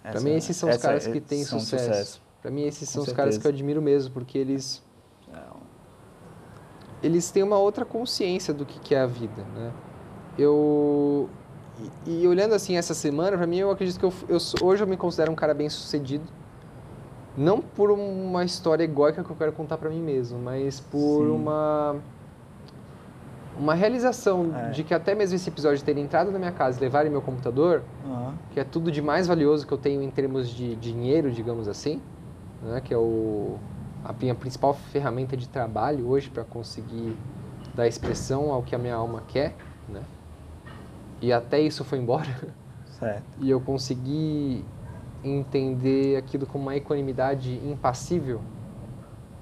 para 0.02 0.20
mim 0.20 0.32
esses 0.36 0.58
são 0.58 0.70
os 0.70 0.78
caras 0.78 1.08
que 1.08 1.22
têm 1.22 1.46
sucesso. 1.46 1.86
sucesso. 1.86 2.22
Para 2.42 2.52
mim 2.52 2.64
esses 2.64 2.90
são 2.90 3.00
Com 3.00 3.04
os 3.04 3.06
certeza. 3.06 3.16
caras 3.16 3.38
que 3.38 3.48
eu 3.48 3.52
admiro 3.52 3.82
mesmo, 3.82 4.14
porque 4.14 4.38
eles 4.38 4.84
eles 7.02 7.30
têm 7.32 7.44
uma 7.44 7.58
outra 7.58 7.84
consciência 7.84 8.54
do 8.54 8.66
que, 8.66 8.80
que 8.80 8.96
é 8.96 9.02
a 9.02 9.06
vida, 9.06 9.44
né? 9.56 9.74
Eu 10.38 11.30
e, 12.06 12.24
e, 12.24 12.28
olhando 12.28 12.54
assim 12.54 12.78
essa 12.78 12.94
semana, 12.94 13.38
para 13.38 13.48
mim 13.48 13.58
eu 13.58 13.72
acredito 13.72 14.00
que 14.00 14.06
eu, 14.06 14.14
eu, 14.30 14.38
hoje 14.62 14.84
eu 14.84 14.88
me 14.88 14.98
considero 14.98 15.32
um 15.32 15.36
cara 15.36 15.54
bem 15.54 15.70
sucedido. 15.70 16.26
Não 17.36 17.60
por 17.62 17.90
uma 17.90 18.44
história 18.44 18.84
egóica 18.84 19.24
que 19.24 19.30
eu 19.30 19.36
quero 19.36 19.52
contar 19.54 19.78
para 19.78 19.90
mim 19.90 20.02
mesmo, 20.02 20.38
mas 20.38 20.80
por 20.80 21.26
Sim. 21.26 21.32
uma 21.32 21.96
uma 23.58 23.76
realização 23.76 24.52
é. 24.56 24.70
de 24.72 24.84
que 24.84 24.94
até 24.94 25.14
mesmo 25.14 25.36
esse 25.36 25.48
episódio 25.48 25.84
ter 25.84 25.96
entrado 25.98 26.32
na 26.32 26.40
minha 26.40 26.52
casa 26.52 26.80
e 26.80 26.82
levarem 26.82 27.12
meu 27.12 27.22
computador, 27.22 27.84
uhum. 28.04 28.34
que 28.52 28.60
é 28.60 28.64
tudo 28.64 28.92
de 28.92 29.02
mais 29.02 29.28
valioso 29.28 29.66
que 29.68 29.72
eu 29.72 29.78
tenho 29.78 30.02
em 30.02 30.10
termos 30.10 30.50
de 30.50 30.76
dinheiro, 30.76 31.32
digamos 31.32 31.68
assim, 31.68 32.02
né, 32.64 32.82
que 32.82 32.94
é 32.94 32.98
o, 32.98 33.58
a 34.04 34.12
minha 34.14 34.34
principal 34.34 34.74
ferramenta 34.74 35.38
de 35.38 35.48
trabalho 35.48 36.08
hoje 36.08 36.30
para 36.30 36.44
conseguir 36.44 37.16
dar 37.76 37.88
expressão 37.88 38.52
ao 38.52 38.64
que 38.64 38.76
a 38.76 38.78
minha 38.78 38.96
alma 38.96 39.24
quer, 39.28 39.56
né? 39.88 40.02
E 41.24 41.32
até 41.32 41.58
isso 41.62 41.86
foi 41.86 42.00
embora. 42.00 42.28
Certo. 43.00 43.24
E 43.40 43.50
eu 43.50 43.60
consegui 43.62 44.64
entender 45.24 46.18
aquilo 46.18 46.46
como 46.46 46.66
uma 46.66 46.76
equanimidade 46.76 47.60
impassível. 47.66 48.42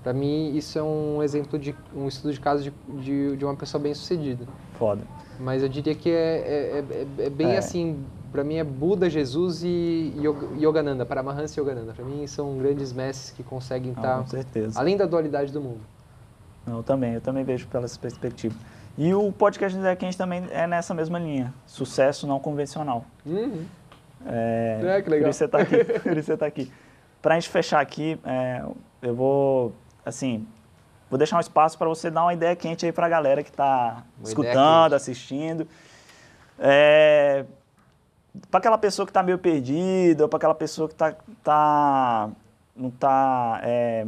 Para 0.04 0.14
mim, 0.14 0.56
isso 0.56 0.78
é 0.78 0.84
um 0.84 1.22
exemplo 1.22 1.58
de 1.58 1.76
um 1.96 2.08
estudo 2.08 2.34
de 2.34 2.40
caso 2.40 2.64
de, 2.64 2.72
de, 3.02 3.38
de 3.38 3.46
uma 3.46 3.56
pessoa 3.56 3.82
bem 3.82 3.94
sucedida. 3.94 4.46
Foda. 4.78 5.02
Mas 5.40 5.64
eu 5.64 5.70
diria 5.70 5.96
que 5.96 6.10
é, 6.10 6.14
é, 6.14 6.86
é, 7.20 7.26
é 7.26 7.30
bem 7.30 7.52
é. 7.52 7.58
assim, 7.58 8.04
para 8.32 8.44
mim 8.44 8.56
é 8.56 8.64
Buda, 8.64 9.10
Jesus 9.10 9.64
e 9.64 10.14
Yogananda, 10.60 11.04
Paramahansa 11.04 11.60
e 11.60 11.62
Yogananda. 11.62 11.94
Para 11.94 12.06
mim 12.06 12.26
são 12.28 12.58
grandes 12.58 12.94
mestres 12.94 13.32
que 13.32 13.44
conseguem 13.44 13.92
estar 13.92 14.20
com 14.20 14.28
certeza. 14.28 14.80
além 14.80 14.96
da 14.96 15.06
dualidade 15.06 15.52
do 15.52 15.62
mundo. 15.62 15.82
Não, 16.66 16.78
eu 16.78 16.84
também, 16.84 17.14
eu 17.14 17.22
também 17.22 17.44
vejo 17.44 17.68
pela 17.68 17.88
perspectiva. 17.88 18.56
E 18.98 19.14
o 19.14 19.32
podcast 19.32 19.78
do 19.78 19.96
Quente 19.96 20.18
também 20.18 20.48
é 20.52 20.68
nessa 20.68 20.94
mesma 20.94 21.18
linha. 21.18 21.54
Sucesso 21.66 22.28
não 22.28 22.40
convencional. 22.40 23.06
Uhum. 23.26 23.66
É, 24.26 24.98
é, 24.98 25.02
que 25.02 25.10
legal. 25.10 25.26
Por 25.26 25.30
isso 25.30 25.40
você 25.40 25.46
está 25.46 25.60
aqui. 25.60 25.84
por 26.00 26.18
isso 26.18 26.26
você 26.26 26.38
tá 26.38 26.46
aqui. 26.46 26.72
Para 27.22 27.36
a 27.36 27.40
gente 27.40 27.50
fechar 27.50 27.80
aqui, 27.80 28.20
é, 28.26 28.64
eu 29.02 29.16
vou, 29.16 29.74
assim, 30.06 30.46
vou 31.10 31.18
deixar 31.18 31.38
um 31.38 31.40
espaço 31.40 31.78
para 31.78 31.88
você 31.88 32.10
dar 32.10 32.24
uma 32.24 32.34
ideia 32.34 32.56
quente 32.56 32.86
aí 32.86 32.92
para 32.92 33.06
a 33.06 33.10
galera 33.10 33.44
que 33.44 33.50
está 33.50 34.04
escutando, 34.24 34.94
assistindo. 34.94 35.68
É, 36.60 37.46
para 38.50 38.60
aquela 38.60 38.78
pessoa 38.78 39.06
que 39.06 39.12
está 39.12 39.24
meio 39.24 39.38
perdida, 39.38 40.24
ou 40.24 40.30
para 40.30 40.38
aquela 40.38 40.56
pessoa 40.56 40.88
que 40.88 40.96
tá, 40.96 41.16
tá, 41.44 42.30
não 42.76 42.90
está 42.90 43.60
é, 43.64 44.06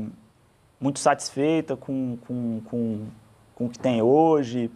muito 0.79 0.99
satisfeita 0.99 1.75
com, 1.75 2.17
com, 2.25 2.61
com 2.65 3.07
com 3.55 3.65
o 3.65 3.69
que 3.69 3.79
tem 3.79 4.01
hoje, 4.01 4.71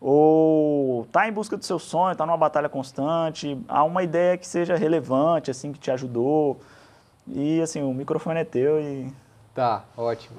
ou 0.00 1.02
está 1.02 1.28
em 1.28 1.32
busca 1.32 1.56
do 1.56 1.64
seu 1.64 1.78
sonho, 1.78 2.12
está 2.12 2.24
numa 2.24 2.36
batalha 2.36 2.68
constante, 2.68 3.58
há 3.68 3.82
uma 3.82 4.02
ideia 4.02 4.36
que 4.36 4.46
seja 4.46 4.76
relevante, 4.76 5.50
assim, 5.50 5.72
que 5.72 5.78
te 5.78 5.90
ajudou. 5.90 6.60
E 7.26 7.60
assim, 7.60 7.82
o 7.82 7.92
microfone 7.92 8.40
é 8.40 8.44
teu 8.44 8.80
e. 8.80 9.12
Tá, 9.54 9.84
ótimo. 9.96 10.36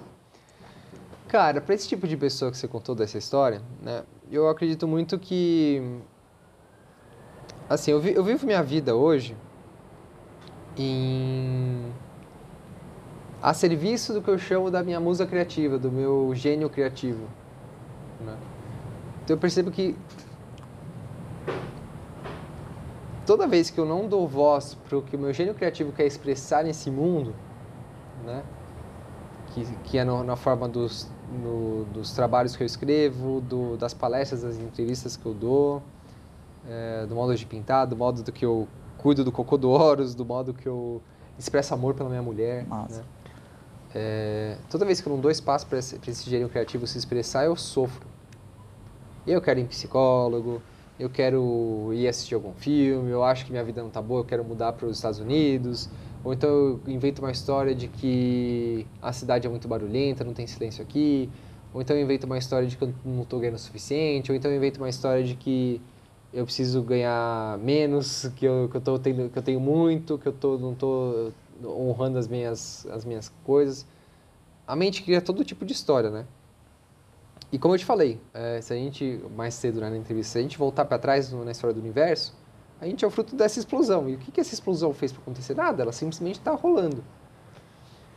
Cara, 1.27 1.61
para 1.61 1.75
esse 1.75 1.87
tipo 1.87 2.07
de 2.07 2.17
pessoa 2.17 2.49
que 2.49 2.57
você 2.57 2.67
contou 2.67 2.95
dessa 2.95 3.17
história, 3.17 3.61
né, 3.81 4.03
eu 4.31 4.47
acredito 4.47 4.87
muito 4.87 5.19
que. 5.19 5.99
Assim, 7.69 7.91
eu, 7.91 7.99
vi, 7.99 8.13
eu 8.13 8.23
vivo 8.23 8.45
minha 8.45 8.63
vida 8.63 8.95
hoje 8.95 9.35
em. 10.75 11.93
a 13.41 13.53
serviço 13.53 14.13
do 14.13 14.21
que 14.21 14.29
eu 14.29 14.39
chamo 14.39 14.71
da 14.71 14.81
minha 14.81 14.99
musa 14.99 15.27
criativa, 15.27 15.77
do 15.77 15.91
meu 15.91 16.31
gênio 16.33 16.69
criativo. 16.69 17.27
Né? 18.19 18.37
Então 19.23 19.35
eu 19.35 19.39
percebo 19.39 19.71
que 19.71 19.95
toda 23.25 23.47
vez 23.47 23.69
que 23.69 23.79
eu 23.79 23.85
não 23.85 24.07
dou 24.07 24.27
voz 24.27 24.75
para 24.87 24.97
o 24.97 25.01
que 25.01 25.15
o 25.15 25.19
meu 25.19 25.31
gênio 25.33 25.53
criativo 25.53 25.91
quer 25.91 26.05
expressar 26.05 26.63
nesse 26.63 26.89
mundo, 26.89 27.35
né? 28.25 28.43
que, 29.53 29.65
que 29.83 29.97
é 29.97 30.03
no, 30.03 30.23
na 30.23 30.35
forma 30.35 30.67
dos, 30.67 31.07
no, 31.31 31.85
dos 31.85 32.11
trabalhos 32.11 32.55
que 32.55 32.63
eu 32.63 32.65
escrevo, 32.65 33.41
do, 33.41 33.77
das 33.77 33.93
palestras, 33.93 34.41
das 34.41 34.57
entrevistas 34.57 35.15
que 35.15 35.25
eu 35.25 35.33
dou, 35.33 35.81
é, 36.67 37.05
do 37.05 37.15
modo 37.15 37.35
de 37.35 37.45
pintar, 37.45 37.87
do 37.87 37.95
modo 37.95 38.23
do 38.23 38.31
que 38.31 38.45
eu 38.45 38.67
cuido 38.97 39.23
do 39.23 39.31
cocô 39.31 39.57
do 39.57 39.69
Horus, 39.69 40.13
do 40.13 40.25
modo 40.25 40.53
que 40.53 40.67
eu 40.67 41.01
expresso 41.37 41.73
amor 41.73 41.93
pela 41.93 42.09
minha 42.09 42.21
mulher. 42.21 42.65
Né? 42.89 43.03
É, 43.93 44.57
toda 44.69 44.85
vez 44.85 45.01
que 45.01 45.07
eu 45.07 45.13
não 45.13 45.19
dou 45.19 45.31
espaço 45.31 45.65
para 45.65 45.79
esse, 45.79 45.99
esse 46.07 46.29
gênio 46.29 46.49
criativo 46.49 46.85
se 46.85 46.97
expressar, 46.97 47.45
eu 47.45 47.55
sofro. 47.55 48.07
Eu 49.25 49.41
quero 49.41 49.59
ir 49.59 49.63
em 49.63 49.67
psicólogo, 49.67 50.61
eu 50.99 51.09
quero 51.09 51.91
ir 51.93 52.07
assistir 52.07 52.35
algum 52.35 52.53
filme, 52.53 53.09
eu 53.09 53.23
acho 53.23 53.45
que 53.45 53.51
minha 53.51 53.63
vida 53.63 53.81
não 53.81 53.87
está 53.87 54.01
boa, 54.01 54.21
eu 54.21 54.25
quero 54.25 54.43
mudar 54.43 54.73
para 54.73 54.85
os 54.85 54.97
Estados 54.97 55.19
Unidos. 55.19 55.89
Ou 56.23 56.33
então 56.33 56.49
eu 56.49 56.81
invento 56.87 57.21
uma 57.21 57.31
história 57.31 57.73
de 57.73 57.87
que 57.87 58.85
a 59.01 59.13
cidade 59.13 59.47
é 59.47 59.49
muito 59.49 59.67
barulhenta, 59.67 60.23
não 60.23 60.33
tem 60.33 60.45
silêncio 60.45 60.83
aqui. 60.83 61.29
Ou 61.73 61.81
então 61.81 61.95
eu 61.95 62.03
invento 62.03 62.25
uma 62.25 62.37
história 62.37 62.67
de 62.67 62.75
que 62.75 62.83
eu 62.83 62.93
não 63.05 63.23
estou 63.23 63.39
ganhando 63.39 63.55
o 63.55 63.59
suficiente. 63.59 64.31
Ou 64.31 64.37
então 64.37 64.51
eu 64.51 64.57
invento 64.57 64.79
uma 64.79 64.89
história 64.89 65.23
de 65.23 65.35
que 65.35 65.81
eu 66.33 66.45
preciso 66.45 66.81
ganhar 66.83 67.57
menos, 67.59 68.29
que 68.35 68.45
eu, 68.45 68.67
que 68.69 68.77
eu, 68.77 68.81
tô 68.81 68.99
tendo, 68.99 69.29
que 69.29 69.37
eu 69.37 69.43
tenho 69.43 69.59
muito, 69.59 70.17
que 70.17 70.27
eu 70.27 70.33
tô, 70.33 70.57
não 70.57 70.73
estou 70.73 71.31
honrando 71.63 72.17
as 72.17 72.27
minhas, 72.27 72.85
as 72.87 73.05
minhas 73.05 73.31
coisas. 73.43 73.85
A 74.67 74.75
mente 74.75 75.03
cria 75.03 75.21
todo 75.21 75.43
tipo 75.43 75.65
de 75.65 75.73
história, 75.73 76.09
né? 76.09 76.25
E 77.51 77.57
como 77.57 77.73
eu 77.73 77.79
te 77.79 77.85
falei, 77.85 78.21
é, 78.33 78.61
se 78.61 78.71
a 78.71 78.75
gente, 78.75 79.21
mais 79.35 79.55
cedo 79.55 79.81
né, 79.81 79.89
na 79.89 79.97
entrevista, 79.97 80.33
se 80.33 80.39
a 80.39 80.41
gente 80.41 80.57
voltar 80.57 80.85
para 80.85 80.99
trás 80.99 81.31
no, 81.31 81.43
na 81.43 81.51
história 81.51 81.73
do 81.73 81.79
universo, 81.79 82.35
a 82.79 82.85
gente 82.85 83.03
é 83.03 83.07
o 83.07 83.11
fruto 83.11 83.35
dessa 83.35 83.59
explosão. 83.59 84.07
E 84.07 84.15
o 84.15 84.17
que, 84.17 84.31
que 84.31 84.39
essa 84.39 84.53
explosão 84.53 84.93
fez 84.93 85.11
para 85.11 85.21
acontecer? 85.21 85.55
Nada, 85.55 85.81
ela 85.81 85.91
simplesmente 85.91 86.37
está 86.37 86.51
rolando. 86.51 87.03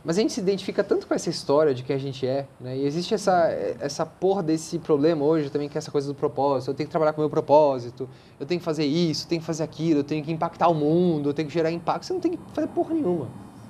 Mas 0.05 0.17
a 0.17 0.21
gente 0.21 0.33
se 0.33 0.41
identifica 0.41 0.83
tanto 0.83 1.07
com 1.07 1.13
essa 1.13 1.29
história 1.29 1.73
de 1.73 1.81
que 1.81 1.93
a 1.93 1.97
gente 1.97 2.27
é, 2.27 2.45
né? 2.59 2.77
E 2.77 2.85
existe 2.85 3.13
essa, 3.13 3.47
essa 3.79 4.05
porra 4.05 4.43
desse 4.43 4.77
problema 4.77 5.23
hoje 5.23 5.49
também, 5.49 5.69
que 5.69 5.77
é 5.77 5.79
essa 5.79 5.91
coisa 5.91 6.07
do 6.07 6.13
propósito. 6.13 6.71
Eu 6.71 6.75
tenho 6.75 6.87
que 6.87 6.91
trabalhar 6.91 7.13
com 7.13 7.21
o 7.21 7.23
meu 7.23 7.29
propósito, 7.29 8.09
eu 8.37 8.45
tenho 8.45 8.59
que 8.59 8.65
fazer 8.65 8.83
isso, 8.83 9.23
eu 9.23 9.29
tenho 9.29 9.39
que 9.39 9.47
fazer 9.47 9.63
aquilo, 9.63 10.01
eu 10.01 10.03
tenho 10.03 10.23
que 10.23 10.31
impactar 10.31 10.67
o 10.67 10.73
mundo, 10.73 11.29
eu 11.29 11.33
tenho 11.33 11.47
que 11.47 11.53
gerar 11.53 11.71
impacto. 11.71 12.05
Você 12.05 12.11
não 12.11 12.19
tem 12.19 12.33
que 12.33 12.39
fazer 12.53 12.67
porra 12.67 12.93
nenhuma. 12.93 13.29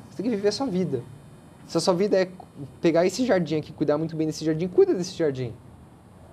Você 0.10 0.18
tem 0.18 0.30
que 0.30 0.36
viver 0.36 0.48
a 0.48 0.52
sua 0.52 0.66
vida. 0.66 1.04
Se 1.68 1.78
a 1.78 1.82
sua 1.82 1.94
vida 1.94 2.18
é 2.18 2.28
pegar 2.82 3.06
esse 3.06 3.24
jardim 3.26 3.58
aqui, 3.58 3.72
cuidar 3.72 4.00
muito 4.00 4.16
bem 4.16 4.26
desse 4.26 4.44
jardim, 4.44 4.68
cuida 4.68 4.94
desse 4.96 5.16
jardim. 5.16 5.54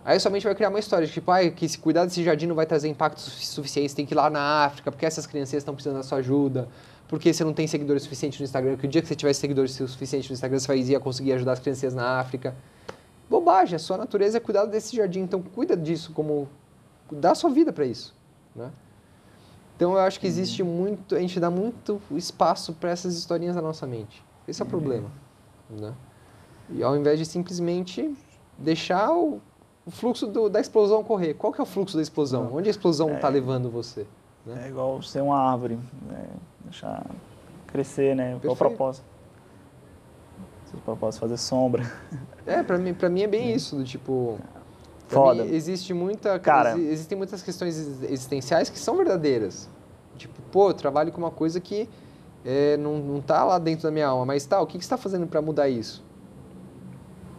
Aí 0.03 0.18
somente 0.18 0.44
vai 0.44 0.55
criar 0.55 0.70
uma 0.70 0.78
história, 0.78 1.07
tipo, 1.07 1.30
ah, 1.30 1.46
que 1.51 1.68
se 1.68 1.76
cuidar 1.76 2.07
desse 2.07 2.24
jardim 2.24 2.46
não 2.46 2.55
vai 2.55 2.64
trazer 2.64 2.88
impacto 2.88 3.20
suficiente, 3.20 3.94
tem 3.94 4.07
que 4.07 4.14
ir 4.14 4.16
lá 4.16 4.30
na 4.30 4.64
África, 4.64 4.90
porque 4.90 5.05
essas 5.05 5.26
crianças 5.26 5.53
estão 5.55 5.74
precisando 5.74 5.98
da 5.98 6.03
sua 6.03 6.18
ajuda 6.18 6.68
porque 7.11 7.34
você 7.34 7.42
não 7.42 7.52
tem 7.52 7.66
seguidores 7.66 8.04
suficientes 8.04 8.38
no 8.38 8.44
Instagram, 8.44 8.76
que 8.76 8.86
o 8.86 8.88
dia 8.88 9.02
que 9.02 9.08
você 9.08 9.16
tivesse 9.16 9.40
seguidores 9.40 9.72
suficientes 9.72 10.30
no 10.30 10.34
Instagram, 10.34 10.61
você 10.61 10.66
vai 10.68 10.78
ia 10.78 11.00
conseguir 11.00 11.32
ajudar 11.32 11.54
as 11.54 11.58
crianças 11.58 11.92
na 11.92 12.20
África. 12.20 12.54
Bobagem, 13.28 13.74
a 13.74 13.80
sua 13.80 13.96
natureza 13.96 14.36
é 14.36 14.40
cuidar 14.40 14.64
desse 14.66 14.94
jardim, 14.94 15.22
então 15.22 15.42
cuida 15.42 15.76
disso 15.76 16.12
como 16.12 16.48
dá 17.11 17.32
a 17.32 17.34
sua 17.34 17.50
vida 17.50 17.72
para 17.72 17.84
isso, 17.84 18.14
né? 18.54 18.70
Então 19.74 19.94
eu 19.94 19.98
acho 19.98 20.20
que 20.20 20.26
existe 20.28 20.62
muito, 20.62 21.16
a 21.16 21.18
gente 21.18 21.40
dá 21.40 21.50
muito 21.50 22.00
espaço 22.12 22.74
para 22.74 22.90
essas 22.90 23.16
historinhas 23.16 23.56
na 23.56 23.62
nossa 23.62 23.88
mente. 23.88 24.24
Esse 24.46 24.62
é 24.62 24.64
o 24.64 24.66
uhum. 24.66 24.70
problema, 24.70 25.11
né? 25.68 25.92
E 26.68 26.80
ao 26.80 26.96
invés 26.96 27.18
de 27.18 27.26
simplesmente 27.26 28.16
deixar 28.56 29.12
o, 29.12 29.40
o 29.84 29.90
fluxo 29.90 30.28
do, 30.28 30.48
da 30.48 30.61
explosão 30.61 31.02
correr. 31.02 31.34
Qual 31.34 31.52
que 31.52 31.61
é 31.61 31.64
o 31.64 31.66
fluxo 31.66 31.96
da 31.96 32.02
explosão? 32.04 32.50
Onde 32.52 32.68
a 32.68 32.70
explosão 32.70 33.12
está 33.16 33.26
é. 33.26 33.32
levando 33.32 33.68
você? 33.68 34.06
Né? 34.46 34.66
É 34.66 34.68
igual 34.68 35.02
ser 35.02 35.22
uma 35.22 35.36
árvore, 35.36 35.76
né? 36.06 36.28
Deixar 36.71 37.05
crescer, 37.66 38.14
né? 38.16 38.25
Qual 38.31 38.37
o 38.37 38.41
Perfeito. 38.41 38.59
propósito? 38.59 39.05
Seu 40.71 40.79
propósito 40.81 41.18
é 41.18 41.21
fazer 41.29 41.37
sombra. 41.37 41.83
É, 42.47 42.62
pra 42.64 42.79
mim, 42.79 42.95
pra 42.95 43.09
mim 43.09 43.23
é 43.23 43.27
bem 43.29 43.53
isso, 43.55 43.77
do 43.77 43.85
tipo... 43.85 44.39
Foda. 45.07 45.45
mim 45.45 45.55
existe 45.55 45.93
muita... 45.93 46.39
Cara. 46.39 46.71
exi- 46.73 46.87
Existem 46.89 47.18
muitas 47.18 47.43
questões 47.43 47.77
ex- 47.79 48.11
existenciais 48.11 48.71
que 48.71 48.79
são 48.79 48.97
verdadeiras. 48.97 49.68
Tipo, 50.16 50.41
pô, 50.51 50.71
eu 50.71 50.75
trabalho 50.75 51.12
com 51.12 51.18
uma 51.18 51.31
coisa 51.31 51.61
que 51.61 51.89
é, 52.45 52.77
não, 52.79 52.99
não 52.99 53.21
tá 53.21 53.45
lá 53.45 53.59
dentro 53.59 53.83
da 53.85 53.91
minha 53.91 54.07
alma, 54.09 54.25
mas 54.25 54.47
tá, 54.47 54.61
o 54.61 54.66
que, 54.66 54.79
que 54.79 54.85
você 54.85 54.91
tá 54.91 54.97
fazendo 54.97 55.27
pra 55.27 55.41
mudar 55.43 55.68
isso? 55.68 56.03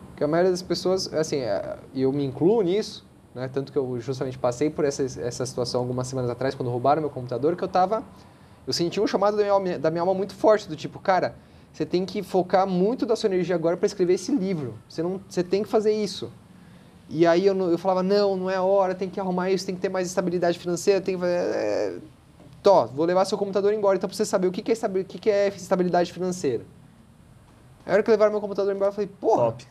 Porque 0.10 0.24
a 0.24 0.28
maioria 0.28 0.52
das 0.52 0.62
pessoas, 0.62 1.12
assim, 1.14 1.38
é, 1.38 1.78
e 1.94 2.04
eu 2.04 2.14
me 2.14 2.24
incluo 2.24 2.62
nisso, 2.62 3.06
né? 3.36 3.50
Tanto 3.52 3.72
que 3.72 3.78
eu 3.78 4.00
justamente 4.00 4.38
passei 4.38 4.70
por 4.70 4.86
essa, 4.86 5.04
essa 5.04 5.46
situação 5.46 5.82
algumas 5.82 6.08
semanas 6.08 6.30
atrás, 6.30 6.54
quando 6.56 6.70
roubaram 6.70 7.02
meu 7.02 7.10
computador, 7.10 7.56
que 7.58 7.64
eu 7.64 7.68
tava... 7.68 8.04
Eu 8.66 8.74
senti 8.74 8.99
um 8.99 9.07
chamado 9.07 9.36
da 9.36 9.43
minha, 9.43 9.53
alma, 9.53 9.80
da 9.80 9.89
minha 9.89 10.01
alma 10.01 10.14
muito 10.14 10.34
forte, 10.34 10.68
do 10.68 10.76
tipo, 10.76 10.99
cara, 10.99 11.36
você 11.74 11.86
tem 11.86 12.05
que 12.05 12.22
focar 12.22 12.68
muito 12.68 13.05
da 13.05 13.16
sua 13.16 13.28
energia 13.28 13.55
agora 13.55 13.78
para 13.78 13.86
escrever 13.86 14.14
esse 14.14 14.32
livro. 14.32 14.76
Você, 14.88 15.01
não, 15.01 15.22
você 15.28 15.43
tem 15.43 15.64
que 15.64 15.70
fazer 15.70 15.91
isso. 15.91 16.32
E 17.09 17.26
aí 17.26 17.45
eu, 17.45 17.72
eu 17.72 17.78
falava, 17.78 18.03
não, 18.03 18.38
não 18.38 18.49
é 18.49 18.59
hora, 18.59 18.95
tem 18.95 19.09
que 19.09 19.20
arrumar 19.20 19.51
isso, 19.51 19.66
tem 19.66 19.76
que 19.76 19.82
ter 19.82 19.89
mais 19.89 20.07
estabilidade 20.07 20.57
financeira, 20.57 21.01
tem 21.01 21.16
que 21.16 21.22
fazer... 21.22 21.34
É... 21.34 21.97
Vou 22.93 23.05
levar 23.05 23.26
seu 23.26 23.39
computador 23.39 23.74
embora, 23.74 23.97
então 23.97 24.07
pra 24.07 24.16
você 24.16 24.24
saber 24.24 24.47
o 24.47 24.51
que, 24.51 24.62
que, 24.62 24.72
é, 24.72 24.76
o 24.76 25.03
que, 25.03 25.18
que 25.18 25.30
é 25.32 25.47
estabilidade 25.47 26.14
financeira. 26.14 26.64
Aí 27.84 27.91
a 27.91 27.93
hora 27.95 28.03
que 28.03 28.12
levaram 28.12 28.32
meu 28.32 28.39
computador 28.39 28.76
embora, 28.76 28.89
eu 28.89 28.93
falei, 28.93 29.09
porra, 29.20 29.45
Top. 29.45 29.68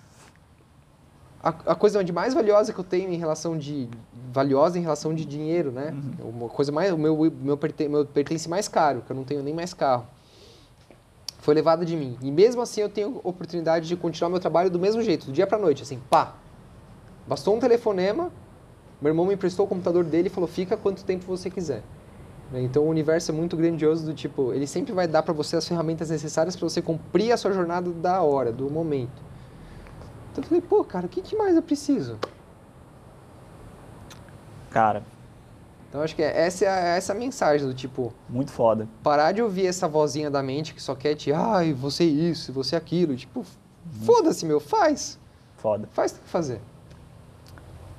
A, 1.42 1.48
a 1.48 1.74
coisa 1.74 2.02
de 2.04 2.12
mais 2.12 2.34
valiosa 2.34 2.72
que 2.72 2.78
eu 2.78 2.84
tenho 2.84 3.10
em 3.10 3.16
relação 3.16 3.56
de 3.56 3.88
valiosa 4.32 4.78
em 4.78 4.82
relação 4.82 5.14
de 5.14 5.24
dinheiro, 5.24 5.70
né? 5.72 5.94
Uma 6.20 6.48
coisa 6.48 6.70
mais 6.70 6.92
o 6.92 6.98
meu 6.98 7.30
meu, 7.40 7.56
perte- 7.56 7.88
meu 7.88 8.04
pertence 8.04 8.48
mais 8.48 8.68
caro, 8.68 9.02
que 9.06 9.10
eu 9.10 9.16
não 9.16 9.24
tenho 9.24 9.42
nem 9.42 9.54
mais 9.54 9.72
carro. 9.74 10.06
Foi 11.38 11.54
levada 11.54 11.84
de 11.84 11.96
mim. 11.96 12.18
E 12.22 12.30
mesmo 12.30 12.60
assim 12.60 12.82
eu 12.82 12.88
tenho 12.88 13.20
oportunidade 13.24 13.88
de 13.88 13.96
continuar 13.96 14.28
meu 14.30 14.38
trabalho 14.40 14.70
do 14.70 14.78
mesmo 14.78 15.00
jeito, 15.02 15.26
do 15.26 15.32
dia 15.32 15.46
pra 15.46 15.58
noite, 15.58 15.82
assim, 15.82 15.98
pá. 16.10 16.34
Bastou 17.26 17.56
um 17.56 17.58
telefonema, 17.60 18.30
meu 19.00 19.10
irmão 19.10 19.24
me 19.24 19.34
emprestou 19.34 19.64
o 19.64 19.68
computador 19.68 20.04
dele 20.04 20.26
e 20.26 20.30
falou: 20.30 20.48
"Fica 20.48 20.76
quanto 20.76 21.04
tempo 21.04 21.24
você 21.26 21.48
quiser". 21.48 21.82
Né? 22.52 22.60
Então 22.62 22.82
o 22.84 22.88
universo 22.88 23.30
é 23.30 23.34
muito 23.34 23.56
grandioso 23.56 24.04
do 24.04 24.12
tipo, 24.12 24.52
ele 24.52 24.66
sempre 24.66 24.92
vai 24.92 25.06
dar 25.08 25.22
pra 25.22 25.32
você 25.32 25.56
as 25.56 25.66
ferramentas 25.66 26.10
necessárias 26.10 26.54
pra 26.56 26.68
você 26.68 26.82
cumprir 26.82 27.32
a 27.32 27.36
sua 27.36 27.52
jornada 27.52 27.90
da 27.90 28.20
hora, 28.22 28.52
do 28.52 28.68
momento. 28.70 29.29
Então 30.30 30.42
eu 30.44 30.48
falei, 30.48 30.60
pô, 30.62 30.84
cara, 30.84 31.06
o 31.06 31.08
que, 31.08 31.20
que 31.20 31.36
mais 31.36 31.56
eu 31.56 31.62
preciso? 31.62 32.18
Cara, 34.70 35.02
Então 35.88 36.02
acho 36.02 36.14
que 36.14 36.22
é- 36.22 36.46
essa 36.46 36.64
é 36.64 36.68
a, 36.68 36.76
essa 36.96 37.12
é 37.12 37.16
a 37.16 37.18
mensagem 37.18 37.66
do 37.66 37.74
tipo, 37.74 38.12
muito 38.28 38.52
foda. 38.52 38.86
parar 39.02 39.32
de 39.32 39.42
ouvir 39.42 39.66
essa 39.66 39.88
vozinha 39.88 40.30
da 40.30 40.40
mente 40.40 40.72
que 40.72 40.80
só 40.80 40.94
quer 40.94 41.16
te, 41.16 41.32
ai, 41.32 41.72
você 41.72 42.04
isso, 42.04 42.52
você 42.52 42.76
aquilo. 42.76 43.16
Tipo, 43.16 43.44
foda-se, 44.04 44.46
meu, 44.46 44.60
faz. 44.60 45.18
Foda. 45.56 45.88
Faz 45.92 46.12
o 46.12 46.20
que 46.20 46.28
fazer. 46.28 46.60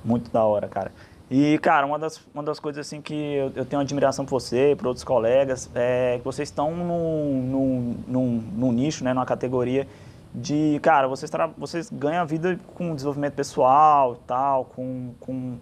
Muito 0.02 0.30
da 0.30 0.42
hora, 0.42 0.68
cara. 0.68 0.90
E, 1.30 1.58
cara, 1.58 1.86
uma 1.86 1.98
das, 1.98 2.18
uma 2.34 2.42
das 2.42 2.58
coisas 2.58 2.86
assim 2.86 3.00
que 3.02 3.14
eu, 3.14 3.52
eu 3.54 3.64
tenho 3.66 3.80
admiração 3.82 4.24
por 4.24 4.40
você, 4.40 4.74
por 4.76 4.86
outros 4.86 5.04
colegas, 5.04 5.68
é 5.74 6.16
que 6.18 6.24
vocês 6.24 6.48
estão 6.48 6.74
num, 6.74 7.42
num, 7.42 7.96
num, 8.08 8.26
num 8.54 8.72
nicho, 8.72 9.04
né, 9.04 9.12
numa 9.12 9.24
categoria 9.26 9.86
de, 10.34 10.78
cara, 10.82 11.06
vocês, 11.08 11.30
vocês 11.58 11.90
ganham 11.90 12.22
a 12.22 12.24
vida 12.24 12.58
com 12.74 12.94
desenvolvimento 12.94 13.34
pessoal 13.34 14.14
e 14.14 14.26
tal, 14.26 14.64
com, 14.64 15.12
com, 15.20 15.58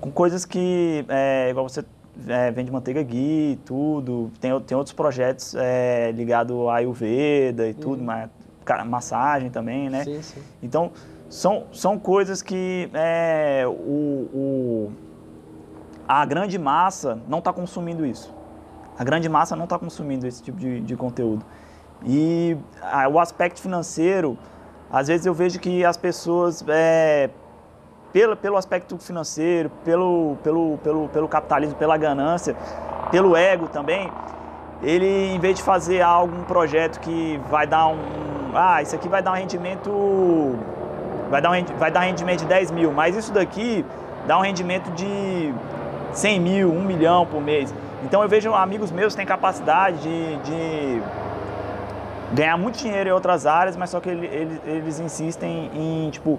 com 0.00 0.10
coisas 0.10 0.44
que, 0.44 1.04
é, 1.08 1.48
igual 1.50 1.68
você 1.68 1.84
é, 2.28 2.50
vende 2.50 2.70
manteiga 2.70 3.02
ghee 3.02 3.52
e 3.52 3.56
tudo, 3.64 4.30
tem, 4.40 4.58
tem 4.60 4.76
outros 4.76 4.92
projetos 4.94 5.54
é, 5.56 6.12
ligados 6.12 6.56
à 6.68 6.74
Ayurveda 6.76 7.66
e 7.68 7.74
tudo, 7.74 8.02
mas, 8.02 8.30
cara, 8.64 8.84
massagem 8.84 9.50
também, 9.50 9.90
né? 9.90 10.04
Sim, 10.04 10.22
sim. 10.22 10.40
Então, 10.62 10.92
são, 11.28 11.64
são 11.72 11.98
coisas 11.98 12.42
que 12.42 12.88
é, 12.94 13.64
o, 13.66 13.70
o- 14.32 14.92
a 16.06 16.24
grande 16.24 16.58
massa 16.58 17.18
não 17.28 17.38
está 17.38 17.52
consumindo 17.52 18.04
isso. 18.04 18.34
A 18.98 19.04
grande 19.04 19.28
massa 19.28 19.54
não 19.56 19.64
está 19.64 19.78
consumindo 19.78 20.26
esse 20.26 20.42
tipo 20.42 20.58
de, 20.58 20.80
de 20.80 20.96
conteúdo. 20.96 21.44
E 22.04 22.56
ah, 22.82 23.08
o 23.08 23.18
aspecto 23.18 23.60
financeiro, 23.60 24.38
às 24.90 25.08
vezes 25.08 25.26
eu 25.26 25.34
vejo 25.34 25.58
que 25.58 25.84
as 25.84 25.96
pessoas, 25.96 26.64
é, 26.68 27.30
pelo, 28.12 28.36
pelo 28.36 28.56
aspecto 28.56 28.96
financeiro, 28.98 29.70
pelo, 29.84 30.36
pelo, 30.42 30.78
pelo, 30.78 31.08
pelo 31.08 31.28
capitalismo, 31.28 31.76
pela 31.76 31.96
ganância, 31.96 32.56
pelo 33.10 33.36
ego 33.36 33.68
também, 33.68 34.10
ele, 34.82 35.34
em 35.34 35.38
vez 35.38 35.56
de 35.56 35.62
fazer 35.62 36.00
algo, 36.00 36.34
um 36.34 36.44
projeto 36.44 37.00
que 37.00 37.38
vai 37.50 37.66
dar 37.66 37.88
um. 37.88 37.98
Ah, 38.54 38.80
isso 38.82 38.94
aqui 38.94 39.08
vai 39.08 39.22
dar 39.22 39.32
um 39.32 39.36
rendimento. 39.36 40.58
Vai 41.30 41.40
dar, 41.40 41.50
um, 41.52 41.64
vai 41.78 41.90
dar 41.90 42.00
rendimento 42.00 42.40
de 42.40 42.46
10 42.46 42.70
mil, 42.72 42.90
mas 42.90 43.14
isso 43.14 43.32
daqui 43.32 43.84
dá 44.26 44.38
um 44.38 44.42
rendimento 44.42 44.90
de 44.92 45.54
100 46.12 46.40
mil, 46.40 46.72
1 46.72 46.80
milhão 46.82 47.26
por 47.26 47.40
mês. 47.40 47.72
Então 48.02 48.22
eu 48.22 48.28
vejo 48.28 48.52
amigos 48.54 48.90
meus 48.90 49.12
que 49.12 49.18
têm 49.18 49.26
capacidade 49.26 49.98
de, 49.98 50.36
de 50.38 51.02
ganhar 52.32 52.56
muito 52.56 52.78
dinheiro 52.78 53.08
em 53.10 53.12
outras 53.12 53.46
áreas, 53.46 53.76
mas 53.76 53.90
só 53.90 54.00
que 54.00 54.08
ele- 54.08 54.26
ele- 54.26 54.60
eles 54.64 54.98
insistem 55.00 55.70
em, 55.74 56.10
tipo, 56.10 56.38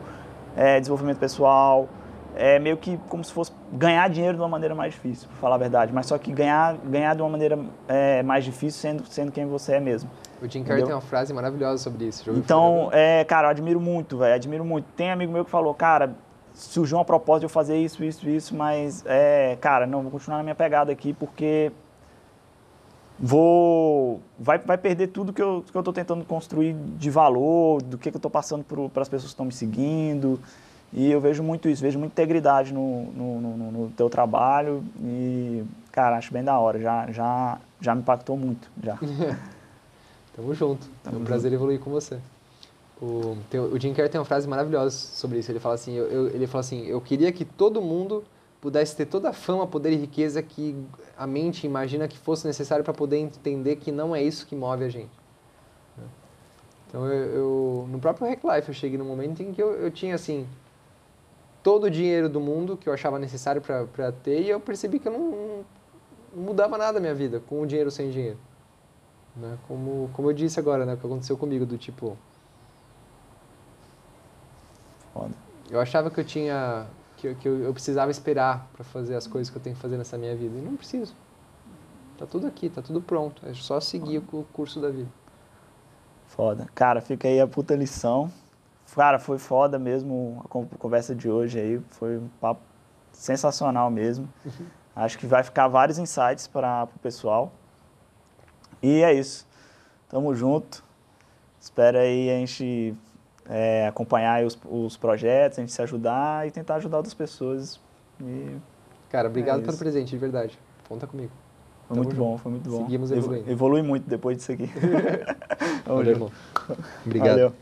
é, 0.56 0.80
desenvolvimento 0.80 1.18
pessoal, 1.18 1.88
é 2.36 2.60
meio 2.60 2.78
que 2.78 2.98
como 3.10 3.24
se 3.24 3.32
fosse 3.34 3.52
ganhar 3.74 4.10
dinheiro 4.10 4.36
de 4.36 4.42
uma 4.42 4.48
maneira 4.50 4.74
mais 4.74 4.94
difícil, 4.94 5.28
pra 5.30 5.38
falar 5.38 5.56
a 5.56 5.58
verdade. 5.58 5.92
Mas 5.94 6.06
só 6.06 6.18
que 6.18 6.32
ganhar, 6.32 6.76
ganhar 6.78 7.14
de 7.16 7.22
uma 7.22 7.30
maneira 7.30 7.60
é, 7.88 8.24
mais 8.24 8.44
difícil 8.46 8.80
sendo, 8.82 9.06
sendo 9.06 9.32
quem 9.32 9.46
você 9.46 9.74
é 9.76 9.80
mesmo. 9.80 10.10
O 10.42 10.48
Jim 10.50 10.64
Carrey 10.64 10.84
tem 10.84 10.94
uma 10.94 11.02
frase 11.02 11.34
maravilhosa 11.34 11.84
sobre 11.84 12.06
isso. 12.06 12.30
Então, 12.32 12.90
é, 12.92 13.24
cara, 13.26 13.48
eu 13.48 13.52
admiro 13.52 13.80
muito, 13.80 14.18
velho, 14.18 14.34
admiro 14.34 14.66
muito. 14.66 14.86
Tem 14.96 15.12
amigo 15.12 15.32
meu 15.32 15.46
que 15.46 15.52
falou, 15.52 15.74
cara, 15.74 16.16
surgiu 16.54 16.98
uma 16.98 17.06
proposta 17.06 17.42
de 17.42 17.46
eu 17.46 17.50
fazer 17.50 17.78
isso, 17.78 18.04
isso, 18.04 18.28
isso, 18.28 18.56
mas, 18.56 19.04
é, 19.06 19.58
cara, 19.62 19.86
não, 19.86 20.02
vou 20.02 20.12
continuar 20.12 20.38
na 20.38 20.44
minha 20.44 20.56
pegada 20.56 20.92
aqui 20.92 21.14
porque 21.14 21.72
vou 23.22 24.20
vai, 24.40 24.58
vai 24.58 24.78
perder 24.78 25.08
tudo 25.08 25.32
que 25.32 25.42
eu, 25.42 25.64
que 25.72 25.78
eu 25.78 25.84
tô 25.84 25.94
tentando 25.94 26.26
construir 26.26 26.74
de 26.74 27.10
valor, 27.12 27.82
do 27.84 27.98
que, 27.98 28.10
que 28.10 28.18
eu 28.18 28.22
tô 28.22 28.30
passando 28.30 28.64
para 28.90 29.02
as 29.02 29.08
pessoas 29.08 29.26
que 29.32 29.34
estão 29.34 29.46
me 29.46 29.52
seguindo. 29.52 30.40
E 30.92 31.10
eu 31.10 31.22
vejo 31.22 31.42
muito 31.42 31.70
isso, 31.70 31.82
vejo 31.82 31.98
muita 31.98 32.22
integridade 32.22 32.74
no, 32.74 33.04
no, 33.14 33.40
no, 33.42 33.72
no 33.72 33.90
teu 33.92 34.10
trabalho 34.10 34.84
e, 35.02 35.64
cara, 35.90 36.18
acho 36.18 36.34
bem 36.34 36.44
da 36.44 36.60
hora, 36.60 36.80
já, 36.82 37.10
já, 37.12 37.58
já 37.80 37.96
me 37.96 38.02
impactou 38.02 38.36
muito, 38.36 38.70
já. 38.84 38.98
Tamo 40.36 40.54
junto. 40.54 40.86
é 41.06 41.10
um 41.10 41.12
Tamo 41.14 41.26
prazer 41.26 41.54
evoluir 41.54 41.80
com 41.80 41.92
você. 41.92 42.18
O, 43.02 43.38
tem- 43.50 43.60
o 43.60 43.80
Jim 43.80 43.94
Carrey 43.94 44.10
tem 44.10 44.20
uma 44.20 44.26
frase 44.26 44.48
maravilhosa 44.48 44.92
sobre 44.96 45.40
isso. 45.40 45.52
Ele 45.52 45.60
fala 45.60 45.76
assim, 45.76 45.94
eu, 45.94 46.06
eu- 46.08 46.28
ele 46.28 46.46
fala 46.46 46.60
assim, 46.60 46.86
eu 46.86 47.00
queria 47.02 47.32
que 47.32 47.46
todo 47.46 47.82
mundo 47.82 48.24
pudesse 48.62 48.96
ter 48.96 49.08
toda 49.08 49.30
a 49.30 49.34
fama, 49.34 49.66
poder 49.68 49.92
e 49.92 49.96
riqueza 49.96 50.42
que 50.42 50.76
a 51.18 51.26
mente 51.28 51.66
imagina 51.66 52.08
que 52.08 52.18
fosse 52.18 52.46
necessário 52.48 52.86
para 52.86 52.94
poder 52.94 53.18
entender 53.18 53.76
que 53.78 53.92
não 53.92 54.16
é 54.16 54.22
isso 54.22 54.46
que 54.46 54.56
move 54.56 54.86
a 54.86 54.90
gente. 54.90 55.12
né? 55.98 56.04
Então, 56.88 57.08
eu, 57.08 57.26
eu- 57.34 57.88
no 57.90 58.00
próprio 58.00 58.28
Hack 58.28 58.44
Life, 58.44 58.70
eu 58.70 58.74
cheguei 58.74 58.98
num 58.98 59.06
momento 59.06 59.42
em 59.42 59.52
que 59.52 59.62
eu, 59.62 59.74
eu 59.74 59.90
tinha, 59.90 60.14
assim, 60.16 60.48
todo 61.64 61.86
o 61.86 61.90
dinheiro 61.90 62.30
do 62.30 62.40
mundo 62.40 62.78
que 62.78 62.88
eu 62.88 62.94
achava 62.94 63.18
necessário 63.18 63.62
para 63.62 64.12
ter 64.12 64.42
e 64.42 64.50
eu 64.50 64.60
percebi 64.60 65.00
que 65.00 65.08
eu 65.08 65.12
não, 65.12 65.66
não 66.36 66.44
mudava 66.44 66.78
nada 66.78 67.00
a 67.00 67.02
minha 67.02 67.16
vida 67.16 67.40
com 67.40 67.62
o 67.62 67.66
dinheiro 67.68 67.88
ou 67.88 67.92
sem 67.92 68.12
dinheiro 68.12 68.38
né? 69.36 69.58
Como, 69.68 70.10
como 70.14 70.30
eu 70.30 70.34
disse 70.34 70.60
agora, 70.60 70.86
né? 70.86 70.94
O 70.94 70.98
que 70.98 71.06
aconteceu 71.06 71.38
comigo, 71.38 71.66
do 71.66 71.78
tipo... 71.78 72.18
Foda. 75.14 75.34
Eu 75.70 75.80
achava 75.80 76.10
que 76.10 76.20
eu 76.20 76.26
tinha... 76.26 76.86
Que, 77.22 77.28
eu- 77.28 77.36
que 77.36 77.48
eu, 77.48 77.60
eu 77.62 77.72
precisava 77.74 78.10
esperar 78.10 78.68
para 78.74 78.84
fazer 78.84 79.16
as 79.16 79.28
coisas 79.28 79.52
que 79.52 79.56
eu 79.56 79.62
tenho 79.62 79.76
que 79.76 79.82
fazer 79.82 79.96
nessa 79.96 80.18
minha 80.18 80.36
vida. 80.36 80.58
E 80.58 80.62
não 80.62 80.76
preciso. 80.76 81.16
Tá 82.18 82.26
tudo 82.26 82.48
aqui, 82.48 82.68
tá 82.68 82.82
tudo 82.82 83.00
pronto. 83.00 83.46
É 83.46 83.54
só 83.54 83.80
seguir 83.80 84.18
o 84.18 84.22
cu- 84.24 84.46
curso 84.52 84.82
da 84.82 84.90
vida. 84.90 85.10
Foda. 86.26 86.68
Cara, 86.74 87.00
fica 87.00 87.28
aí 87.28 87.40
a 87.40 87.46
puta 87.46 87.76
lição. 87.76 88.32
Cara, 88.96 89.20
foi 89.20 89.38
foda 89.38 89.78
mesmo 89.78 90.42
a 90.44 90.48
con- 90.48 90.66
conversa 90.80 91.14
de 91.14 91.30
hoje 91.30 91.60
aí. 91.60 91.80
Foi 91.92 92.18
um 92.18 92.28
papo 92.40 92.62
sensacional 93.12 93.92
mesmo. 93.92 94.28
Acho 94.96 95.20
que 95.20 95.28
vai 95.28 95.44
ficar 95.44 95.68
vários 95.68 96.00
insights 96.00 96.48
para 96.48 96.86
o 96.96 97.00
pessoal. 97.00 97.52
E 98.82 99.04
é 99.04 99.14
isso. 99.14 99.48
Tamo 100.10 100.34
junto. 100.34 100.84
Espero 101.60 102.00
aí 102.00 102.32
a 102.32 102.34
gente 102.40 102.96
é, 103.52 103.86
acompanhar 103.88 104.44
os, 104.46 104.58
os 104.66 104.96
projetos, 104.96 105.60
a 105.60 105.62
gente 105.62 105.74
se 105.74 105.82
ajudar 105.82 106.48
e 106.48 106.52
tentar 106.52 106.76
ajudar 106.76 106.98
outras 106.98 107.14
pessoas. 107.14 107.80
E 108.22 108.56
Cara, 109.10 109.28
obrigado 109.28 109.60
É 109.62 109.66
pelo 109.66 109.78
presente, 109.78 110.10
de 110.10 110.18
verdade. 110.18 110.58
Conta 110.88 111.06
comigo. 111.06 111.32
foi 111.88 111.96
Tamo 111.96 112.04
muito 112.04 112.16
junto. 112.16 112.26
bom, 112.30 112.38
foi 112.38 112.52
muito 112.52 112.70
bom. 112.70 112.84
Seguimos 112.86 113.12
Evo- 113.12 113.20
evoluindo. 113.26 113.52
Evolui 113.52 113.82
muito 113.82 114.10
depois 114.10 114.38
disso 114.38 114.54
aqui. 114.54 114.70
Valeu, 115.86 116.12
irmão. 116.12 116.32
Obrigado. 117.06 117.30
Valeu. 117.32 117.54